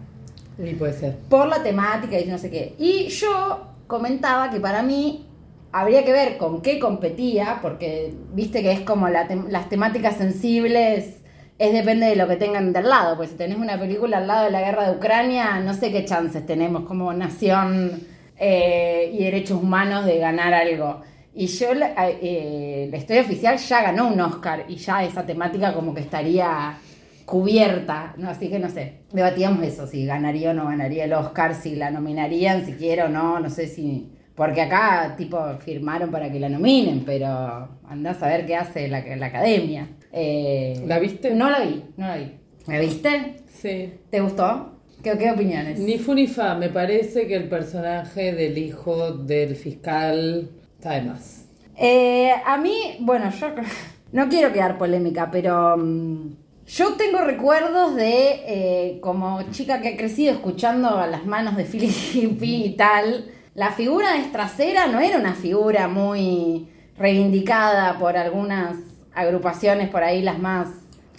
Y 0.57 0.73
puede 0.75 0.93
ser. 0.93 1.17
por 1.29 1.47
la 1.47 1.61
temática 1.61 2.17
y 2.19 2.25
no 2.25 2.37
sé 2.37 2.49
qué. 2.49 2.73
Y 2.79 3.07
yo 3.09 3.59
comentaba 3.85 4.49
que 4.49 4.59
para 4.59 4.81
mí 4.81 5.25
habría 5.71 6.03
que 6.05 6.11
ver 6.11 6.37
con 6.37 6.61
qué 6.61 6.79
competía, 6.79 7.59
porque 7.61 8.13
viste 8.33 8.61
que 8.61 8.71
es 8.71 8.79
como 8.81 9.07
la 9.09 9.27
tem- 9.27 9.47
las 9.49 9.69
temáticas 9.69 10.17
sensibles, 10.17 11.21
es 11.59 11.73
depende 11.73 12.05
de 12.07 12.15
lo 12.15 12.27
que 12.27 12.35
tengan 12.35 12.71
del 12.73 12.87
lado, 12.89 13.17
pues 13.17 13.31
si 13.31 13.35
tenés 13.35 13.57
una 13.57 13.79
película 13.79 14.17
al 14.17 14.27
lado 14.27 14.45
de 14.45 14.51
la 14.51 14.61
guerra 14.61 14.89
de 14.89 14.97
Ucrania, 14.97 15.59
no 15.59 15.73
sé 15.73 15.91
qué 15.91 16.05
chances 16.05 16.45
tenemos 16.45 16.83
como 16.85 17.11
nación 17.13 17.99
eh, 18.39 19.09
y 19.13 19.23
derechos 19.23 19.61
humanos 19.61 20.05
de 20.05 20.19
ganar 20.19 20.53
algo. 20.53 21.01
Y 21.33 21.47
yo, 21.47 21.73
la, 21.73 21.93
eh, 21.97 22.87
la 22.91 22.97
historia 22.97 23.21
oficial 23.23 23.57
ya 23.57 23.81
ganó 23.83 24.07
un 24.07 24.19
Oscar 24.21 24.65
y 24.67 24.75
ya 24.77 25.03
esa 25.03 25.25
temática 25.25 25.73
como 25.73 25.93
que 25.93 26.01
estaría 26.01 26.77
cubierta, 27.25 28.13
¿no? 28.17 28.29
Así 28.29 28.49
que 28.49 28.57
no 28.57 28.69
sé, 28.69 28.99
debatíamos 29.11 29.63
eso, 29.63 29.85
si 29.85 30.05
ganaría 30.05 30.51
o 30.51 30.53
no 30.53 30.65
ganaría 30.67 31.05
el 31.05 31.13
Oscar, 31.13 31.53
si 31.55 31.75
la 31.75 31.91
nominarían 31.91 32.65
siquiera 32.65 33.05
o 33.05 33.09
no, 33.09 33.39
no 33.39 33.49
sé 33.49 33.67
si... 33.67 34.11
Porque 34.37 34.61
acá, 34.61 35.15
tipo, 35.17 35.39
firmaron 35.57 36.11
para 36.11 36.31
que 36.31 36.39
la 36.39 36.47
nominen, 36.47 37.03
pero 37.03 37.27
andás 37.89 38.21
a 38.21 38.27
ver 38.27 38.45
qué 38.45 38.55
hace 38.55 38.87
la, 38.87 39.03
la 39.15 39.25
academia. 39.25 39.87
Eh, 40.11 40.83
¿La 40.85 40.99
viste? 40.99 41.33
No 41.33 41.49
la 41.49 41.61
vi, 41.61 41.83
no 41.97 42.05
la 42.05 42.17
vi. 42.17 42.33
¿La 42.67 42.79
viste? 42.79 43.37
Sí. 43.47 43.95
¿Te 44.11 44.19
gustó? 44.19 44.73
¿Qué, 45.01 45.17
qué 45.17 45.31
opiniones? 45.31 45.79
Ni 45.79 45.97
fu 45.97 46.13
ni 46.13 46.27
fa, 46.27 46.53
me 46.53 46.69
parece 46.69 47.25
que 47.25 47.35
el 47.35 47.49
personaje 47.49 48.31
del 48.31 48.59
hijo 48.59 49.11
del 49.11 49.55
fiscal 49.55 50.51
está 50.75 50.91
de 50.91 51.01
más. 51.01 51.45
Eh, 51.75 52.31
a 52.45 52.57
mí, 52.57 52.95
bueno, 52.99 53.31
yo 53.31 53.47
no 54.11 54.29
quiero 54.29 54.53
quedar 54.53 54.77
polémica, 54.77 55.31
pero 55.31 55.77
mm, 55.77 56.35
yo 56.67 56.93
tengo 56.93 57.21
recuerdos 57.21 57.95
de 57.95 58.43
eh, 58.45 58.99
como 59.01 59.41
chica 59.49 59.81
que 59.81 59.87
ha 59.87 59.97
crecido 59.97 60.31
escuchando 60.31 60.89
a 60.89 61.07
las 61.07 61.25
manos 61.25 61.57
de 61.57 61.65
Philip 61.65 62.37
y 62.43 62.75
tal. 62.75 63.31
La 63.57 63.71
figura 63.71 64.13
de 64.13 64.19
Estracera 64.19 64.85
no 64.85 64.99
era 64.99 65.17
una 65.17 65.33
figura 65.33 65.87
muy 65.87 66.69
reivindicada 66.95 67.97
por 67.97 68.15
algunas 68.15 68.77
agrupaciones 69.15 69.89
por 69.89 70.03
ahí, 70.03 70.21
las 70.21 70.37
más 70.37 70.67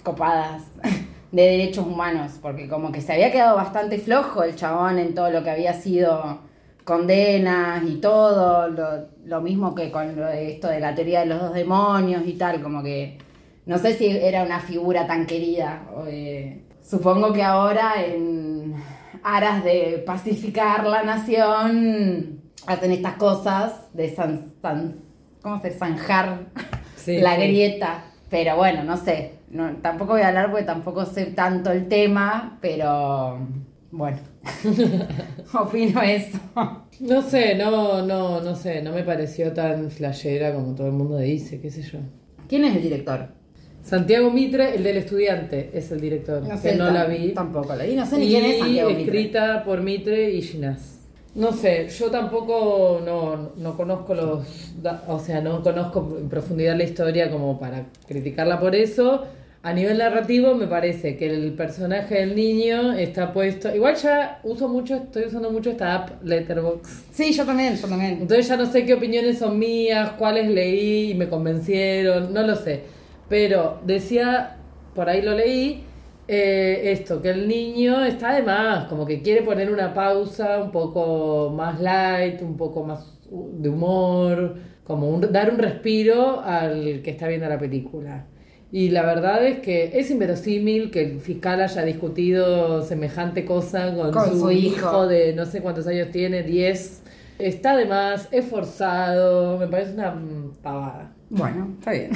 copadas 0.03 0.63
de 1.33 1.41
derechos 1.41 1.85
humanos, 1.85 2.39
porque 2.41 2.69
como 2.69 2.93
que 2.93 3.01
se 3.01 3.11
había 3.11 3.29
quedado 3.29 3.57
bastante 3.57 3.97
flojo 3.97 4.41
el 4.43 4.55
chabón 4.55 4.99
en 4.99 5.13
todo 5.13 5.31
lo 5.31 5.43
que 5.43 5.49
había 5.49 5.73
sido 5.73 6.39
condenas 6.85 7.83
y 7.83 7.97
todo, 7.97 8.69
lo, 9.25 9.41
mismo 9.41 9.75
que 9.75 9.91
con 9.91 10.15
lo 10.15 10.25
de 10.27 10.53
esto 10.53 10.69
de 10.69 10.79
la 10.79 10.95
teoría 10.95 11.19
de 11.19 11.25
los 11.25 11.41
dos 11.41 11.53
demonios 11.53 12.25
y 12.25 12.37
tal, 12.37 12.63
como 12.63 12.81
que 12.81 13.17
no 13.65 13.77
sé 13.77 13.95
si 13.95 14.07
era 14.07 14.43
una 14.43 14.61
figura 14.61 15.05
tan 15.05 15.25
querida. 15.25 15.83
eh, 16.07 16.61
supongo 16.81 17.33
que 17.33 17.43
ahora 17.43 17.95
en 18.01 18.58
aras 19.23 19.63
de 19.63 20.03
pacificar 20.05 20.85
la 20.85 21.03
nación 21.03 22.41
hacen 22.67 22.91
estas 22.91 23.13
cosas 23.15 23.73
de 23.93 24.13
san, 24.13 24.53
san- 24.61 24.95
¿cómo 25.41 25.61
se 25.61 25.71
zanjar 25.71 26.47
Sí, 26.95 27.17
la 27.19 27.35
sí. 27.35 27.41
grieta. 27.43 28.03
Pero 28.29 28.55
bueno, 28.57 28.83
no 28.83 28.97
sé. 28.97 29.33
No, 29.49 29.71
tampoco 29.77 30.13
voy 30.13 30.21
a 30.21 30.27
hablar 30.27 30.51
porque 30.51 30.65
tampoco 30.65 31.05
sé 31.05 31.25
tanto 31.27 31.71
el 31.71 31.87
tema, 31.87 32.59
pero 32.61 33.39
bueno. 33.91 34.17
Opino 35.53 36.01
eso. 36.01 36.37
No 36.99 37.21
sé, 37.21 37.55
no, 37.55 38.05
no, 38.05 38.41
no 38.41 38.55
sé, 38.55 38.81
no 38.83 38.91
me 38.91 39.03
pareció 39.03 39.53
tan 39.53 39.89
flashera 39.89 40.53
como 40.53 40.75
todo 40.75 40.87
el 40.87 40.93
mundo 40.93 41.17
dice, 41.17 41.59
qué 41.61 41.71
sé 41.71 41.81
yo. 41.81 41.99
¿Quién 42.47 42.65
es 42.65 42.75
el 42.75 42.83
director? 42.83 43.29
Santiago 43.89 44.29
Mitre, 44.29 44.75
el 44.75 44.83
del 44.83 44.97
estudiante, 44.97 45.71
es 45.73 45.91
el 45.91 45.99
director, 45.99 46.43
que 46.61 46.75
no 46.75 46.91
la 46.91 47.05
vi. 47.05 47.33
Tampoco 47.33 47.75
la 47.75 47.85
vi. 47.85 47.95
No 47.95 48.05
sé 48.05 48.19
ni 48.19 48.25
y 48.25 48.29
quién 48.29 48.45
es 48.45 48.59
Santiago 48.59 48.89
Mitre. 48.89 49.03
escrita 49.03 49.63
por 49.63 49.81
Mitre 49.81 50.29
y 50.29 50.43
Ginás. 50.43 50.99
No 51.33 51.51
sé, 51.53 51.87
yo 51.89 52.11
tampoco 52.11 53.01
no, 53.03 53.51
no 53.57 53.75
conozco 53.75 54.13
los, 54.13 54.45
o 55.07 55.19
sea, 55.19 55.41
no 55.41 55.63
conozco 55.63 56.17
en 56.19 56.29
profundidad 56.29 56.77
la 56.77 56.83
historia 56.83 57.31
como 57.31 57.59
para 57.59 57.85
criticarla 58.07 58.59
por 58.59 58.75
eso. 58.75 59.25
A 59.63 59.73
nivel 59.73 59.97
narrativo 59.97 60.53
me 60.53 60.67
parece 60.67 61.17
que 61.17 61.25
el 61.25 61.53
personaje 61.53 62.19
del 62.19 62.35
niño 62.35 62.93
está 62.93 63.33
puesto, 63.33 63.75
igual 63.75 63.95
ya 63.95 64.39
uso 64.43 64.67
mucho, 64.67 64.97
estoy 64.97 65.25
usando 65.25 65.51
mucho 65.51 65.71
esta 65.71 65.95
app 65.95 66.23
Letterboxd. 66.23 67.11
Sí, 67.11 67.33
yo 67.33 67.43
también, 67.43 67.75
yo 67.75 67.87
también. 67.87 68.19
Entonces 68.21 68.47
ya 68.47 68.55
no 68.55 68.67
sé 68.67 68.85
qué 68.85 68.93
opiniones 68.93 69.39
son 69.39 69.57
mías, 69.57 70.11
cuáles 70.17 70.47
leí 70.47 71.11
y 71.11 71.15
me 71.15 71.27
convencieron, 71.27 72.31
no 72.31 72.43
lo 72.43 72.55
sé. 72.55 72.98
Pero 73.29 73.79
decía, 73.85 74.57
por 74.95 75.07
ahí 75.09 75.21
lo 75.21 75.33
leí, 75.35 75.83
eh, 76.27 76.91
esto, 76.91 77.21
que 77.21 77.29
el 77.29 77.47
niño 77.47 78.03
está 78.05 78.33
de 78.33 78.43
más, 78.43 78.85
como 78.85 79.05
que 79.05 79.21
quiere 79.21 79.41
poner 79.43 79.71
una 79.71 79.93
pausa 79.93 80.61
un 80.61 80.71
poco 80.71 81.51
más 81.55 81.79
light, 81.79 82.41
un 82.41 82.57
poco 82.57 82.83
más 82.83 83.19
de 83.31 83.69
humor, 83.69 84.55
como 84.83 85.09
un- 85.09 85.31
dar 85.31 85.51
un 85.51 85.59
respiro 85.59 86.39
al 86.41 87.01
que 87.03 87.11
está 87.11 87.27
viendo 87.27 87.47
la 87.47 87.59
película. 87.59 88.25
Y 88.71 88.89
la 88.89 89.03
verdad 89.03 89.43
es 89.45 89.59
que 89.59 89.97
es 89.99 90.11
inverosímil 90.11 90.91
que 90.91 91.01
el 91.03 91.19
fiscal 91.19 91.59
haya 91.61 91.83
discutido 91.83 92.83
semejante 92.83 93.43
cosa 93.45 93.95
con, 93.95 94.11
Con 94.11 94.29
su, 94.29 94.39
su 94.39 94.51
hijo. 94.51 94.75
hijo 94.77 95.07
de 95.07 95.33
no 95.33 95.45
sé 95.45 95.61
cuántos 95.61 95.87
años 95.87 96.09
tiene, 96.11 96.43
10. 96.43 97.03
Está 97.39 97.75
de 97.75 97.85
más, 97.85 98.27
es 98.31 98.45
forzado, 98.45 99.57
me 99.57 99.67
parece 99.67 99.93
una 99.93 100.13
pavada. 100.61 101.11
Bueno, 101.31 101.75
está 101.79 101.91
bien. 101.91 102.11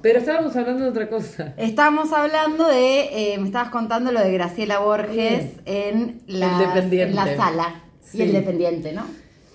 Pero 0.00 0.20
estábamos 0.20 0.54
hablando 0.54 0.84
de 0.84 0.90
otra 0.90 1.08
cosa. 1.08 1.54
Estábamos 1.56 2.12
hablando 2.12 2.68
de, 2.68 3.32
eh, 3.32 3.38
me 3.38 3.46
estabas 3.46 3.70
contando 3.70 4.12
lo 4.12 4.20
de 4.20 4.32
Graciela 4.32 4.78
Borges 4.78 5.46
en, 5.64 6.22
la, 6.26 6.52
Independiente. 6.52 7.10
en 7.10 7.16
la 7.16 7.36
sala. 7.36 7.82
Y 8.12 8.22
el 8.22 8.32
dependiente, 8.32 8.92
¿no? 8.92 9.04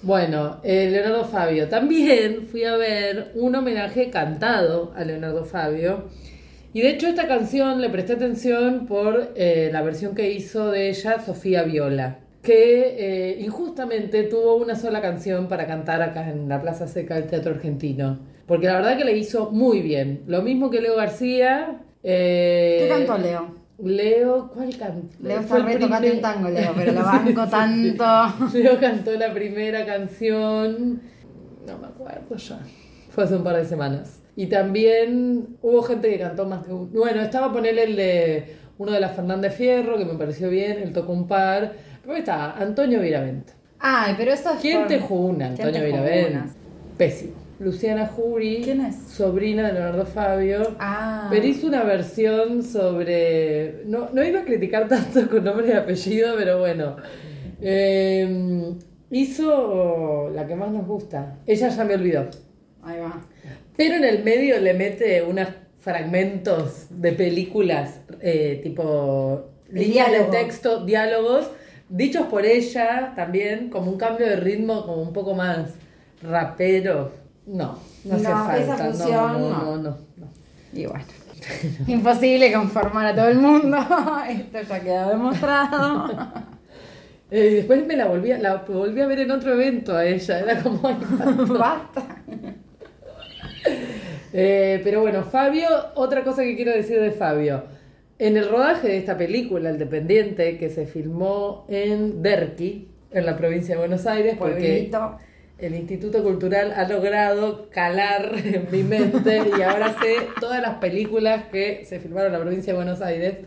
Bueno, 0.01 0.59
eh, 0.63 0.89
Leonardo 0.91 1.25
Fabio. 1.25 1.69
También 1.69 2.47
fui 2.51 2.65
a 2.65 2.75
ver 2.75 3.31
un 3.35 3.55
homenaje 3.55 4.09
cantado 4.09 4.93
a 4.95 5.05
Leonardo 5.05 5.45
Fabio. 5.45 6.09
Y 6.73 6.81
de 6.81 6.89
hecho 6.89 7.07
esta 7.07 7.27
canción 7.27 7.79
le 7.79 7.89
presté 7.89 8.13
atención 8.13 8.85
por 8.85 9.31
eh, 9.35 9.69
la 9.71 9.81
versión 9.81 10.13
que 10.13 10.31
hizo 10.31 10.71
de 10.71 10.89
ella 10.89 11.23
Sofía 11.23 11.63
Viola, 11.63 12.19
que 12.41 13.37
injustamente 13.39 14.23
tuvo 14.23 14.55
una 14.55 14.75
sola 14.75 14.99
canción 15.01 15.47
para 15.47 15.67
cantar 15.67 16.01
acá 16.01 16.29
en 16.29 16.49
la 16.49 16.61
Plaza 16.61 16.87
Seca 16.87 17.15
del 17.15 17.27
Teatro 17.27 17.53
Argentino. 17.53 18.32
Porque 18.47 18.67
la 18.67 18.73
verdad 18.73 18.97
que 18.97 19.05
le 19.05 19.17
hizo 19.17 19.51
muy 19.51 19.81
bien. 19.81 20.23
Lo 20.27 20.41
mismo 20.41 20.69
que 20.69 20.81
Leo 20.81 20.95
García. 20.97 21.81
eh, 22.03 22.79
¿Qué 22.81 22.89
cantó 22.89 23.17
Leo? 23.17 23.63
Leo, 23.83 24.51
¿cuál 24.53 24.77
cantó? 24.77 25.15
Leo 25.21 25.39
está 25.39 25.57
el 25.57 25.63
re 25.65 25.75
tocate 25.77 25.97
primer- 26.01 26.15
un 26.15 26.21
tango, 26.21 26.49
Leo, 26.49 26.71
pero 26.75 26.91
lo 26.93 27.01
banco 27.03 27.47
tanto. 27.47 28.05
Leo 28.53 28.79
cantó 28.79 29.11
la 29.13 29.33
primera 29.33 29.85
canción, 29.85 31.01
no 31.67 31.77
me 31.79 31.87
acuerdo 31.87 32.35
ya, 32.35 32.59
fue 33.09 33.23
hace 33.23 33.35
un 33.35 33.43
par 33.43 33.55
de 33.57 33.65
semanas. 33.65 34.21
Y 34.35 34.47
también 34.47 35.57
hubo 35.61 35.81
gente 35.83 36.09
que 36.09 36.19
cantó 36.19 36.45
más 36.45 36.65
que 36.65 36.73
uno. 36.73 36.87
Bueno, 36.93 37.21
estaba 37.21 37.51
ponerle 37.51 37.83
el 37.83 37.95
de 37.95 38.55
uno 38.77 38.91
de 38.91 38.99
las 38.99 39.15
Fernández 39.15 39.55
Fierro, 39.55 39.97
que 39.97 40.05
me 40.05 40.13
pareció 40.15 40.49
bien, 40.49 40.77
él 40.81 40.91
tocó 40.93 41.11
un 41.13 41.27
par. 41.27 41.73
Pero 42.01 42.13
ahí 42.13 42.19
está, 42.19 42.51
Antonio 42.53 42.99
Viravent. 42.99 43.49
Ay, 43.79 44.13
pero 44.17 44.31
eso 44.33 44.49
es 44.51 44.59
¿Quién 44.59 44.79
por- 44.79 44.87
te 44.87 44.99
juna, 44.99 45.53
¿Quién 45.55 45.67
Antonio 45.67 45.87
Viravent? 45.87 46.51
Pésimo. 46.97 47.33
Luciana 47.60 48.08
Jury. 48.08 48.62
¿Quién 48.64 48.82
es? 48.82 48.95
Sobrina 48.95 49.68
de 49.68 49.74
Leonardo 49.74 50.06
Fabio. 50.06 50.76
Ah. 50.80 51.28
Pero 51.32 51.45
hizo 51.45 51.68
una 51.68 51.84
versión 51.84 52.64
sobre. 52.64 53.84
No, 53.86 54.10
no 54.12 54.24
iba 54.24 54.41
a 54.41 54.45
criticar 54.45 54.88
tanto 54.88 55.30
con 55.30 55.43
nombre 55.43 55.70
y 55.70 55.72
apellido, 55.72 56.36
pero 56.38 56.60
bueno. 56.60 56.97
Eh, 57.62 58.74
hizo 59.12 60.30
la 60.34 60.45
que 60.47 60.56
más 60.56 60.72
nos 60.72 60.86
gusta. 60.86 61.38
Ella 61.45 61.70
ya 61.70 61.84
me 61.86 61.95
olvidó. 61.95 62.28
Ahí 62.82 62.99
va. 62.99 63.22
Pero 63.78 63.95
en 63.95 64.04
el 64.04 64.24
medio 64.24 64.60
le 64.60 64.74
mete 64.74 65.24
unos 65.24 65.47
fragmentos 65.80 66.88
de 66.89 67.12
películas, 67.12 68.01
eh, 68.22 68.60
tipo 68.64 69.49
líneas 69.70 70.12
de 70.12 70.24
texto, 70.26 70.86
diálogos, 70.86 71.49
dichos 71.89 72.28
por 72.28 72.45
ella 72.45 73.14
también, 73.16 73.70
como 73.70 73.91
un 73.91 73.97
cambio 73.97 74.28
de 74.28 74.38
ritmo, 74.38 74.86
como 74.86 75.01
un 75.01 75.14
poco 75.14 75.34
más 75.34 75.74
rapero. 76.22 77.22
No, 77.45 77.77
no 78.05 78.15
hace 78.15 78.23
No, 78.23 78.29
falta. 78.29 78.57
esa 78.57 78.77
no, 78.77 78.83
función, 78.93 79.33
no, 79.33 79.39
no. 79.39 79.49
no, 79.49 79.77
no, 79.77 79.97
no. 80.17 80.27
Y 80.73 80.85
bueno. 80.85 81.05
Imposible 81.87 82.53
conformar 82.53 83.07
a 83.07 83.15
todo 83.15 83.27
el 83.27 83.37
mundo. 83.39 83.77
Esto 84.29 84.61
ya 84.61 84.79
quedó 84.79 85.09
demostrado. 85.09 86.07
Eh, 87.35 87.47
y 87.51 87.53
después 87.55 87.83
me 87.87 87.95
la 87.95 88.05
volví, 88.05 88.31
a- 88.31 88.37
la 88.37 88.57
volví 88.57 89.01
a 89.01 89.07
ver 89.07 89.21
en 89.21 89.31
otro 89.31 89.53
evento 89.53 89.95
a 89.97 90.05
ella, 90.05 90.39
era 90.39 90.61
como... 90.61 90.81
Basta. 91.57 92.03
Eh, 94.33 94.81
pero 94.83 95.01
bueno, 95.01 95.23
Fabio, 95.23 95.67
otra 95.95 96.23
cosa 96.23 96.43
que 96.43 96.55
quiero 96.55 96.71
decir 96.71 96.99
de 97.01 97.11
Fabio. 97.11 97.63
En 98.19 98.37
el 98.37 98.47
rodaje 98.49 98.87
de 98.87 98.97
esta 98.97 99.17
película, 99.17 99.69
El 99.71 99.79
Dependiente, 99.79 100.57
que 100.57 100.69
se 100.69 100.85
filmó 100.85 101.65
en 101.69 102.21
Derqui, 102.21 102.87
en 103.11 103.25
la 103.25 103.35
provincia 103.35 103.73
de 103.75 103.79
Buenos 103.79 104.05
Aires, 104.05 104.35
porque 104.37 104.53
Pueblito. 104.91 105.17
El 105.64 105.76
Instituto 105.76 106.22
Cultural 106.24 106.74
ha 106.76 106.88
logrado 106.88 107.70
calar 107.70 108.34
en 108.43 108.68
mi 108.72 108.84
mente 108.84 109.41
y 109.57 109.61
ahora 109.61 109.95
sé 110.01 110.18
todas 110.39 110.61
las 110.61 110.76
películas 110.76 111.45
que 111.51 111.86
se 111.86 111.99
filmaron 111.99 112.34
en 112.34 112.39
la 112.39 112.41
provincia 112.41 112.74
de 112.74 112.78
Buenos 112.78 113.01
Aires. 113.01 113.38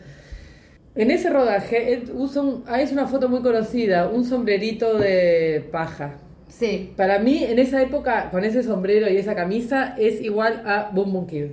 En 0.94 1.10
ese 1.10 1.28
rodaje, 1.28 1.92
él 1.92 2.10
usa 2.14 2.40
un, 2.40 2.64
ah, 2.66 2.80
es 2.80 2.90
una 2.90 3.06
foto 3.06 3.28
muy 3.28 3.42
conocida, 3.42 4.08
un 4.08 4.24
sombrerito 4.24 4.96
de 4.96 5.68
paja. 5.70 6.16
Sí. 6.48 6.94
Para 6.96 7.18
mí, 7.18 7.44
en 7.44 7.58
esa 7.58 7.82
época, 7.82 8.30
con 8.30 8.44
ese 8.44 8.62
sombrero 8.62 9.10
y 9.10 9.18
esa 9.18 9.34
camisa, 9.34 9.94
es 9.98 10.22
igual 10.22 10.62
a 10.64 10.90
Boom 10.94 11.12
Boom 11.12 11.26
Kid. 11.26 11.46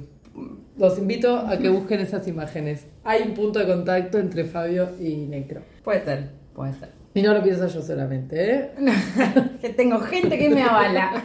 Los 0.78 0.98
invito 0.98 1.38
a 1.40 1.60
que 1.60 1.68
busquen 1.68 2.00
esas 2.00 2.26
imágenes. 2.28 2.88
Hay 3.04 3.22
un 3.24 3.34
punto 3.34 3.60
de 3.60 3.66
contacto 3.66 4.18
entre 4.18 4.46
Fabio 4.46 4.92
y 5.00 5.26
Necro. 5.28 5.62
Puede 5.84 6.06
ser. 6.06 6.30
Puede 6.56 6.74
ser. 6.74 7.03
Y 7.16 7.22
no 7.22 7.32
lo 7.32 7.44
pienso 7.44 7.68
yo 7.68 7.82
solamente, 7.82 8.56
¿eh? 8.56 8.72
que 9.62 9.70
tengo 9.70 10.00
gente 10.00 10.36
que 10.36 10.50
me 10.50 10.64
avala. 10.64 11.24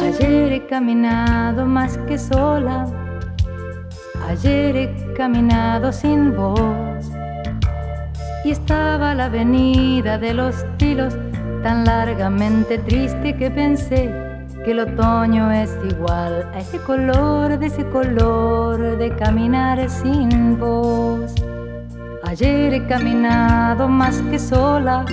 Ayer 0.00 0.52
he 0.54 0.66
caminado 0.66 1.66
más 1.66 1.98
que 2.08 2.18
sola. 2.18 2.86
Ayer 4.26 4.74
he 4.74 5.14
caminado 5.14 5.92
sin 5.92 6.34
voz. 6.34 7.10
Y 8.42 8.52
estaba 8.52 9.14
la 9.14 9.26
avenida 9.26 10.16
de 10.16 10.32
los 10.32 10.64
tilos 10.78 11.14
tan 11.62 11.84
largamente 11.84 12.78
triste 12.78 13.36
que 13.36 13.50
pensé 13.50 14.10
que 14.64 14.70
el 14.70 14.80
otoño 14.80 15.52
es 15.52 15.76
igual 15.90 16.48
a 16.54 16.60
ese 16.60 16.78
color, 16.78 17.58
de 17.58 17.66
ese 17.66 17.84
color 17.90 18.96
de 18.96 19.14
caminar 19.16 19.90
sin 19.90 20.58
voz. 20.58 21.34
Ayer 22.38 22.74
he 22.74 22.86
caminado 22.86 23.88
más 23.88 24.20
que 24.30 24.38
sola. 24.38 25.06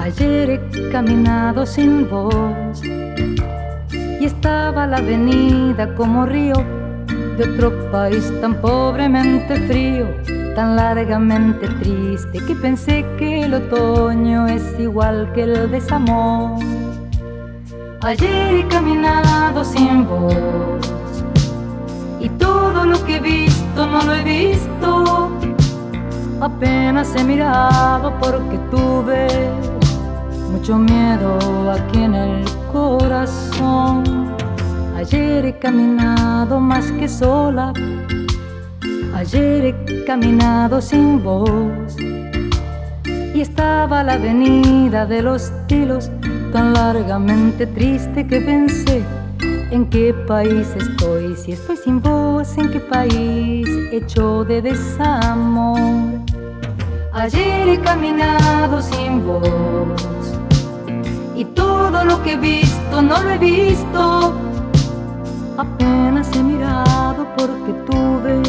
Ayer 0.00 0.50
he 0.50 0.88
caminado 0.92 1.66
sin 1.66 2.08
voz 2.08 2.80
y 2.84 4.24
estaba 4.24 4.86
la 4.86 4.98
avenida 4.98 5.92
como 5.96 6.26
río 6.26 6.54
de 7.36 7.42
otro 7.42 7.90
país 7.90 8.32
tan 8.40 8.60
pobremente 8.60 9.56
frío, 9.66 10.06
tan 10.54 10.76
largamente 10.76 11.66
triste 11.82 12.38
que 12.38 12.54
pensé 12.54 13.04
que 13.18 13.42
el 13.46 13.54
otoño 13.54 14.46
es 14.46 14.62
igual 14.78 15.32
que 15.34 15.42
el 15.42 15.72
desamor. 15.72 16.60
Ayer 18.02 18.54
he 18.54 18.68
caminado 18.68 19.64
sin 19.64 20.06
voz 20.06 20.94
y 22.20 22.28
todo 22.28 22.86
lo 22.86 23.04
que 23.04 23.16
he 23.16 23.20
visto 23.20 23.86
no 23.88 24.04
lo 24.04 24.14
he 24.14 24.22
visto. 24.22 25.39
Apenas 26.40 27.14
he 27.16 27.22
mirado 27.22 28.14
porque 28.18 28.58
tuve 28.70 29.28
mucho 30.50 30.78
miedo 30.78 31.38
aquí 31.70 32.02
en 32.02 32.14
el 32.14 32.44
corazón. 32.72 34.34
Ayer 34.96 35.44
he 35.44 35.58
caminado 35.58 36.58
más 36.58 36.90
que 36.92 37.08
sola. 37.08 37.74
Ayer 39.14 39.66
he 39.66 40.04
caminado 40.06 40.80
sin 40.80 41.22
voz. 41.22 41.94
Y 43.34 43.42
estaba 43.42 44.02
la 44.02 44.14
avenida 44.14 45.04
de 45.04 45.20
los 45.20 45.52
tilos 45.66 46.10
tan 46.52 46.72
largamente 46.72 47.66
triste 47.66 48.26
que 48.26 48.40
pensé 48.40 49.04
en 49.70 49.90
qué 49.90 50.14
país 50.26 50.74
estoy. 50.74 51.36
Si 51.36 51.52
estoy 51.52 51.76
sin 51.76 52.00
voz, 52.00 52.56
en 52.56 52.70
qué 52.70 52.80
país 52.80 53.68
hecho 53.92 54.44
de 54.44 54.62
desamor. 54.62 56.29
Ayer 57.12 57.68
he 57.68 57.80
caminado 57.80 58.80
sin 58.80 59.26
voz 59.26 60.00
y 61.34 61.44
todo 61.44 62.04
lo 62.04 62.22
que 62.22 62.34
he 62.34 62.36
visto 62.36 63.02
no 63.02 63.20
lo 63.20 63.30
he 63.30 63.38
visto. 63.38 64.32
Apenas 65.58 66.30
he 66.36 66.42
mirado 66.42 67.26
porque 67.36 67.72
tuve 67.90 68.40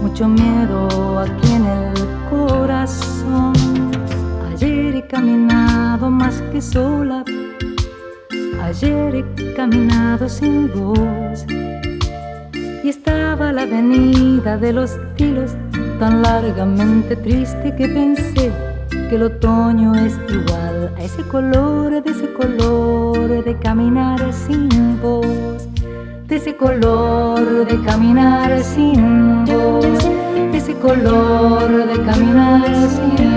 mucho 0.00 0.26
miedo 0.26 1.18
aquí 1.18 1.52
en 1.52 1.66
el 1.66 1.94
corazón. 2.30 3.52
Ayer 4.50 4.96
he 4.96 5.06
caminado 5.06 6.08
más 6.08 6.40
que 6.50 6.62
sola. 6.62 7.24
Ayer 8.62 9.16
he 9.16 9.54
caminado 9.54 10.30
sin 10.30 10.72
voz 10.72 11.44
y 12.82 12.88
estaba 12.88 13.52
la 13.52 13.62
avenida 13.62 14.56
de 14.56 14.72
los 14.72 14.98
tilos 15.16 15.52
tan 15.98 16.22
largamente 16.22 17.16
triste 17.16 17.74
que 17.76 17.88
pensé 17.88 18.50
que 18.90 19.16
el 19.16 19.22
otoño 19.24 19.94
es 19.94 20.18
igual 20.28 20.92
a 20.96 21.02
ese 21.02 21.22
color, 21.24 22.02
de 22.02 22.10
ese 22.10 22.32
color 22.32 23.44
de 23.44 23.58
caminar 23.58 24.32
sin 24.32 24.68
voz, 25.00 25.68
de 26.28 26.36
ese 26.36 26.56
color 26.56 27.66
de 27.66 27.80
caminar 27.82 28.62
sin 28.62 29.44
voz, 29.44 30.04
de 30.52 30.58
ese 30.58 30.74
color 30.74 31.86
de 31.86 32.02
caminar 32.04 32.64
sin 32.88 33.16
voz, 33.16 33.33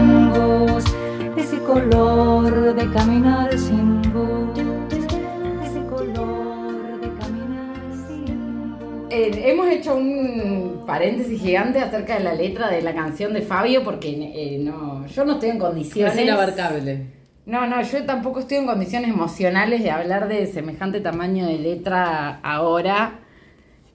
paréntesis 11.07 11.41
gigante 11.41 11.79
acerca 11.79 12.17
de 12.17 12.23
la 12.23 12.33
letra 12.33 12.69
de 12.69 12.81
la 12.81 12.93
canción 12.93 13.33
de 13.33 13.41
Fabio 13.41 13.83
porque 13.83 14.09
eh, 14.09 14.59
no, 14.59 15.05
yo 15.07 15.25
no 15.25 15.33
estoy 15.33 15.49
en 15.49 15.59
condiciones. 15.59 16.15
Es 16.15 16.21
inabarcable. 16.21 17.17
No, 17.45 17.65
no, 17.65 17.81
yo 17.81 18.03
tampoco 18.03 18.41
estoy 18.41 18.57
en 18.57 18.65
condiciones 18.65 19.09
emocionales 19.09 19.81
de 19.81 19.89
hablar 19.89 20.27
de 20.27 20.45
semejante 20.47 20.99
tamaño 20.99 21.47
de 21.47 21.59
letra 21.59 22.39
ahora. 22.43 23.19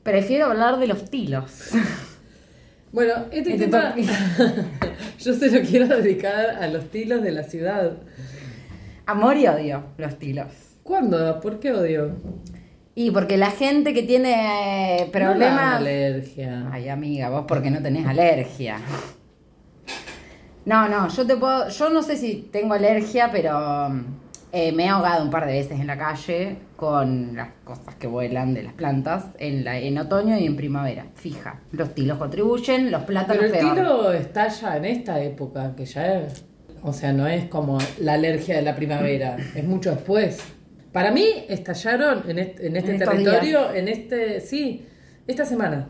Prefiero 0.03 0.47
hablar 0.47 0.79
de 0.79 0.87
los 0.87 1.11
tilos. 1.11 1.71
Bueno, 2.93 3.13
este 3.31 3.55
Este 3.55 3.67
tema 3.67 3.95
yo 5.19 5.33
se 5.35 5.51
lo 5.51 5.67
quiero 5.67 5.87
dedicar 5.87 6.51
a 6.61 6.67
los 6.67 6.91
tilos 6.91 7.23
de 7.23 7.33
la 7.33 7.43
ciudad. 7.43 7.93
Amor 9.07 9.37
y 9.37 9.47
odio, 9.47 9.85
los 9.99 10.19
tilos. 10.19 10.49
¿Cuándo? 10.83 11.41
¿Por 11.41 11.59
qué 11.59 11.73
odio? 11.73 12.17
Y 12.95 13.11
porque 13.11 13.37
la 13.39 13.51
gente 13.51 13.95
que 13.95 14.03
tiene 14.03 14.97
eh, 14.99 15.05
No 15.07 15.13
problemas... 15.13 15.77
alergia. 15.77 16.69
Ay, 16.71 16.89
amiga, 16.89 17.31
vos 17.31 17.45
porque 17.49 17.71
no 17.71 17.81
tenés 17.81 18.07
alergia. 18.07 18.79
No, 20.65 20.89
no, 20.89 21.09
yo 21.09 21.27
te 21.27 21.37
puedo, 21.37 21.69
yo 21.69 21.91
no 21.91 22.03
sé 22.03 22.17
si 22.17 22.49
tengo 22.53 22.75
alergia, 22.75 23.31
pero 23.33 23.89
eh, 24.53 24.71
me 24.73 24.85
he 24.85 24.89
ahogado 24.89 25.25
un 25.25 25.31
par 25.31 25.47
de 25.47 25.55
veces 25.55 25.81
en 25.81 25.87
la 25.89 25.99
calle 25.99 26.57
con 26.77 27.35
las 27.35 27.49
cosas 27.65 27.95
que 27.97 28.07
vuelan 28.07 28.55
de 28.55 28.63
las 28.63 28.73
plantas 28.75 29.25
en, 29.39 29.65
la, 29.65 29.79
en 29.79 29.99
otoño 29.99 30.39
y 30.39 30.47
en 30.47 30.55
primavera. 30.55 31.07
Fija, 31.15 31.61
los 31.73 31.95
tilos 31.95 32.19
contribuyen, 32.19 32.93
los 32.93 33.03
plátanos 33.03 33.45
Pero 33.51 33.55
el 33.55 33.61
peor. 33.61 33.75
tilo 33.75 34.13
está 34.13 34.49
ya 34.49 34.77
en 34.77 34.85
esta 34.85 35.21
época, 35.21 35.75
que 35.75 35.85
ya 35.85 36.21
es. 36.21 36.45
O 36.83 36.93
sea, 36.93 37.13
no 37.13 37.27
es 37.27 37.47
como 37.47 37.79
la 37.99 38.15
alergia 38.15 38.55
de 38.57 38.63
la 38.63 38.77
primavera, 38.77 39.37
es 39.55 39.65
mucho 39.65 39.91
después. 39.91 40.41
Para 40.93 41.11
mí 41.11 41.25
estallaron 41.49 42.29
en 42.29 42.39
este, 42.39 42.67
en 42.67 42.77
este 42.77 42.93
En 42.93 42.99
territorio, 42.99 43.73
en 43.73 43.89
este. 43.89 44.41
Sí, 44.41 44.87
esta 45.27 45.45
semana. 45.45 45.89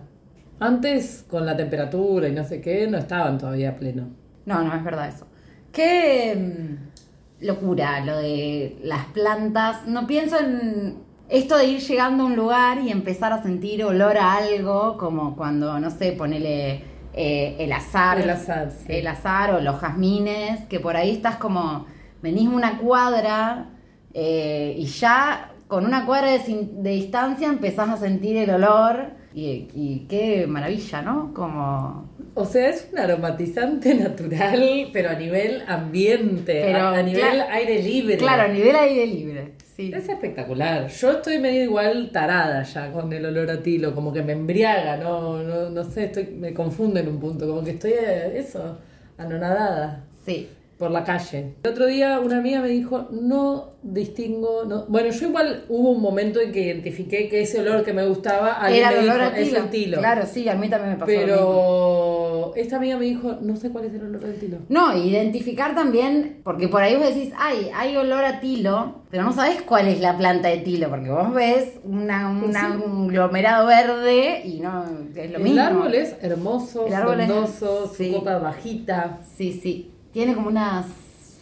Antes, 0.61 1.25
con 1.29 1.45
la 1.45 1.57
temperatura 1.57 2.29
y 2.29 2.33
no 2.33 2.45
sé 2.45 2.61
qué, 2.61 2.87
no 2.87 2.99
estaban 2.99 3.37
todavía 3.37 3.71
a 3.71 3.77
pleno. 3.77 4.11
No, 4.47 4.63
no, 4.63 4.75
es 4.75 4.85
verdad 4.85 5.09
eso. 5.09 5.27
Qué 5.73 6.37
mm, 6.37 7.45
locura 7.45 8.05
lo 8.05 8.19
de 8.19 8.79
las 8.85 9.07
plantas. 9.07 9.89
No 9.89 10.07
pienso 10.07 10.39
en 10.39 10.99
esto 11.29 11.57
de 11.57 11.65
ir 11.65 11.81
llegando 11.81 12.23
a 12.23 12.27
un 12.27 12.37
lugar 12.37 12.79
y 12.79 12.93
empezar 12.93 13.33
a 13.33 13.43
sentir 13.43 13.83
olor 13.83 14.17
a 14.19 14.37
algo, 14.37 14.97
como 14.99 15.35
cuando, 15.35 15.81
no 15.81 15.91
sé, 15.91 16.13
ponele 16.13 16.85
eh, 17.13 17.57
el 17.59 17.73
azar. 17.73 18.21
El 18.21 18.31
azar, 18.31 18.71
sí. 18.71 18.85
El 18.89 19.07
azar 19.09 19.55
o 19.55 19.61
los 19.61 19.81
jazmines, 19.81 20.65
que 20.67 20.79
por 20.79 20.97
ahí 20.97 21.11
estás 21.11 21.37
como, 21.37 21.87
venís 22.23 22.49
una 22.49 22.79
cuadra 22.79 23.72
eh, 24.15 24.75
y 24.77 24.85
ya 24.87 25.53
con 25.69 25.87
una 25.87 26.05
cuadra 26.05 26.31
de, 26.33 26.91
distancia 26.91 27.49
empezás 27.49 27.89
a 27.89 27.97
sentir 27.97 28.37
el 28.37 28.51
olor. 28.51 29.21
Y, 29.35 29.69
y 29.75 30.07
qué 30.11 30.47
maravilla, 30.47 31.01
¿no? 31.01 31.33
Como 31.33 32.11
O 32.35 32.45
sea, 32.45 32.69
es 32.69 32.87
un 32.93 32.99
aromatizante 32.99 33.95
natural, 33.95 34.91
pero 34.93 35.09
a 35.09 35.15
nivel 35.15 35.63
ambiente, 35.67 36.61
Pero, 36.67 36.79
a, 36.79 36.99
a 36.99 37.03
nivel 37.03 37.23
claro- 37.23 37.51
aire 37.51 37.83
libre. 37.83 38.17
Claro, 38.19 38.43
a 38.43 38.49
nivel 38.49 38.77
aire 38.77 39.07
libre. 39.07 39.55
Sí. 39.75 39.91
Es 39.95 40.07
espectacular. 40.07 40.87
Yo 40.89 41.13
estoy 41.13 41.39
medio 41.39 41.63
igual 41.63 42.11
tarada 42.13 42.63
ya 42.63 42.93
con 42.93 43.11
el 43.11 43.25
olor 43.25 43.51
a 43.51 43.63
tilo, 43.63 43.95
como 43.95 44.13
que 44.13 44.23
me 44.23 44.33
embriaga, 44.33 44.99
no, 44.99 45.43
no, 45.43 45.71
no 45.71 45.85
sé, 45.85 46.05
estoy, 46.05 46.27
me 46.27 46.53
confundo 46.53 47.01
en 47.01 47.09
un 47.09 47.19
punto, 47.19 47.47
como 47.47 47.65
que 47.65 47.71
estoy 47.71 47.93
eh, 47.93 48.35
eso, 48.37 48.77
anonadada 49.17 50.05
Sí. 50.27 50.49
Por 50.83 50.91
la 50.91 51.05
calle. 51.05 51.55
El 51.63 51.71
otro 51.71 51.87
día 51.87 52.19
una 52.19 52.39
amiga 52.39 52.61
me 52.61 52.67
dijo, 52.67 53.07
no 53.13 53.71
distingo, 53.85 54.65
no. 54.67 54.85
bueno, 54.89 55.11
yo 55.11 55.29
igual 55.29 55.65
hubo 55.69 55.91
un 55.91 56.03
momento 56.03 56.41
en 56.41 56.51
que 56.51 56.61
identifiqué 56.63 57.29
que 57.29 57.43
ese 57.43 57.61
olor 57.61 57.85
que 57.85 57.93
me 57.93 58.05
gustaba, 58.05 58.55
alguien 58.55 58.83
Era 58.85 58.91
me 58.91 58.99
el 58.99 59.05
olor 59.11 59.19
dijo, 59.21 59.29
a 59.31 59.35
tilo. 59.35 59.57
es 59.59 59.65
el 59.65 59.71
tilo. 59.71 59.99
Claro, 59.99 60.23
sí, 60.27 60.49
a 60.49 60.55
mí 60.57 60.69
también 60.69 60.95
me 60.95 60.99
pasó. 60.99 61.13
lo 61.13 61.19
mismo. 61.19 61.27
Pero 61.37 62.53
esta 62.57 62.77
amiga 62.79 62.97
me 62.99 63.05
dijo, 63.05 63.37
no 63.41 63.57
sé 63.57 63.71
cuál 63.71 63.85
es 63.85 63.95
el 63.95 64.03
olor 64.03 64.21
del 64.23 64.39
tilo. 64.41 64.59
No, 64.69 64.97
identificar 64.97 65.75
también, 65.75 66.41
porque 66.43 66.67
por 66.69 66.83
ahí 66.83 66.97
vos 66.97 67.07
decís, 67.15 67.33
ay, 67.39 67.71
hay 67.75 67.97
olor 67.97 68.25
a 68.25 68.41
tilo, 68.41 69.03
pero 69.11 69.23
no 69.23 69.33
sabés 69.33 69.63
cuál 69.63 69.87
es 69.89 70.01
la 70.01 70.17
planta 70.19 70.49
de 70.49 70.59
tilo, 70.59 70.89
porque 70.91 71.11
vos 71.11 71.33
ves 71.33 71.79
una, 71.85 72.29
una- 72.31 72.73
Sí. 72.77 72.83
un 72.85 73.09
aglomerado 73.11 73.67
verde 73.67 74.43
y 74.45 74.61
no 74.61 74.85
es 75.15 75.31
lo 75.31 75.37
el 75.39 75.43
mismo. 75.43 75.63
árbol 75.63 75.95
es 75.95 76.17
hermoso, 76.23 76.87
El 76.89 76.95
árbol 76.95 77.21
es- 77.21 77.27
frondoso, 77.27 77.87
su 77.89 77.95
sí. 77.95 78.13
copa 78.13 78.39
bajita. 78.39 79.21
Sí, 79.37 79.53
sí. 79.53 79.92
Tiene 80.13 80.35
como 80.35 80.49
unas 80.49 80.87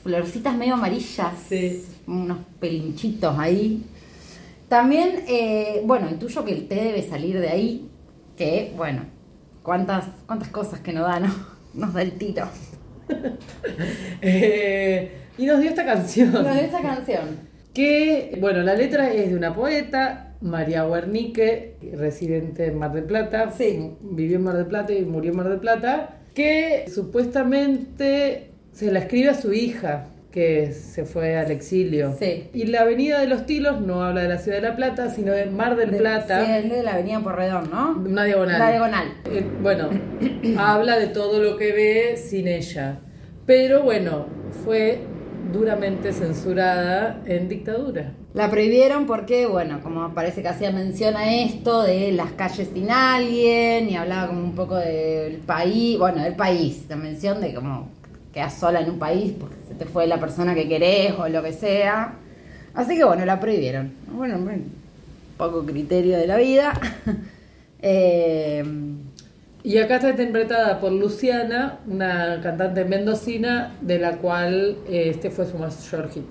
florcitas 0.02 0.56
medio 0.56 0.74
amarillas. 0.74 1.32
Sí. 1.48 1.84
Unos 2.06 2.38
pelinchitos 2.58 3.38
ahí. 3.38 3.84
También, 4.68 5.24
eh, 5.26 5.82
bueno, 5.84 6.08
intuyo 6.08 6.44
que 6.44 6.52
el 6.52 6.68
té 6.68 6.76
debe 6.76 7.02
salir 7.02 7.40
de 7.40 7.48
ahí. 7.48 7.90
Que, 8.36 8.72
bueno, 8.76 9.02
cuántas, 9.62 10.06
cuántas 10.26 10.48
cosas 10.48 10.80
que 10.80 10.92
nos 10.92 11.06
da, 11.06 11.20
¿no? 11.20 11.34
Nos 11.74 11.94
da 11.94 12.02
el 12.02 12.12
tiro. 12.12 12.46
Eh, 14.22 15.12
y 15.38 15.46
nos 15.46 15.60
dio 15.60 15.70
esta 15.70 15.84
canción. 15.84 16.32
Nos 16.32 16.44
dio 16.44 16.62
esta 16.62 16.82
canción. 16.82 17.38
Que, 17.72 18.36
bueno, 18.40 18.60
la 18.62 18.74
letra 18.74 19.12
es 19.12 19.30
de 19.30 19.36
una 19.36 19.54
poeta, 19.54 20.34
María 20.40 20.86
Huernique, 20.86 21.76
residente 21.96 22.66
en 22.66 22.78
Mar 22.78 22.92
del 22.92 23.04
Plata. 23.04 23.50
Sí. 23.50 23.96
Vivió 24.00 24.36
en 24.36 24.44
Mar 24.44 24.56
del 24.56 24.66
Plata 24.66 24.92
y 24.92 25.04
murió 25.04 25.30
en 25.30 25.36
Mar 25.38 25.48
del 25.48 25.60
Plata. 25.60 26.18
Que 26.34 26.84
supuestamente 26.92 28.49
se 28.72 28.90
la 28.90 29.00
escribe 29.00 29.30
a 29.30 29.34
su 29.34 29.52
hija, 29.52 30.06
que 30.30 30.72
se 30.72 31.04
fue 31.04 31.36
al 31.36 31.50
exilio. 31.50 32.14
Sí. 32.18 32.48
Y 32.52 32.66
la 32.66 32.82
Avenida 32.82 33.20
de 33.20 33.26
los 33.26 33.46
Tilos 33.46 33.80
no 33.80 34.02
habla 34.04 34.22
de 34.22 34.28
la 34.28 34.38
ciudad 34.38 34.58
de 34.58 34.68
La 34.68 34.76
Plata, 34.76 35.10
sino 35.10 35.32
de 35.32 35.46
Mar 35.46 35.76
del 35.76 35.90
Plata. 35.90 36.44
Sí, 36.44 36.52
es 36.52 36.70
de 36.70 36.82
la 36.82 36.94
avenida 36.94 37.20
Porredón, 37.20 37.70
¿no? 37.70 37.92
Una 37.98 38.24
diagonal. 38.24 38.58
La 38.58 38.70
diagonal. 38.70 39.08
Eh, 39.30 39.44
bueno, 39.60 39.88
habla 40.58 40.98
de 40.98 41.08
todo 41.08 41.42
lo 41.42 41.56
que 41.56 41.72
ve 41.72 42.16
sin 42.16 42.46
ella. 42.46 43.00
Pero 43.44 43.82
bueno, 43.82 44.26
fue 44.64 45.00
duramente 45.52 46.12
censurada 46.12 47.20
en 47.26 47.48
dictadura. 47.48 48.12
La 48.32 48.48
prohibieron 48.48 49.06
porque, 49.06 49.46
bueno, 49.46 49.80
como 49.82 50.14
parece 50.14 50.42
que 50.42 50.48
hacía 50.48 50.70
mención 50.70 51.16
a 51.16 51.34
esto 51.34 51.82
de 51.82 52.12
las 52.12 52.30
calles 52.32 52.68
sin 52.72 52.88
alguien 52.88 53.90
y 53.90 53.96
hablaba 53.96 54.28
como 54.28 54.44
un 54.44 54.54
poco 54.54 54.76
del 54.76 55.38
país, 55.38 55.98
bueno, 55.98 56.22
del 56.22 56.36
país, 56.36 56.84
la 56.88 56.94
mención 56.94 57.40
de 57.40 57.52
como 57.52 57.88
quedas 58.32 58.54
sola 58.58 58.80
en 58.80 58.90
un 58.90 58.98
país 58.98 59.34
porque 59.38 59.56
se 59.68 59.74
te 59.74 59.86
fue 59.86 60.06
la 60.06 60.18
persona 60.20 60.54
que 60.54 60.68
querés 60.68 61.12
o 61.18 61.28
lo 61.28 61.42
que 61.42 61.52
sea. 61.52 62.14
Así 62.74 62.96
que 62.96 63.04
bueno, 63.04 63.24
la 63.24 63.40
prohibieron. 63.40 63.92
Bueno, 64.06 64.38
bueno, 64.38 64.64
poco 65.36 65.64
criterio 65.66 66.16
de 66.18 66.26
la 66.26 66.36
vida. 66.36 66.72
Eh, 67.82 68.62
Y 69.62 69.78
acá 69.78 69.96
está 69.96 70.10
interpretada 70.10 70.80
por 70.80 70.92
Luciana, 70.92 71.80
una 71.86 72.40
cantante 72.42 72.84
mendocina, 72.84 73.76
de 73.80 73.98
la 73.98 74.18
cual 74.18 74.78
eh, 74.86 75.10
este 75.10 75.30
fue 75.30 75.46
su 75.46 75.58
mayor 75.58 76.10
hit. 76.10 76.24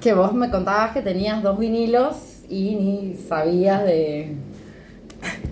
que 0.00 0.14
vos 0.14 0.32
me 0.34 0.50
contabas 0.50 0.92
que 0.92 1.02
tenías 1.02 1.42
dos 1.42 1.58
vinilos 1.58 2.42
y 2.48 2.74
ni 2.76 3.16
sabías 3.16 3.84
de, 3.84 4.36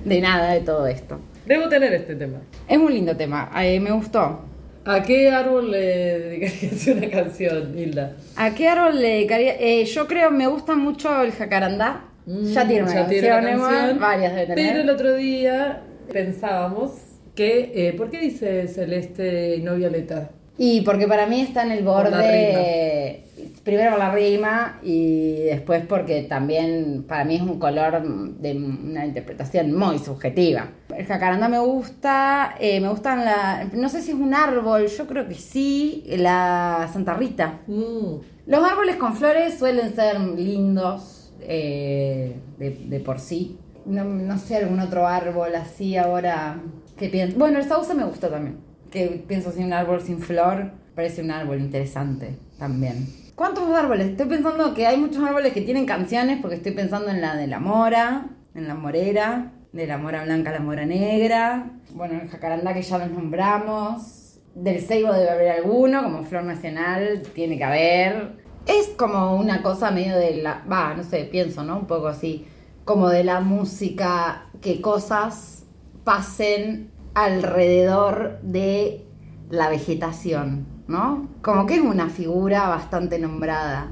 de 0.04 0.20
nada 0.20 0.52
de 0.52 0.60
todo 0.60 0.86
esto. 0.86 1.20
Debo 1.44 1.68
tener 1.68 1.92
este 1.94 2.16
tema. 2.16 2.38
Es 2.68 2.78
un 2.78 2.92
lindo 2.92 3.16
tema, 3.16 3.50
eh, 3.62 3.80
me 3.80 3.92
gustó. 3.92 4.49
¿A 4.84 5.02
qué 5.02 5.30
árbol 5.30 5.70
le 5.70 5.78
dedicarías 6.18 6.86
una 6.88 7.10
canción, 7.10 7.78
Hilda? 7.78 8.16
¿A 8.36 8.54
qué 8.54 8.68
árbol 8.68 9.00
le 9.00 9.08
dedicaría? 9.08 9.54
Eh, 9.60 9.84
yo 9.84 10.06
creo 10.06 10.30
me 10.30 10.46
gusta 10.46 10.74
mucho 10.74 11.22
el 11.22 11.32
jacarandá. 11.32 12.04
ya 12.26 12.66
tiene 12.66 12.82
una 12.84 12.92
Mm, 12.92 12.94
Ya 12.94 13.00
canción, 13.00 13.08
tiene 13.08 13.56
una 13.56 13.68
canción, 13.68 13.98
varias 14.00 14.34
debe 14.34 14.46
tener. 14.46 14.66
Pero 14.72 14.80
el 14.82 14.90
otro 14.90 15.14
día 15.16 15.82
pensábamos 16.12 16.92
que, 17.34 17.72
eh, 17.74 17.92
¿por 17.92 18.10
qué 18.10 18.20
dice 18.20 18.66
celeste 18.68 19.56
y 19.56 19.62
no 19.62 19.74
violeta? 19.76 20.30
Y 20.58 20.82
porque 20.82 21.06
para 21.08 21.26
mí 21.26 21.40
está 21.40 21.62
en 21.64 21.70
el 21.72 21.84
borde, 21.84 23.24
primero 23.64 23.90
por 23.92 23.98
la 23.98 24.12
rima 24.12 24.78
y 24.82 25.36
después 25.44 25.84
porque 25.86 26.22
también 26.22 27.04
para 27.08 27.24
mí 27.24 27.36
es 27.36 27.42
un 27.42 27.58
color 27.58 28.02
de 28.02 28.56
una 28.56 29.06
interpretación 29.06 29.72
muy 29.72 29.98
subjetiva. 29.98 30.68
El 30.94 31.06
jacarandá 31.06 31.48
me 31.48 31.58
gusta, 31.60 32.56
eh, 32.60 32.80
me 32.80 32.88
gustan 32.88 33.24
la, 33.24 33.68
no 33.72 33.88
sé 33.88 34.02
si 34.02 34.10
es 34.10 34.16
un 34.16 34.34
árbol, 34.34 34.86
yo 34.86 35.06
creo 35.06 35.26
que 35.26 35.34
sí, 35.34 36.04
la 36.08 36.90
Santa 36.92 37.14
Rita. 37.14 37.60
Mm, 37.66 38.16
Los 38.46 38.62
árboles 38.64 38.96
con 38.96 39.14
flores 39.14 39.58
suelen 39.58 39.94
ser 39.94 40.20
lindos 40.20 41.32
eh, 41.40 42.36
de, 42.58 42.70
de 42.70 43.00
por 43.00 43.18
sí. 43.18 43.56
No, 43.86 44.04
no 44.04 44.36
sé 44.36 44.56
algún 44.56 44.78
otro 44.80 45.06
árbol 45.06 45.54
así 45.54 45.96
ahora 45.96 46.60
que 46.98 47.08
pienso. 47.08 47.38
Bueno, 47.38 47.58
el 47.58 47.64
sauce 47.64 47.94
me 47.94 48.04
gusta 48.04 48.28
también. 48.28 48.58
Que 48.90 49.24
pienso 49.26 49.50
así 49.50 49.62
un 49.62 49.72
árbol 49.72 50.00
sin 50.00 50.20
flor. 50.20 50.72
Parece 50.94 51.22
un 51.22 51.30
árbol 51.30 51.60
interesante 51.60 52.36
también. 52.58 53.06
¿Cuántos 53.34 53.70
árboles? 53.70 54.08
Estoy 54.08 54.26
pensando 54.26 54.74
que 54.74 54.86
hay 54.86 54.98
muchos 54.98 55.22
árboles 55.24 55.52
que 55.54 55.62
tienen 55.62 55.86
canciones 55.86 56.40
porque 56.42 56.56
estoy 56.56 56.72
pensando 56.72 57.08
en 57.08 57.22
la 57.22 57.36
de 57.36 57.46
la 57.46 57.58
mora, 57.58 58.26
en 58.54 58.68
la 58.68 58.74
morera, 58.74 59.52
de 59.72 59.86
la 59.86 59.96
mora 59.96 60.24
blanca 60.24 60.50
a 60.50 60.54
la 60.54 60.60
mora 60.60 60.84
negra. 60.84 61.70
Bueno, 61.94 62.20
el 62.20 62.28
jacarandá 62.28 62.74
que 62.74 62.82
ya 62.82 62.98
los 62.98 63.10
nombramos. 63.10 64.40
Del 64.54 64.80
ceibo 64.80 65.12
debe 65.12 65.30
haber 65.30 65.52
alguno, 65.52 66.02
como 66.02 66.24
flor 66.24 66.42
nacional, 66.42 67.22
tiene 67.34 67.56
que 67.56 67.64
haber. 67.64 68.32
Es 68.66 68.88
como 68.88 69.36
una 69.36 69.62
cosa 69.62 69.90
medio 69.90 70.18
de 70.18 70.42
la. 70.42 70.62
Va, 70.70 70.94
no 70.94 71.04
sé, 71.04 71.24
pienso, 71.24 71.62
¿no? 71.62 71.78
Un 71.78 71.86
poco 71.86 72.08
así. 72.08 72.46
Como 72.84 73.08
de 73.08 73.24
la 73.24 73.40
música, 73.40 74.50
que 74.60 74.80
cosas 74.80 75.64
pasen 76.04 76.90
alrededor 77.14 78.38
de 78.42 79.04
la 79.50 79.68
vegetación, 79.68 80.66
¿no? 80.88 81.28
Como 81.42 81.66
que 81.66 81.74
es 81.74 81.80
una 81.80 82.08
figura 82.08 82.68
bastante 82.68 83.18
nombrada. 83.18 83.88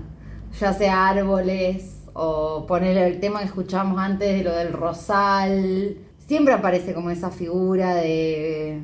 Ya 0.59 0.73
sea 0.73 1.09
árboles 1.09 2.03
o 2.15 2.67
poner 2.67 2.97
el 2.97 3.21
tema 3.21 3.41
que 3.41 3.47
escuchábamos 3.47 3.99
antes 3.99 4.37
de 4.37 4.45
lo 4.45 4.55
del 4.55 4.73
rosal. 4.73 5.97
Siempre 6.19 6.55
aparece 6.55 6.95
como 6.95 7.11
esa 7.11 7.31
figura 7.31 7.95
de 7.95 8.83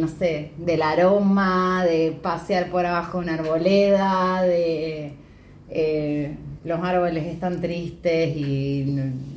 no 0.00 0.08
sé, 0.08 0.52
del 0.56 0.82
aroma, 0.82 1.84
de 1.84 2.18
pasear 2.20 2.70
por 2.70 2.84
abajo 2.84 3.18
una 3.18 3.34
arboleda, 3.34 4.42
de 4.42 5.14
eh, 5.68 6.36
los 6.64 6.80
árboles 6.82 7.26
están 7.26 7.60
tristes 7.60 8.36
y 8.36 8.84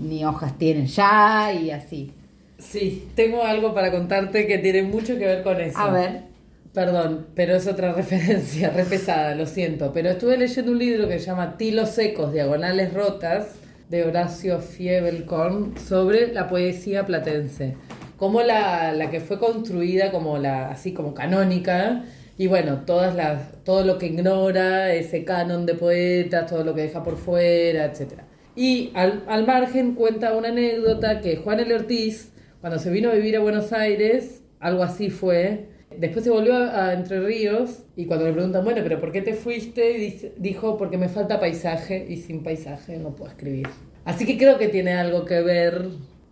ni 0.01 0.25
hojas 0.25 0.57
tienen 0.57 0.87
ya 0.87 1.53
y 1.53 1.71
así. 1.71 2.11
Sí, 2.57 3.09
tengo 3.15 3.43
algo 3.43 3.73
para 3.73 3.91
contarte 3.91 4.47
que 4.47 4.57
tiene 4.57 4.83
mucho 4.83 5.17
que 5.17 5.25
ver 5.25 5.43
con 5.43 5.59
eso. 5.59 5.77
A 5.77 5.91
ver. 5.91 6.35
Perdón, 6.73 7.27
pero 7.35 7.55
es 7.55 7.67
otra 7.67 7.93
referencia, 7.95 8.69
re 8.69 8.83
pesada, 8.83 9.33
lo 9.35 9.45
siento. 9.45 9.91
Pero 9.93 10.09
estuve 10.09 10.37
leyendo 10.37 10.71
un 10.71 10.79
libro 10.79 11.07
que 11.07 11.19
se 11.19 11.27
llama 11.27 11.57
Tilos 11.57 11.89
secos, 11.89 12.33
diagonales 12.33 12.93
rotas, 12.93 13.55
de 13.89 14.03
Horacio 14.03 14.59
Fiebelkorn, 14.59 15.77
sobre 15.77 16.33
la 16.33 16.47
poesía 16.49 17.05
platense. 17.05 17.75
Como 18.17 18.41
la, 18.41 18.93
la 18.93 19.09
que 19.09 19.19
fue 19.19 19.39
construida 19.39 20.11
como 20.11 20.37
la, 20.37 20.69
así 20.69 20.93
como 20.93 21.13
canónica. 21.13 22.03
Y 22.37 22.47
bueno, 22.47 22.81
todas 22.85 23.15
las, 23.15 23.63
todo 23.63 23.85
lo 23.85 23.97
que 23.97 24.07
ignora 24.07 24.93
ese 24.93 25.23
canon 25.23 25.65
de 25.65 25.75
poetas, 25.75 26.49
todo 26.49 26.63
lo 26.65 26.73
que 26.73 26.81
deja 26.81 27.03
por 27.03 27.17
fuera, 27.17 27.85
etc. 27.85 28.19
Y 28.55 28.91
al, 28.95 29.23
al 29.27 29.45
margen 29.45 29.95
cuenta 29.95 30.33
una 30.33 30.49
anécdota 30.49 31.21
que 31.21 31.37
Juan 31.37 31.61
L. 31.61 31.73
Ortiz, 31.73 32.31
cuando 32.65 32.79
se 32.79 32.89
vino 32.89 33.11
a 33.11 33.13
vivir 33.13 33.37
a 33.37 33.41
Buenos 33.41 33.73
Aires, 33.73 34.41
algo 34.59 34.81
así 34.81 35.11
fue, 35.11 35.67
Después 35.99 36.25
se 36.25 36.31
volvió 36.31 36.55
a, 36.55 36.93
Entre 36.93 37.19
Ríos 37.19 37.83
y 37.95 38.07
cuando 38.07 38.25
le 38.25 38.33
preguntan, 38.33 38.63
bueno, 38.63 38.81
pero 38.81 38.99
¿por 38.99 39.11
qué 39.11 39.21
te 39.21 39.35
fuiste? 39.35 40.33
Dijo, 40.37 40.75
porque 40.75 40.97
me 40.97 41.07
falta 41.07 41.39
paisaje 41.39 42.07
y 42.09 42.17
sin 42.17 42.41
paisaje 42.41 42.97
no 42.97 43.15
puedo 43.15 43.29
escribir. 43.29 43.67
Así 44.03 44.25
que 44.25 44.35
creo 44.39 44.57
que 44.57 44.67
tiene 44.67 44.93
algo 44.93 45.25
que 45.25 45.41
ver, 45.41 45.89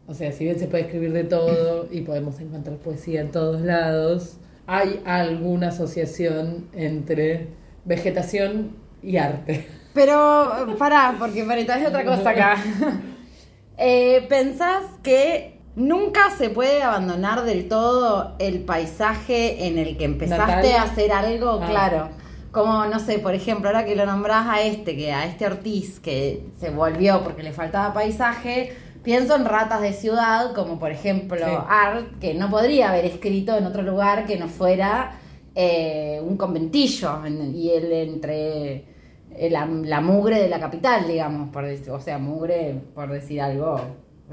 o 0.07 0.15
sea, 0.15 0.31
si 0.31 0.45
bien 0.45 0.57
se 0.57 0.65
puede 0.65 0.85
escribir 0.85 1.13
de 1.13 1.23
todo 1.23 1.87
y 1.91 2.01
podemos 2.01 2.39
encontrar 2.39 2.77
poesía 2.77 3.21
en 3.21 3.29
todos 3.29 3.61
lados, 3.61 4.37
hay 4.65 5.01
alguna 5.05 5.67
asociación 5.67 6.67
entre 6.73 7.49
vegetación 7.85 8.75
y 9.03 9.17
arte. 9.17 9.67
Pero 9.93 10.75
pará, 10.79 11.15
porque 11.19 11.43
Marita, 11.43 11.75
hay 11.75 11.85
otra 11.85 12.03
cosa 12.03 12.31
acá. 12.31 12.57
Eh, 13.75 14.27
¿Pensás 14.29 14.83
que 15.01 15.53
nunca 15.75 16.29
se 16.37 16.49
puede 16.49 16.83
abandonar 16.83 17.43
del 17.43 17.67
todo 17.67 18.35
el 18.39 18.59
paisaje 18.59 19.67
en 19.67 19.77
el 19.77 19.97
que 19.97 20.05
empezaste 20.05 20.45
Natal. 20.69 20.73
a 20.73 20.83
hacer 20.83 21.11
algo? 21.11 21.59
Ah. 21.61 21.67
Claro. 21.69 22.09
Como, 22.51 22.85
no 22.85 22.99
sé, 22.99 23.17
por 23.17 23.33
ejemplo, 23.33 23.69
ahora 23.69 23.83
que 23.83 23.95
lo 23.95 24.05
nombrás 24.05 24.45
a 24.47 24.61
este, 24.61 24.95
que 24.95 25.11
a 25.11 25.25
este 25.25 25.45
Ortiz, 25.47 25.99
que 25.99 26.45
se 26.59 26.69
volvió 26.69 27.23
porque 27.23 27.41
le 27.41 27.51
faltaba 27.51 27.93
paisaje, 27.95 28.75
pienso 29.03 29.35
en 29.35 29.45
ratas 29.45 29.81
de 29.81 29.91
ciudad, 29.91 30.53
como 30.53 30.77
por 30.77 30.91
ejemplo 30.91 31.37
Sí. 31.43 31.51
Art, 31.67 32.19
que 32.21 32.35
no 32.35 32.51
podría 32.51 32.91
haber 32.91 33.05
escrito 33.05 33.57
en 33.57 33.65
otro 33.65 33.81
lugar 33.81 34.25
que 34.27 34.37
no 34.37 34.47
fuera 34.47 35.19
eh, 35.55 36.19
un 36.23 36.37
conventillo, 36.37 37.25
en- 37.25 37.55
y 37.55 37.71
él 37.71 37.91
entre 37.91 38.85
eh, 39.35 39.49
la, 39.51 39.65
la 39.65 39.99
mugre 40.01 40.39
de 40.39 40.47
la 40.49 40.59
capital, 40.59 41.07
digamos, 41.07 41.49
por 41.49 41.63
o 41.65 41.99
sea, 41.99 42.17
mugre, 42.19 42.75
por 42.93 43.11
decir 43.11 43.41
algo, 43.41 43.79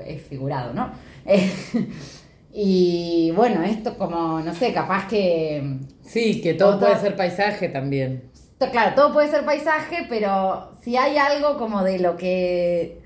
es 0.05 0.23
figurado, 0.23 0.73
¿no? 0.75 0.91
Eh, 1.27 1.51
y 2.53 3.33
bueno, 3.37 3.63
esto 3.63 3.97
como, 3.97 4.41
no 4.41 4.55
sé, 4.55 4.73
capaz 4.73 5.07
que... 5.07 5.79
Sí, 6.03 6.41
que 6.41 6.55
todo 6.55 6.79
puede 6.81 6.99
ser 6.99 7.17
paisaje 7.17 7.69
también. 7.69 8.31
Claro, 8.73 8.95
todo 8.95 9.13
puede 9.13 9.29
ser 9.29 9.45
paisaje, 9.45 10.07
pero 10.09 10.73
si 10.83 10.97
hay 10.97 11.17
algo 11.17 11.57
como 11.57 11.83
de 11.83 11.99
lo 11.99 12.17
que 12.17 13.01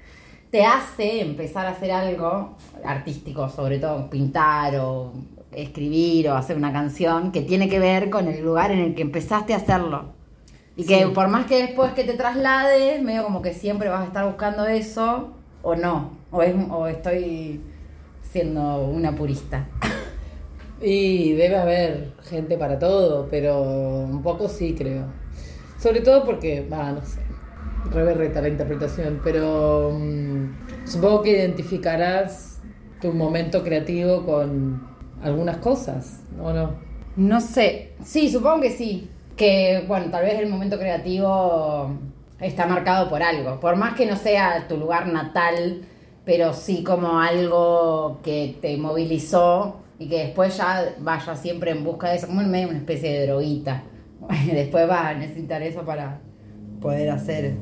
te 0.51 0.65
hace 0.65 1.21
empezar 1.21 1.67
a 1.67 1.71
hacer 1.71 1.93
algo 1.93 2.57
artístico, 2.85 3.49
sobre 3.49 3.79
todo 3.79 4.09
pintar 4.11 4.75
o 4.77 5.13
escribir 5.53 6.29
o 6.29 6.35
hacer 6.37 6.57
una 6.57 6.73
canción, 6.73 7.31
que 7.31 7.43
tiene 7.43 7.69
que 7.69 7.79
ver 7.79 8.11
con 8.11 8.27
el 8.27 8.43
lugar 8.43 8.73
en 8.73 8.81
el 8.81 8.95
que 8.95 9.03
empezaste 9.03 9.53
a 9.55 9.59
hacerlo. 9.59 10.07
Y 10.77 10.85
que 10.87 11.05
Sí. 11.05 11.11
por 11.15 11.29
más 11.29 11.47
que 11.47 11.61
después 11.63 11.93
que 11.93 12.03
te 12.03 12.15
traslades, 12.15 13.01
medio 13.03 13.23
como 13.23 13.41
que 13.43 13.53
siempre 13.53 13.89
vas 13.89 14.03
a 14.03 14.07
estar 14.07 14.27
buscando 14.27 14.67
eso, 14.67 15.35
o 15.63 15.77
no, 15.77 16.11
o, 16.33 16.43
es, 16.43 16.55
o 16.71 16.89
estoy 16.89 17.61
siendo 18.35 18.79
una 18.87 19.15
purista. 19.15 19.69
Y 20.83 21.35
debe 21.35 21.55
haber 21.57 22.15
gente 22.25 22.59
para 22.59 22.81
todo, 22.81 23.29
pero 23.31 23.63
un 23.63 24.23
poco 24.25 24.49
sí 24.49 24.75
creo. 24.77 25.05
Sobre 25.79 26.01
todo 26.01 26.25
porque, 26.25 26.67
va, 26.69 26.91
no 26.91 27.01
sé, 27.03 27.21
re 27.93 28.03
berreta 28.03 28.43
la 28.43 28.49
interpretación, 28.49 29.21
pero 29.23 29.93
mm, 29.93 30.85
supongo 30.85 31.23
que 31.23 31.31
identificarás 31.31 32.59
tu 33.01 33.13
momento 33.13 33.63
creativo 33.63 34.27
con 34.27 34.85
algunas 35.23 35.59
cosas, 35.59 36.25
¿o 36.43 36.53
no? 36.53 36.73
No 37.15 37.41
sé, 37.41 37.93
sí, 38.03 38.29
supongo 38.29 38.63
que 38.63 38.71
sí. 38.73 39.09
Que, 39.37 39.85
bueno, 39.87 40.11
tal 40.11 40.25
vez 40.25 40.41
el 40.41 40.49
momento 40.49 40.77
creativo 40.77 41.89
está 42.41 42.67
marcado 42.67 43.09
por 43.09 43.23
algo. 43.23 43.61
Por 43.61 43.77
más 43.77 43.95
que 43.95 44.07
no 44.07 44.17
sea 44.17 44.67
tu 44.67 44.77
lugar 44.77 45.07
natal, 45.07 45.83
pero 46.25 46.55
sí 46.55 46.83
como 46.83 47.19
algo 47.19 48.21
que 48.23 48.57
te 48.61 48.77
movilizó 48.77 49.81
y 49.99 50.09
que 50.09 50.25
después 50.27 50.57
ya 50.57 50.95
vaya 50.99 51.37
siempre 51.37 51.71
en 51.71 51.85
busca 51.85 52.11
de 52.11 52.17
eso, 52.17 52.27
como 52.27 52.41
en 52.41 52.51
medio 52.51 52.69
una 52.69 52.79
especie 52.79 53.13
de 53.13 53.27
droguita. 53.27 53.85
Después 54.53 54.89
vas 54.89 55.07
a 55.07 55.15
necesitar 55.15 55.63
eso 55.63 55.83
para 55.85 56.21
poder 56.81 57.11
hacer. 57.11 57.55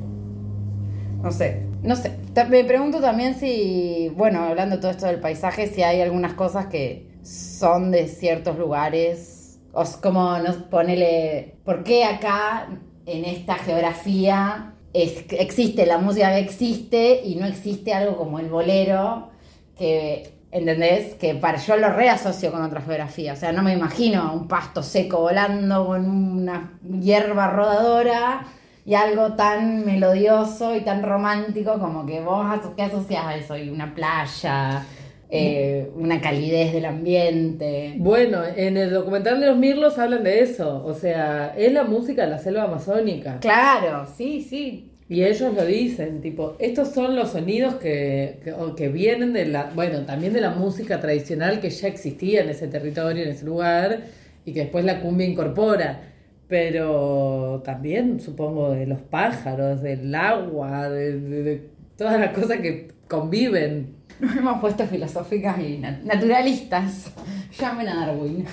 No 1.21 1.31
sé, 1.31 1.63
no 1.83 1.95
sé. 1.95 2.17
Me 2.49 2.63
pregunto 2.63 2.99
también 2.99 3.35
si, 3.35 4.11
bueno, 4.15 4.43
hablando 4.43 4.79
todo 4.79 4.91
esto 4.91 5.05
del 5.05 5.19
paisaje, 5.19 5.67
si 5.67 5.83
hay 5.83 6.01
algunas 6.01 6.33
cosas 6.33 6.67
que 6.67 7.11
son 7.21 7.91
de 7.91 8.07
ciertos 8.07 8.57
lugares. 8.57 9.59
O 9.73 9.83
como 10.01 10.37
nos 10.39 10.57
ponele, 10.57 11.55
¿por 11.63 11.83
qué 11.83 12.05
acá 12.05 12.67
en 13.05 13.25
esta 13.25 13.55
geografía 13.55 14.72
es- 14.93 15.25
existe 15.31 15.85
la 15.85 15.97
música 15.97 16.37
existe 16.37 17.21
y 17.25 17.35
no 17.35 17.45
existe 17.45 17.93
algo 17.93 18.17
como 18.17 18.39
el 18.39 18.49
bolero? 18.49 19.29
Que, 19.77 20.33
¿entendés? 20.51 21.15
Que 21.15 21.35
para 21.35 21.57
yo 21.57 21.77
lo 21.77 21.89
reasocio 21.91 22.51
con 22.51 22.61
otra 22.63 22.81
geografía. 22.81 23.33
O 23.33 23.35
sea, 23.35 23.51
no 23.51 23.63
me 23.63 23.73
imagino 23.73 24.33
un 24.33 24.47
pasto 24.47 24.83
seco 24.83 25.19
volando 25.21 25.85
con 25.87 26.05
una 26.09 26.73
hierba 26.99 27.49
rodadora 27.49 28.45
y 28.85 28.93
algo 28.95 29.33
tan 29.33 29.85
melodioso 29.85 30.75
y 30.75 30.81
tan 30.81 31.03
romántico 31.03 31.79
como 31.79 32.05
que 32.05 32.19
vos 32.21 32.45
¿qué 32.75 32.83
asocias 32.83 33.25
a 33.25 33.35
eso? 33.35 33.57
Y 33.57 33.69
una 33.69 33.95
playa, 33.95 34.85
eh, 35.33 35.91
una 35.95 36.21
calidez 36.21 36.73
del 36.73 36.85
ambiente. 36.85 37.95
Bueno, 37.97 38.39
en 38.55 38.77
el 38.77 38.91
documental 38.91 39.39
de 39.39 39.47
los 39.47 39.57
Mirlos 39.57 39.97
hablan 39.97 40.23
de 40.23 40.41
eso, 40.41 40.83
o 40.85 40.93
sea, 40.93 41.53
es 41.57 41.71
la 41.73 41.83
música 41.83 42.23
de 42.23 42.29
la 42.29 42.37
selva 42.39 42.63
amazónica. 42.63 43.39
Claro, 43.39 44.05
sí, 44.15 44.41
sí. 44.41 44.89
Y 45.09 45.23
ellos 45.23 45.53
lo 45.53 45.65
dicen, 45.65 46.21
tipo, 46.21 46.55
estos 46.59 46.89
son 46.89 47.15
los 47.15 47.31
sonidos 47.31 47.75
que, 47.75 48.39
que, 48.77 48.87
vienen 48.89 49.33
de 49.33 49.45
la, 49.45 49.71
bueno, 49.75 50.05
también 50.05 50.33
de 50.33 50.41
la 50.41 50.51
música 50.51 50.99
tradicional 51.01 51.59
que 51.59 51.69
ya 51.69 51.87
existía 51.87 52.41
en 52.41 52.49
ese 52.49 52.67
territorio, 52.67 53.23
en 53.23 53.29
ese 53.29 53.45
lugar, 53.45 53.99
y 54.45 54.53
que 54.53 54.61
después 54.61 54.85
la 54.85 55.01
cumbia 55.01 55.27
incorpora. 55.27 56.09
Pero 56.47 57.61
también, 57.65 58.19
supongo, 58.19 58.71
de 58.71 58.85
los 58.85 59.01
pájaros, 59.01 59.81
del 59.81 60.13
agua, 60.15 60.89
de, 60.89 61.19
de- 61.19 61.43
de 61.43 61.61
todas 61.97 62.19
las 62.19 62.29
cosas 62.31 62.59
que 62.59 62.89
conviven. 63.07 63.95
Nos 64.19 64.35
hemos 64.37 64.59
puesto 64.61 64.85
filosóficas 64.87 65.57
y 65.59 65.77
nat- 65.79 66.01
naturalistas. 66.03 67.11
Llamen 67.59 67.87
a 67.89 67.95
Darwin. 68.05 68.45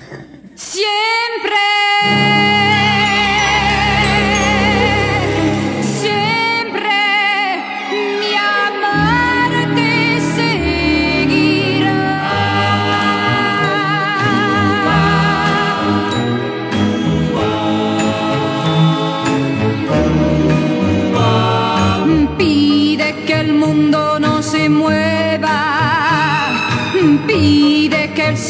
Siempre, 0.54 1.56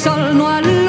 sol 0.00 0.32
no 0.34 0.79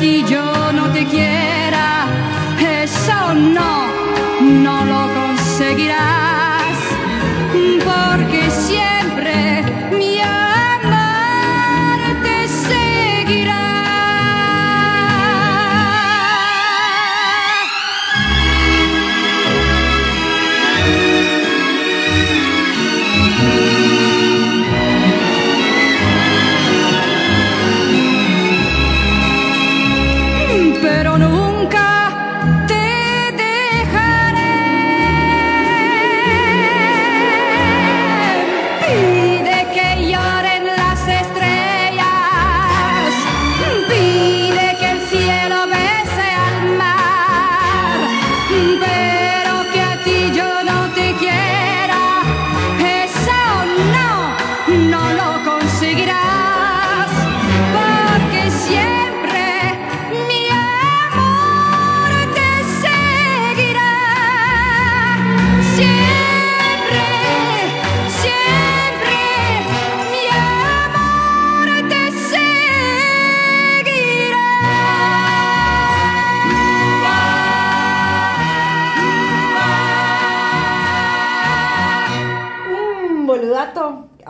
ti 0.00 0.24
yo 0.28 0.72
no 0.72 0.90
te 0.92 1.04
quiera, 1.06 2.06
eso 2.60 3.34
no, 3.34 3.86
no 4.40 4.84
lo 4.84 5.08
conseguirás, 5.14 6.76
porque 7.84 8.50
siempre 8.50 9.45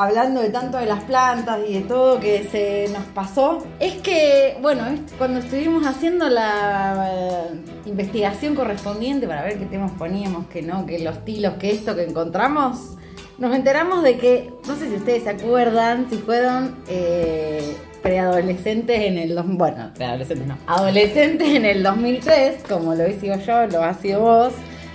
hablando 0.06 0.40
de 0.40 0.50
tanto 0.50 0.78
de 0.78 0.86
las 0.86 1.02
plantas 1.04 1.60
y 1.68 1.74
de 1.74 1.80
todo 1.80 2.20
que 2.20 2.44
se 2.44 2.92
nos 2.92 3.04
pasó, 3.06 3.66
es 3.80 3.94
que, 3.94 4.56
bueno, 4.62 4.82
cuando 5.18 5.40
estuvimos 5.40 5.86
haciendo 5.86 6.28
la 6.28 7.10
eh, 7.12 7.60
investigación 7.86 8.54
correspondiente 8.54 9.26
para 9.26 9.42
ver 9.42 9.58
qué 9.58 9.66
temas 9.66 9.92
poníamos, 9.92 10.46
que 10.46 10.62
no, 10.62 10.86
que 10.86 11.00
los 11.00 11.24
tilos, 11.24 11.54
que 11.54 11.72
esto 11.72 11.94
que 11.96 12.04
encontramos, 12.04 12.96
nos 13.38 13.54
enteramos 13.54 14.02
de 14.02 14.16
que, 14.16 14.50
no 14.66 14.76
sé 14.76 14.88
si 14.88 14.94
ustedes 14.94 15.24
se 15.24 15.30
acuerdan, 15.30 16.08
si 16.08 16.16
fueron 16.18 16.76
eh, 16.88 17.76
preadolescentes 18.02 19.00
en 19.00 19.18
el... 19.18 19.34
Bueno, 19.42 19.90
preadolescentes 19.94 20.46
no, 20.46 20.56
adolescentes 20.66 21.48
en 21.48 21.64
el 21.64 21.82
2003, 21.82 22.62
como 22.68 22.94
lo 22.94 23.02
he 23.04 23.18
sido 23.18 23.36
yo, 23.40 23.66
lo 23.66 23.82
ha 23.82 23.94
sido 23.94 24.20
vos. 24.20 24.52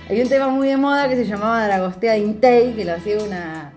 Hay 0.08 0.20
un 0.20 0.28
tema 0.28 0.48
muy 0.48 0.68
de 0.68 0.76
moda 0.76 1.08
que 1.08 1.16
se 1.16 1.26
llamaba 1.26 1.64
Dragostea 1.66 2.16
Intei, 2.16 2.72
que 2.72 2.84
lo 2.84 2.94
hacía 2.94 3.18
una, 3.22 3.72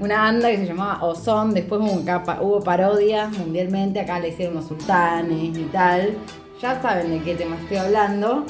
una 0.00 0.16
banda 0.22 0.50
que 0.50 0.58
se 0.58 0.66
llamaba 0.66 1.02
Ozón. 1.04 1.54
Después 1.54 1.80
hubo, 1.80 2.60
parodias 2.60 3.36
mundialmente, 3.38 4.00
acá 4.00 4.18
le 4.20 4.28
hicieron 4.28 4.54
los 4.56 4.66
sultanes 4.66 5.56
y 5.56 5.64
tal. 5.72 6.14
Ya 6.60 6.80
saben 6.80 7.10
de 7.10 7.22
qué 7.22 7.34
tema 7.34 7.56
estoy 7.60 7.76
hablando. 7.78 8.44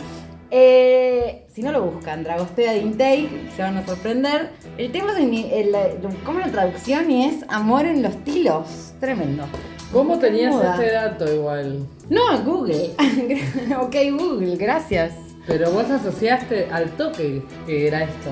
Eh, 0.51 1.45
si 1.53 1.61
no 1.63 1.73
lo 1.73 1.83
buscan, 1.83 2.23
Dragostea 2.23 2.73
de 2.73 2.79
Intei, 2.79 3.29
se 3.57 3.63
van 3.63 3.77
a 3.79 3.85
sorprender. 3.87 4.51
El 4.79 4.93
tema 4.93 5.13
es, 5.13 5.19
el- 5.19 5.75
como 6.25 6.39
la 6.39 6.47
traducción 6.53 7.11
y 7.11 7.25
es 7.27 7.45
Amor 7.49 7.85
en 7.87 8.03
los 8.03 8.17
tilos. 8.25 8.93
Tremendo. 9.01 9.45
¿Cómo 9.93 10.19
tenías 10.19 10.55
este 10.55 10.93
dato 10.93 11.33
igual? 11.33 11.87
No, 12.11 12.43
Google. 12.45 12.91
ok, 13.81 13.97
Google, 14.19 14.57
gracias. 14.57 15.13
Pero 15.47 15.71
vos 15.71 15.89
asociaste 15.91 16.69
al 16.73 16.91
toque 16.91 17.43
que 17.67 17.87
era 17.87 18.03
esto. 18.03 18.31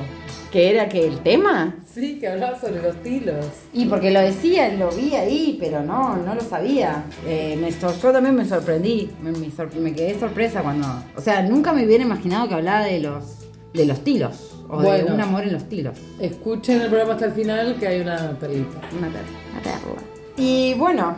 ¿Qué 0.51 0.71
era 0.71 0.89
que 0.89 1.05
el 1.07 1.19
tema? 1.19 1.75
Sí, 1.93 2.19
que 2.21 2.29
hablaba 2.29 2.59
sobre 2.61 2.81
los 2.81 2.95
tilos. 3.03 3.45
Y 3.73 3.87
porque 3.87 4.11
lo 4.13 4.21
decía, 4.21 4.69
lo 4.75 4.91
vi 4.91 5.15
ahí, 5.15 5.57
pero 5.61 5.83
no, 5.83 6.17
no 6.17 6.35
lo 6.35 6.41
sabía. 6.41 7.05
Eh, 7.27 7.57
me 7.61 7.71
yo 7.73 7.91
también 8.13 8.37
me 8.37 8.45
sorprendí, 8.45 9.11
me, 9.21 9.33
me 9.33 9.51
sor- 9.51 9.75
me 9.75 9.93
quedé 9.93 10.19
sorpresa 10.19 10.63
cuando... 10.63 10.87
O 11.17 11.21
sea, 11.21 11.43
nunca 11.43 11.73
me 11.73 11.85
hubiera 11.85 12.05
imaginado 12.05 12.49
que 12.49 12.55
hablaba 12.55 12.85
de 12.85 13.01
los, 13.01 13.25
de 13.73 13.85
los 13.87 14.05
tilos, 14.05 14.55
o 14.69 14.81
de 14.81 15.05
un 15.05 15.21
amor 15.21 15.43
en 15.43 15.55
los 15.55 15.69
tilos. 15.69 15.99
Escuchen 16.21 16.81
el 16.83 16.89
programa 16.89 17.15
hasta 17.15 17.27
el 17.27 17.33
final 17.33 17.77
que 17.79 17.87
hay 17.89 18.01
una 18.01 18.31
perlita. 18.39 18.79
Una 18.97 19.09
perla, 19.09 19.29
una 19.53 19.61
perla. 19.63 20.03
Y 20.37 20.75
bueno, 20.75 21.17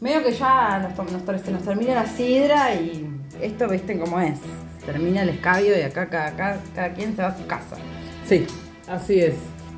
medio 0.00 0.22
que 0.22 0.32
ya 0.32 0.78
nos, 0.94 1.10
nos, 1.26 1.42
se 1.42 1.50
nos 1.50 1.62
termina 1.62 1.94
la 1.94 2.06
sidra 2.06 2.74
y 2.74 3.08
esto, 3.40 3.66
viste 3.68 3.98
cómo 3.98 4.20
es. 4.20 4.38
Termina 4.86 5.22
el 5.22 5.30
escabio 5.30 5.76
y 5.78 5.82
acá 5.82 6.08
cada, 6.08 6.32
cada, 6.36 6.60
cada 6.74 6.92
quien 6.94 7.14
se 7.16 7.22
va 7.22 7.28
a 7.28 7.38
su 7.38 7.46
casa. 7.46 7.76
Sí, 8.26 8.46
así 8.88 9.20
es. 9.20 9.34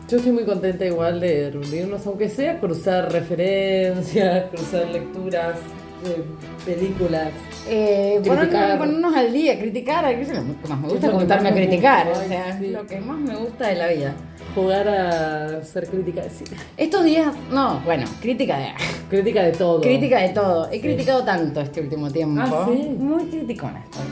Yo 0.08 0.18
estoy 0.18 0.32
muy 0.32 0.44
contenta 0.44 0.84
igual 0.84 1.18
de 1.20 1.50
reunirnos, 1.50 2.06
aunque 2.06 2.28
sea 2.28 2.60
cruzar 2.60 3.10
referencias, 3.12 4.44
cruzar 4.50 4.86
lecturas, 4.88 5.56
eh, 6.04 6.22
películas. 6.64 7.30
Eh, 7.68 8.20
Criticar. 8.22 8.78
ponernos, 8.78 9.16
al 9.16 9.32
día, 9.32 9.58
criticar, 9.58 10.04
que 10.14 10.22
es 10.22 10.28
lo 10.28 10.34
que 10.34 10.68
más 10.68 10.80
me 10.80 10.88
gusta, 10.88 11.10
juntarme 11.10 11.48
a 11.48 11.54
criticar. 11.54 12.06
gusta, 12.08 12.24
o 12.24 12.28
sea, 12.28 12.58
sí. 12.58 12.68
lo 12.68 12.86
que 12.86 13.00
más 13.00 13.18
me 13.18 13.34
gusta 13.36 13.66
de 13.68 13.74
la 13.74 13.88
vida. 13.88 14.14
Jugar 14.54 14.88
a 14.88 15.64
ser 15.64 15.86
crítica 15.88 16.22
de 16.22 16.30
cine. 16.30 16.50
Estos 16.76 17.04
días, 17.04 17.34
no, 17.50 17.80
bueno, 17.80 18.06
crítica 18.22 18.56
de. 18.58 18.68
Crítica 19.10 19.42
de 19.42 19.52
todo. 19.52 19.80
Crítica 19.80 20.18
de 20.20 20.28
todo. 20.30 20.68
He 20.70 20.74
Sí. 20.76 20.80
criticado 20.80 21.24
tanto 21.24 21.60
este 21.60 21.80
último 21.80 22.10
tiempo. 22.10 22.40
Ah, 22.42 22.66
¿sí? 22.70 22.96
Muy 22.98 23.24
criticona 23.24 23.82
estoy, 23.84 24.02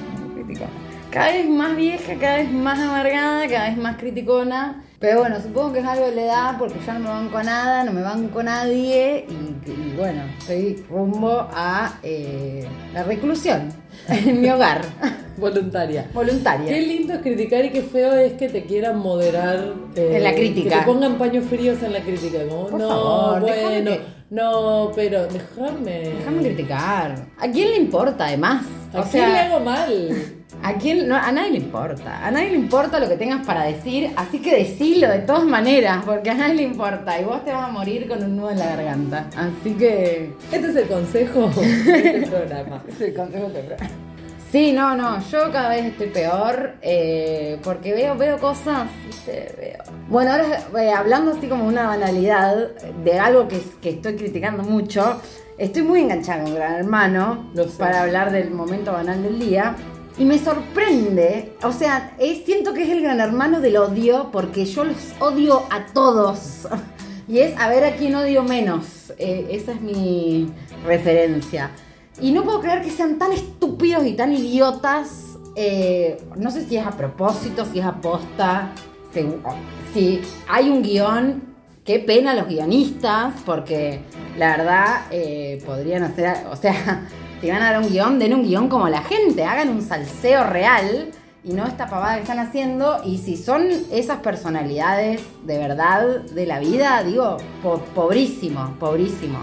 Cada 1.11 1.29
vez 1.33 1.49
más 1.49 1.77
vieja, 1.77 2.15
cada 2.21 2.39
vez 2.39 2.51
más 2.51 2.79
amargada, 2.79 3.47
cada 3.49 3.69
vez 3.69 3.77
más 3.77 3.97
criticona. 3.97 4.83
Pero 4.99 5.21
bueno, 5.21 5.37
supongo 5.41 5.75
que 5.75 5.81
es 5.81 5.85
algo 5.87 6.07
de 6.07 6.15
la 6.17 6.23
edad 6.23 6.59
porque 6.59 6.79
ya 6.85 6.95
no 6.95 7.01
me 7.01 7.09
banco 7.11 7.37
a 7.39 7.43
nada, 7.43 7.85
no 7.85 7.93
me 7.93 8.01
banco 8.01 8.41
a 8.41 8.43
nadie 8.43 9.27
y, 9.29 9.71
y 9.71 9.95
bueno, 9.97 10.23
estoy 10.39 10.83
rumbo 10.89 11.47
a 11.53 11.99
eh, 12.03 12.67
la 12.95 13.03
reclusión 13.03 13.69
en 14.09 14.41
mi 14.41 14.49
hogar. 14.49 14.81
Voluntaria. 15.37 16.07
Voluntaria. 16.15 16.67
Qué 16.69 16.81
lindo 16.81 17.13
es 17.15 17.21
criticar 17.21 17.65
y 17.65 17.71
qué 17.71 17.83
feo 17.83 18.15
es 18.15 18.33
que 18.35 18.49
te 18.49 18.65
quieran 18.65 18.99
moderar. 18.99 19.75
eh, 19.95 20.13
En 20.17 20.23
la 20.23 20.33
crítica. 20.35 20.71
Que 20.71 20.77
te 20.81 20.87
pongan 20.87 21.19
paños 21.19 21.45
fríos 21.45 21.83
en 21.83 21.93
la 21.93 22.01
crítica. 22.01 22.39
Como, 22.49 22.69
Por 22.69 22.81
no, 22.81 22.89
favor, 22.89 23.41
bueno, 23.41 23.91
no, 24.35 24.91
pero 24.97 25.29
déjame. 25.29 26.01
Déjame 26.19 26.43
criticar. 26.43 27.27
¿A 27.39 27.49
quién 27.49 27.71
le 27.71 27.77
importa 27.77 28.27
además? 28.27 28.67
¿A 28.93 29.03
quién 29.03 29.33
le 29.33 29.39
hago 29.39 29.61
mal? 29.61 30.11
¿A 30.61 30.75
quién? 30.75 31.07
No, 31.07 31.15
a 31.15 31.31
nadie 31.31 31.53
le 31.53 31.59
importa. 31.59 32.27
A 32.27 32.33
nadie 32.33 32.51
le 32.51 32.57
importa 32.57 32.99
lo 32.99 33.09
que 33.09 33.17
tengas 33.17 33.47
para 33.47 33.63
decir, 33.63 34.11
así 34.17 34.41
que 34.41 34.57
decilo 34.57 35.09
de 35.09 35.21
todas 35.21 35.45
maneras, 35.45 36.03
porque 36.05 36.31
a 36.31 36.35
nadie 36.35 36.55
le 36.55 36.63
importa. 36.63 37.21
Y 37.21 37.25
vos 37.25 37.45
te 37.45 37.53
vas 37.53 37.69
a 37.69 37.73
morir 37.73 38.09
con 38.09 38.25
un 38.25 38.37
nudo 38.37 38.51
en 38.51 38.59
la 38.59 38.67
garganta. 38.75 39.31
Así 39.37 39.75
que. 39.75 40.33
Este 40.51 40.67
es 40.69 40.77
el 40.77 40.89
consejo 40.89 41.51
de 41.51 42.19
este 42.19 42.27
programa. 42.27 42.83
Es 42.89 43.01
el 43.01 43.15
consejo 43.15 43.53
que 43.53 44.04
Sí, 44.55 44.71
no, 44.71 44.95
no, 44.97 45.21
yo 45.33 45.51
cada 45.51 45.71
vez 45.71 45.85
estoy 45.87 46.11
peor 46.11 46.75
eh, 46.81 47.59
porque 47.65 47.93
veo, 47.93 48.17
veo 48.17 48.39
cosas, 48.39 48.89
¿viste? 49.05 49.53
Veo. 49.59 49.83
Bueno, 50.09 50.31
ahora 50.31 50.61
eh, 50.81 50.93
hablando 50.93 51.33
así 51.33 51.49
como 51.49 51.67
una 51.67 51.89
banalidad 51.89 52.69
de 53.03 53.19
algo 53.19 53.49
que, 53.49 53.61
que 53.83 53.91
estoy 53.91 54.15
criticando 54.15 54.63
mucho, 54.63 55.21
estoy 55.59 55.83
muy 55.83 56.03
enganchada 56.03 56.45
con 56.45 56.55
Gran 56.55 56.75
Hermano 56.75 57.51
para 57.81 58.03
hablar 58.03 58.31
del 58.31 58.53
momento 58.53 58.93
banal 58.93 59.25
del 59.25 59.41
día. 59.41 59.75
Y 60.19 60.25
me 60.25 60.39
sorprende, 60.39 61.55
o 61.65 61.73
sea, 61.73 62.15
es- 62.21 62.45
siento 62.45 62.73
que 62.75 62.85
es 62.85 62.91
el 62.91 63.03
gran 63.03 63.19
hermano 63.19 63.61
del 63.61 63.77
odio 63.77 64.29
porque 64.31 64.67
yo 64.67 64.85
los 64.85 65.15
odio 65.19 65.65
a 65.71 65.85
todos. 65.87 66.69
Y 67.27 67.39
es 67.39 67.59
a 67.59 67.69
ver 67.71 67.83
a 67.87 67.97
quién 67.97 68.15
odio 68.15 68.43
menos. 68.45 69.11
Eh, 69.19 69.47
esa 69.51 69.73
es 69.73 69.81
mi 69.81 70.47
referencia. 70.85 71.71
Y 72.21 72.33
no 72.33 72.45
puedo 72.45 72.61
creer 72.61 72.83
que 72.83 72.91
sean 72.91 73.19
tan 73.19 73.33
estúpidos 73.33 74.07
y 74.07 74.13
tan 74.15 74.33
idiotas. 74.33 75.21
eh, 75.57 76.17
no 76.37 76.51
sé 76.51 76.65
si 76.67 76.77
es 76.77 76.85
a 76.87 76.91
propósito, 76.93 77.65
si 77.65 77.79
es 77.81 77.85
aposta. 77.87 78.73
Si, 79.13 79.21
si 79.93 80.21
hay 80.49 80.69
un 80.71 80.83
guion, 80.83 81.55
qué 81.85 82.01
pena 82.01 82.35
los 82.35 82.49
guionistas, 82.49 83.35
porque 83.47 84.01
la 84.37 84.57
verdad 84.57 85.03
eh, 85.13 85.63
podrían 85.65 86.03
hacer, 86.03 86.47
o 86.51 86.57
sea, 86.57 87.07
si 87.41 87.49
van 87.49 87.63
a 87.63 87.71
dar 87.73 87.81
un 87.83 87.89
guion, 87.89 88.19
den 88.19 88.35
un 88.35 88.43
guion 88.43 88.69
como 88.69 88.89
la 88.89 89.03
gente, 89.03 89.45
hagan 89.45 89.69
un 89.69 89.83
salseo 89.83 90.43
real 90.45 91.11
y 91.45 91.53
no 91.53 91.65
esta 91.67 91.87
pavada 91.89 92.17
que 92.17 92.23
están 92.23 92.39
haciendo. 92.41 93.01
Y 93.05 93.19
si 93.19 93.37
son 93.37 93.67
esas 93.93 94.19
personalidades 94.21 95.21
de 95.47 95.59
verdad 95.59 96.23
de 96.23 96.47
la 96.47 96.59
vida, 96.59 97.03
digo, 97.05 97.37
po- 97.63 97.79
pobrísimo, 97.95 98.75
pobrísimo. 98.81 99.39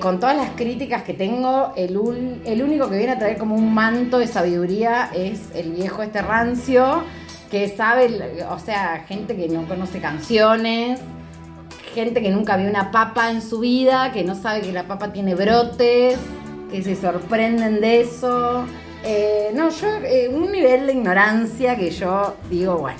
Con 0.00 0.18
todas 0.20 0.36
las 0.36 0.50
críticas 0.50 1.02
que 1.04 1.14
tengo, 1.14 1.72
el, 1.76 1.96
ul- 1.96 2.40
el 2.44 2.62
único 2.62 2.90
que 2.90 2.96
viene 2.98 3.12
a 3.12 3.18
traer 3.18 3.38
como 3.38 3.54
un 3.54 3.72
manto 3.72 4.18
de 4.18 4.26
sabiduría 4.26 5.10
es 5.14 5.40
el 5.54 5.72
viejo 5.72 6.02
este 6.02 6.20
rancio, 6.20 7.04
que 7.50 7.68
sabe, 7.68 8.44
o 8.50 8.58
sea, 8.58 9.04
gente 9.06 9.36
que 9.36 9.48
no 9.48 9.66
conoce 9.68 10.00
canciones, 10.00 11.00
gente 11.94 12.20
que 12.20 12.30
nunca 12.30 12.56
vio 12.56 12.68
una 12.68 12.90
papa 12.90 13.30
en 13.30 13.40
su 13.40 13.60
vida, 13.60 14.10
que 14.12 14.24
no 14.24 14.34
sabe 14.34 14.62
que 14.62 14.72
la 14.72 14.82
papa 14.82 15.12
tiene 15.12 15.36
brotes, 15.36 16.18
que 16.70 16.82
se 16.82 16.96
sorprenden 16.96 17.80
de 17.80 18.00
eso. 18.00 18.66
Eh, 19.04 19.50
no, 19.54 19.68
yo, 19.70 19.86
eh, 20.04 20.28
un 20.28 20.50
nivel 20.50 20.86
de 20.88 20.94
ignorancia 20.94 21.76
que 21.76 21.90
yo 21.92 22.34
digo, 22.50 22.78
bueno, 22.78 22.98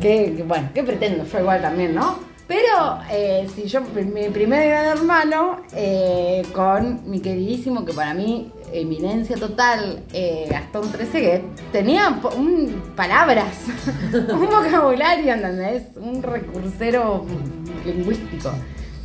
que, 0.00 0.34
que, 0.36 0.42
bueno, 0.44 0.68
¿qué 0.72 0.84
pretendo? 0.84 1.24
Yo 1.24 1.40
igual 1.40 1.60
también, 1.60 1.94
¿no? 1.96 2.25
Pero 2.48 3.00
eh, 3.10 3.48
si 3.54 3.64
yo, 3.64 3.80
mi 3.80 4.28
primer 4.28 4.68
gran 4.68 4.98
hermano, 4.98 5.62
eh, 5.74 6.42
con 6.52 7.08
mi 7.10 7.20
queridísimo, 7.20 7.84
que 7.84 7.92
para 7.92 8.14
mí, 8.14 8.52
eminencia 8.72 9.36
total, 9.36 10.04
eh, 10.12 10.46
Gastón 10.48 10.92
Treseguet, 10.92 11.42
tenía 11.72 12.20
un, 12.36 12.92
palabras, 12.94 13.64
un 14.12 14.46
vocabulario, 14.46 15.34
¿entendés? 15.34 15.84
Un 15.96 16.22
recursero 16.22 17.24
lingüístico 17.84 18.52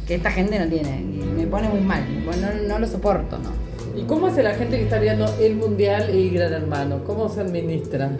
que 0.07 0.15
esta 0.15 0.29
gente 0.29 0.59
no 0.59 0.67
tiene. 0.67 1.01
Y 1.01 1.23
me 1.35 1.47
pone 1.47 1.67
muy 1.67 1.81
mal, 1.81 2.03
bueno, 2.23 2.47
no, 2.53 2.67
no 2.67 2.79
lo 2.79 2.87
soporto, 2.87 3.39
¿no? 3.39 3.71
¿Y 3.99 4.03
cómo 4.03 4.27
hace 4.27 4.43
la 4.43 4.53
gente 4.53 4.77
que 4.77 4.83
está 4.83 4.99
viendo 4.99 5.25
el 5.39 5.55
mundial 5.55 6.15
y 6.15 6.29
Gran 6.29 6.53
Hermano? 6.53 7.03
¿Cómo 7.05 7.27
se 7.27 7.41
administra? 7.41 8.11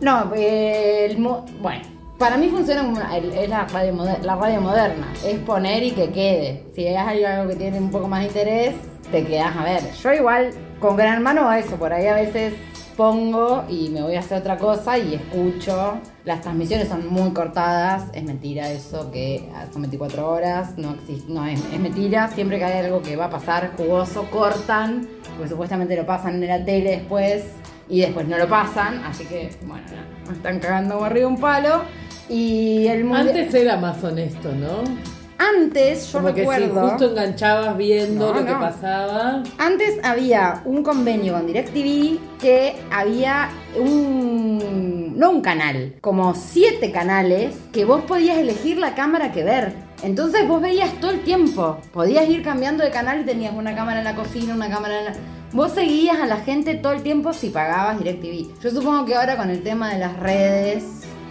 No, 0.00 0.32
eh, 0.34 1.06
el 1.06 1.18
bueno, 1.60 1.82
para 2.18 2.36
mí 2.36 2.48
funciona 2.48 2.82
como 2.82 2.98
la 2.98 3.64
radio, 3.66 4.60
moderna. 4.60 5.12
Es 5.24 5.38
poner 5.40 5.84
y 5.84 5.92
que 5.92 6.10
quede. 6.10 6.64
Si 6.74 6.86
hay 6.86 7.24
algo 7.24 7.48
que 7.48 7.56
tiene 7.56 7.78
un 7.78 7.90
poco 7.90 8.08
más 8.08 8.20
de 8.20 8.26
interés, 8.26 8.74
te 9.10 9.24
quedas 9.24 9.56
a 9.56 9.62
ver. 9.62 9.92
Yo 9.92 10.12
igual, 10.12 10.50
con 10.80 10.96
Gran 10.96 11.14
Hermano 11.14 11.50
eso, 11.52 11.76
por 11.76 11.92
ahí 11.92 12.06
a 12.06 12.14
veces 12.14 12.54
pongo 12.96 13.64
y 13.68 13.90
me 13.90 14.02
voy 14.02 14.16
a 14.16 14.18
hacer 14.18 14.38
otra 14.38 14.58
cosa 14.58 14.98
y 14.98 15.14
escucho. 15.14 15.98
Las 16.24 16.40
transmisiones 16.40 16.88
son 16.88 17.06
muy 17.08 17.30
cortadas, 17.30 18.06
es 18.12 18.24
mentira 18.24 18.68
eso 18.68 19.12
que 19.12 19.48
son 19.72 19.82
24 19.82 20.28
horas, 20.28 20.76
no 20.76 20.94
existe, 20.94 21.32
no 21.32 21.46
es, 21.46 21.60
mentira, 21.78 22.26
siempre 22.28 22.58
que 22.58 22.64
hay 22.64 22.84
algo 22.84 23.00
que 23.00 23.14
va 23.14 23.26
a 23.26 23.30
pasar 23.30 23.70
jugoso, 23.76 24.28
cortan, 24.32 25.06
porque 25.36 25.48
supuestamente 25.48 25.96
lo 25.96 26.04
pasan 26.04 26.42
en 26.42 26.48
la 26.48 26.64
tele 26.64 26.90
después 26.90 27.44
y 27.88 28.00
después 28.00 28.26
no 28.26 28.36
lo 28.36 28.48
pasan, 28.48 29.04
así 29.04 29.24
que 29.24 29.50
bueno, 29.62 29.84
no, 29.86 30.30
me 30.30 30.36
están 30.36 30.58
cagando 30.58 31.02
arriba 31.04 31.28
un 31.28 31.38
palo. 31.38 31.84
Y 32.28 32.86
el 32.88 33.04
mundial- 33.04 33.28
Antes 33.28 33.54
era 33.54 33.76
más 33.76 34.02
honesto, 34.04 34.52
¿no? 34.52 35.18
antes 35.40 36.10
yo 36.12 36.18
Como 36.18 36.34
que 36.34 36.42
si 36.44 36.48
recuerdo. 36.50 36.88
justo 36.90 37.10
enganchabas 37.10 37.76
viendo 37.76 38.32
No, 38.34 38.40
lo 38.40 38.44
que 38.46 38.52
pasaba. 38.52 39.42
Antes 39.56 39.98
había 40.02 40.62
un 40.64 40.82
convenio 40.82 41.32
con 41.34 41.46
DirecTV 41.46 42.18
que 42.40 42.74
había 42.90 43.48
un. 43.78 45.16
no 45.18 45.30
un 45.30 45.40
canal, 45.40 45.94
como 46.00 46.34
siete 46.34 46.90
canales 46.92 47.56
que 47.72 47.84
vos 47.84 48.02
podías 48.02 48.36
elegir 48.38 48.78
la 48.78 48.94
cámara 48.94 49.32
que 49.32 49.44
ver. 49.44 49.72
Entonces 50.02 50.46
vos 50.46 50.60
veías 50.60 50.92
todo 51.00 51.10
el 51.12 51.20
tiempo. 51.20 51.78
Podías 51.92 52.28
ir 52.28 52.42
cambiando 52.42 52.84
de 52.84 52.90
canal 52.90 53.20
y 53.20 53.24
tenías 53.24 53.52
una 53.54 53.74
cámara 53.74 53.98
en 53.98 54.04
la 54.04 54.14
cocina, 54.16 54.54
una 54.54 54.68
cámara 54.68 54.98
en 55.00 55.04
la. 55.06 55.12
Vos 55.52 55.72
seguías 55.72 56.18
a 56.20 56.26
la 56.26 56.36
gente 56.38 56.74
todo 56.74 56.92
el 56.92 57.02
tiempo 57.02 57.32
si 57.32 57.48
pagabas 57.48 57.98
DirecTV. 57.98 58.60
Yo 58.62 58.70
supongo 58.70 59.06
que 59.06 59.14
ahora 59.14 59.36
con 59.36 59.50
el 59.50 59.62
tema 59.62 59.88
de 59.92 59.98
las 59.98 60.16
redes 60.18 60.84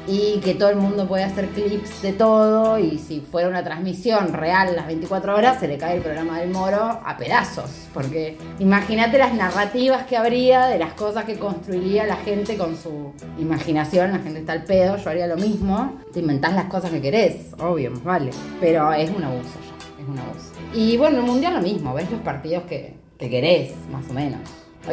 y 0.07 0.39
que 0.39 0.55
todo 0.55 0.69
el 0.69 0.77
mundo 0.77 1.05
puede 1.05 1.23
hacer 1.23 1.49
clips 1.49 2.01
de 2.01 2.13
todo 2.13 2.79
y 2.79 2.97
si 2.97 3.19
fuera 3.19 3.49
una 3.49 3.63
transmisión 3.63 4.31
real 4.31 4.73
las 4.75 4.87
24 4.87 5.35
horas 5.35 5.59
se 5.59 5.67
le 5.67 5.77
cae 5.77 5.97
el 5.97 6.01
programa 6.01 6.39
del 6.39 6.49
moro 6.49 7.01
a 7.03 7.17
pedazos 7.17 7.69
porque 7.93 8.37
imagínate 8.59 9.17
las 9.17 9.33
narrativas 9.33 10.05
que 10.05 10.15
habría 10.15 10.67
de 10.67 10.79
las 10.79 10.93
cosas 10.93 11.25
que 11.25 11.37
construiría 11.37 12.05
la 12.05 12.15
gente 12.15 12.57
con 12.57 12.77
su 12.77 13.13
imaginación 13.37 14.11
la 14.11 14.19
gente 14.19 14.39
está 14.39 14.53
al 14.53 14.63
pedo 14.63 14.95
yo 14.95 15.09
haría 15.09 15.27
lo 15.27 15.35
mismo 15.35 15.99
te 16.13 16.21
inventás 16.21 16.53
las 16.53 16.65
cosas 16.65 16.89
que 16.91 17.01
querés 17.01 17.53
obvio 17.59 17.91
vale 18.03 18.31
pero 18.61 18.93
es 18.93 19.09
un 19.09 19.23
abuso 19.23 19.59
ya 19.61 20.03
es 20.03 20.07
un 20.07 20.19
abuso. 20.19 20.51
Y 20.73 20.95
bueno 20.95 21.19
el 21.19 21.25
mundial 21.25 21.55
lo 21.55 21.61
mismo 21.61 21.93
ves 21.93 22.09
los 22.09 22.21
partidos 22.21 22.63
que, 22.63 22.95
que 23.17 23.29
querés 23.29 23.73
más 23.91 24.09
o 24.09 24.13
menos 24.13 24.39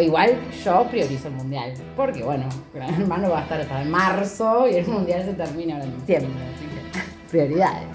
igual 0.01 0.37
yo 0.65 0.87
priorizo 0.91 1.29
el 1.29 1.35
mundial, 1.35 1.73
porque 1.97 2.23
bueno, 2.23 2.47
Gran 2.73 2.95
Hermano 3.01 3.31
va 3.31 3.41
a 3.41 3.43
estar 3.43 3.61
hasta 3.61 3.83
en 3.83 3.91
marzo 3.91 4.69
y 4.69 4.75
el 4.77 4.87
mundial 4.87 5.25
se 5.25 5.35
termina 5.35 5.75
ahora 5.75 5.87
en 5.87 5.99
diciembre, 6.01 6.31
así 6.55 6.65
que 6.67 7.31
prioridades. 7.31 7.89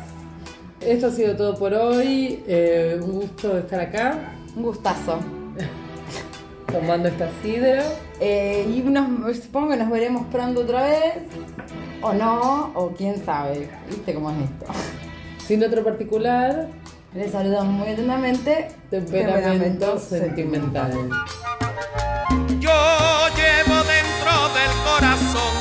Esto 0.81 1.07
ha 1.07 1.11
sido 1.11 1.35
todo 1.35 1.55
por 1.57 1.73
hoy. 1.73 2.41
Eh, 2.47 2.97
un 3.01 3.11
gusto 3.11 3.57
estar 3.57 3.81
acá 3.81 4.33
Un 4.55 4.63
gustazo. 4.63 5.19
tomando 6.71 7.07
esta 7.09 7.29
sidra. 7.41 7.83
Eh, 8.19 8.65
y 8.69 8.81
nos, 8.81 9.37
supongo 9.37 9.69
que 9.69 9.77
nos 9.77 9.89
veremos 9.89 10.25
pronto 10.31 10.61
otra 10.61 10.83
vez, 10.83 11.15
o 12.01 12.13
no, 12.13 12.71
o 12.75 12.91
quién 12.91 13.23
sabe, 13.23 13.69
viste 13.89 14.13
cómo 14.13 14.29
es 14.31 14.37
esto. 14.37 14.65
Sin 15.47 15.63
otro 15.63 15.83
particular, 15.83 16.67
Les 17.13 17.31
saludamos 17.31 17.73
muy 17.73 17.89
atentamente. 17.89 18.67
temperamento 18.89 19.97
sentimental. 19.97 20.91
Yo 22.59 23.27
llevo 23.35 23.83
dentro 23.83 24.49
del 24.53 24.71
corazón 24.83 25.53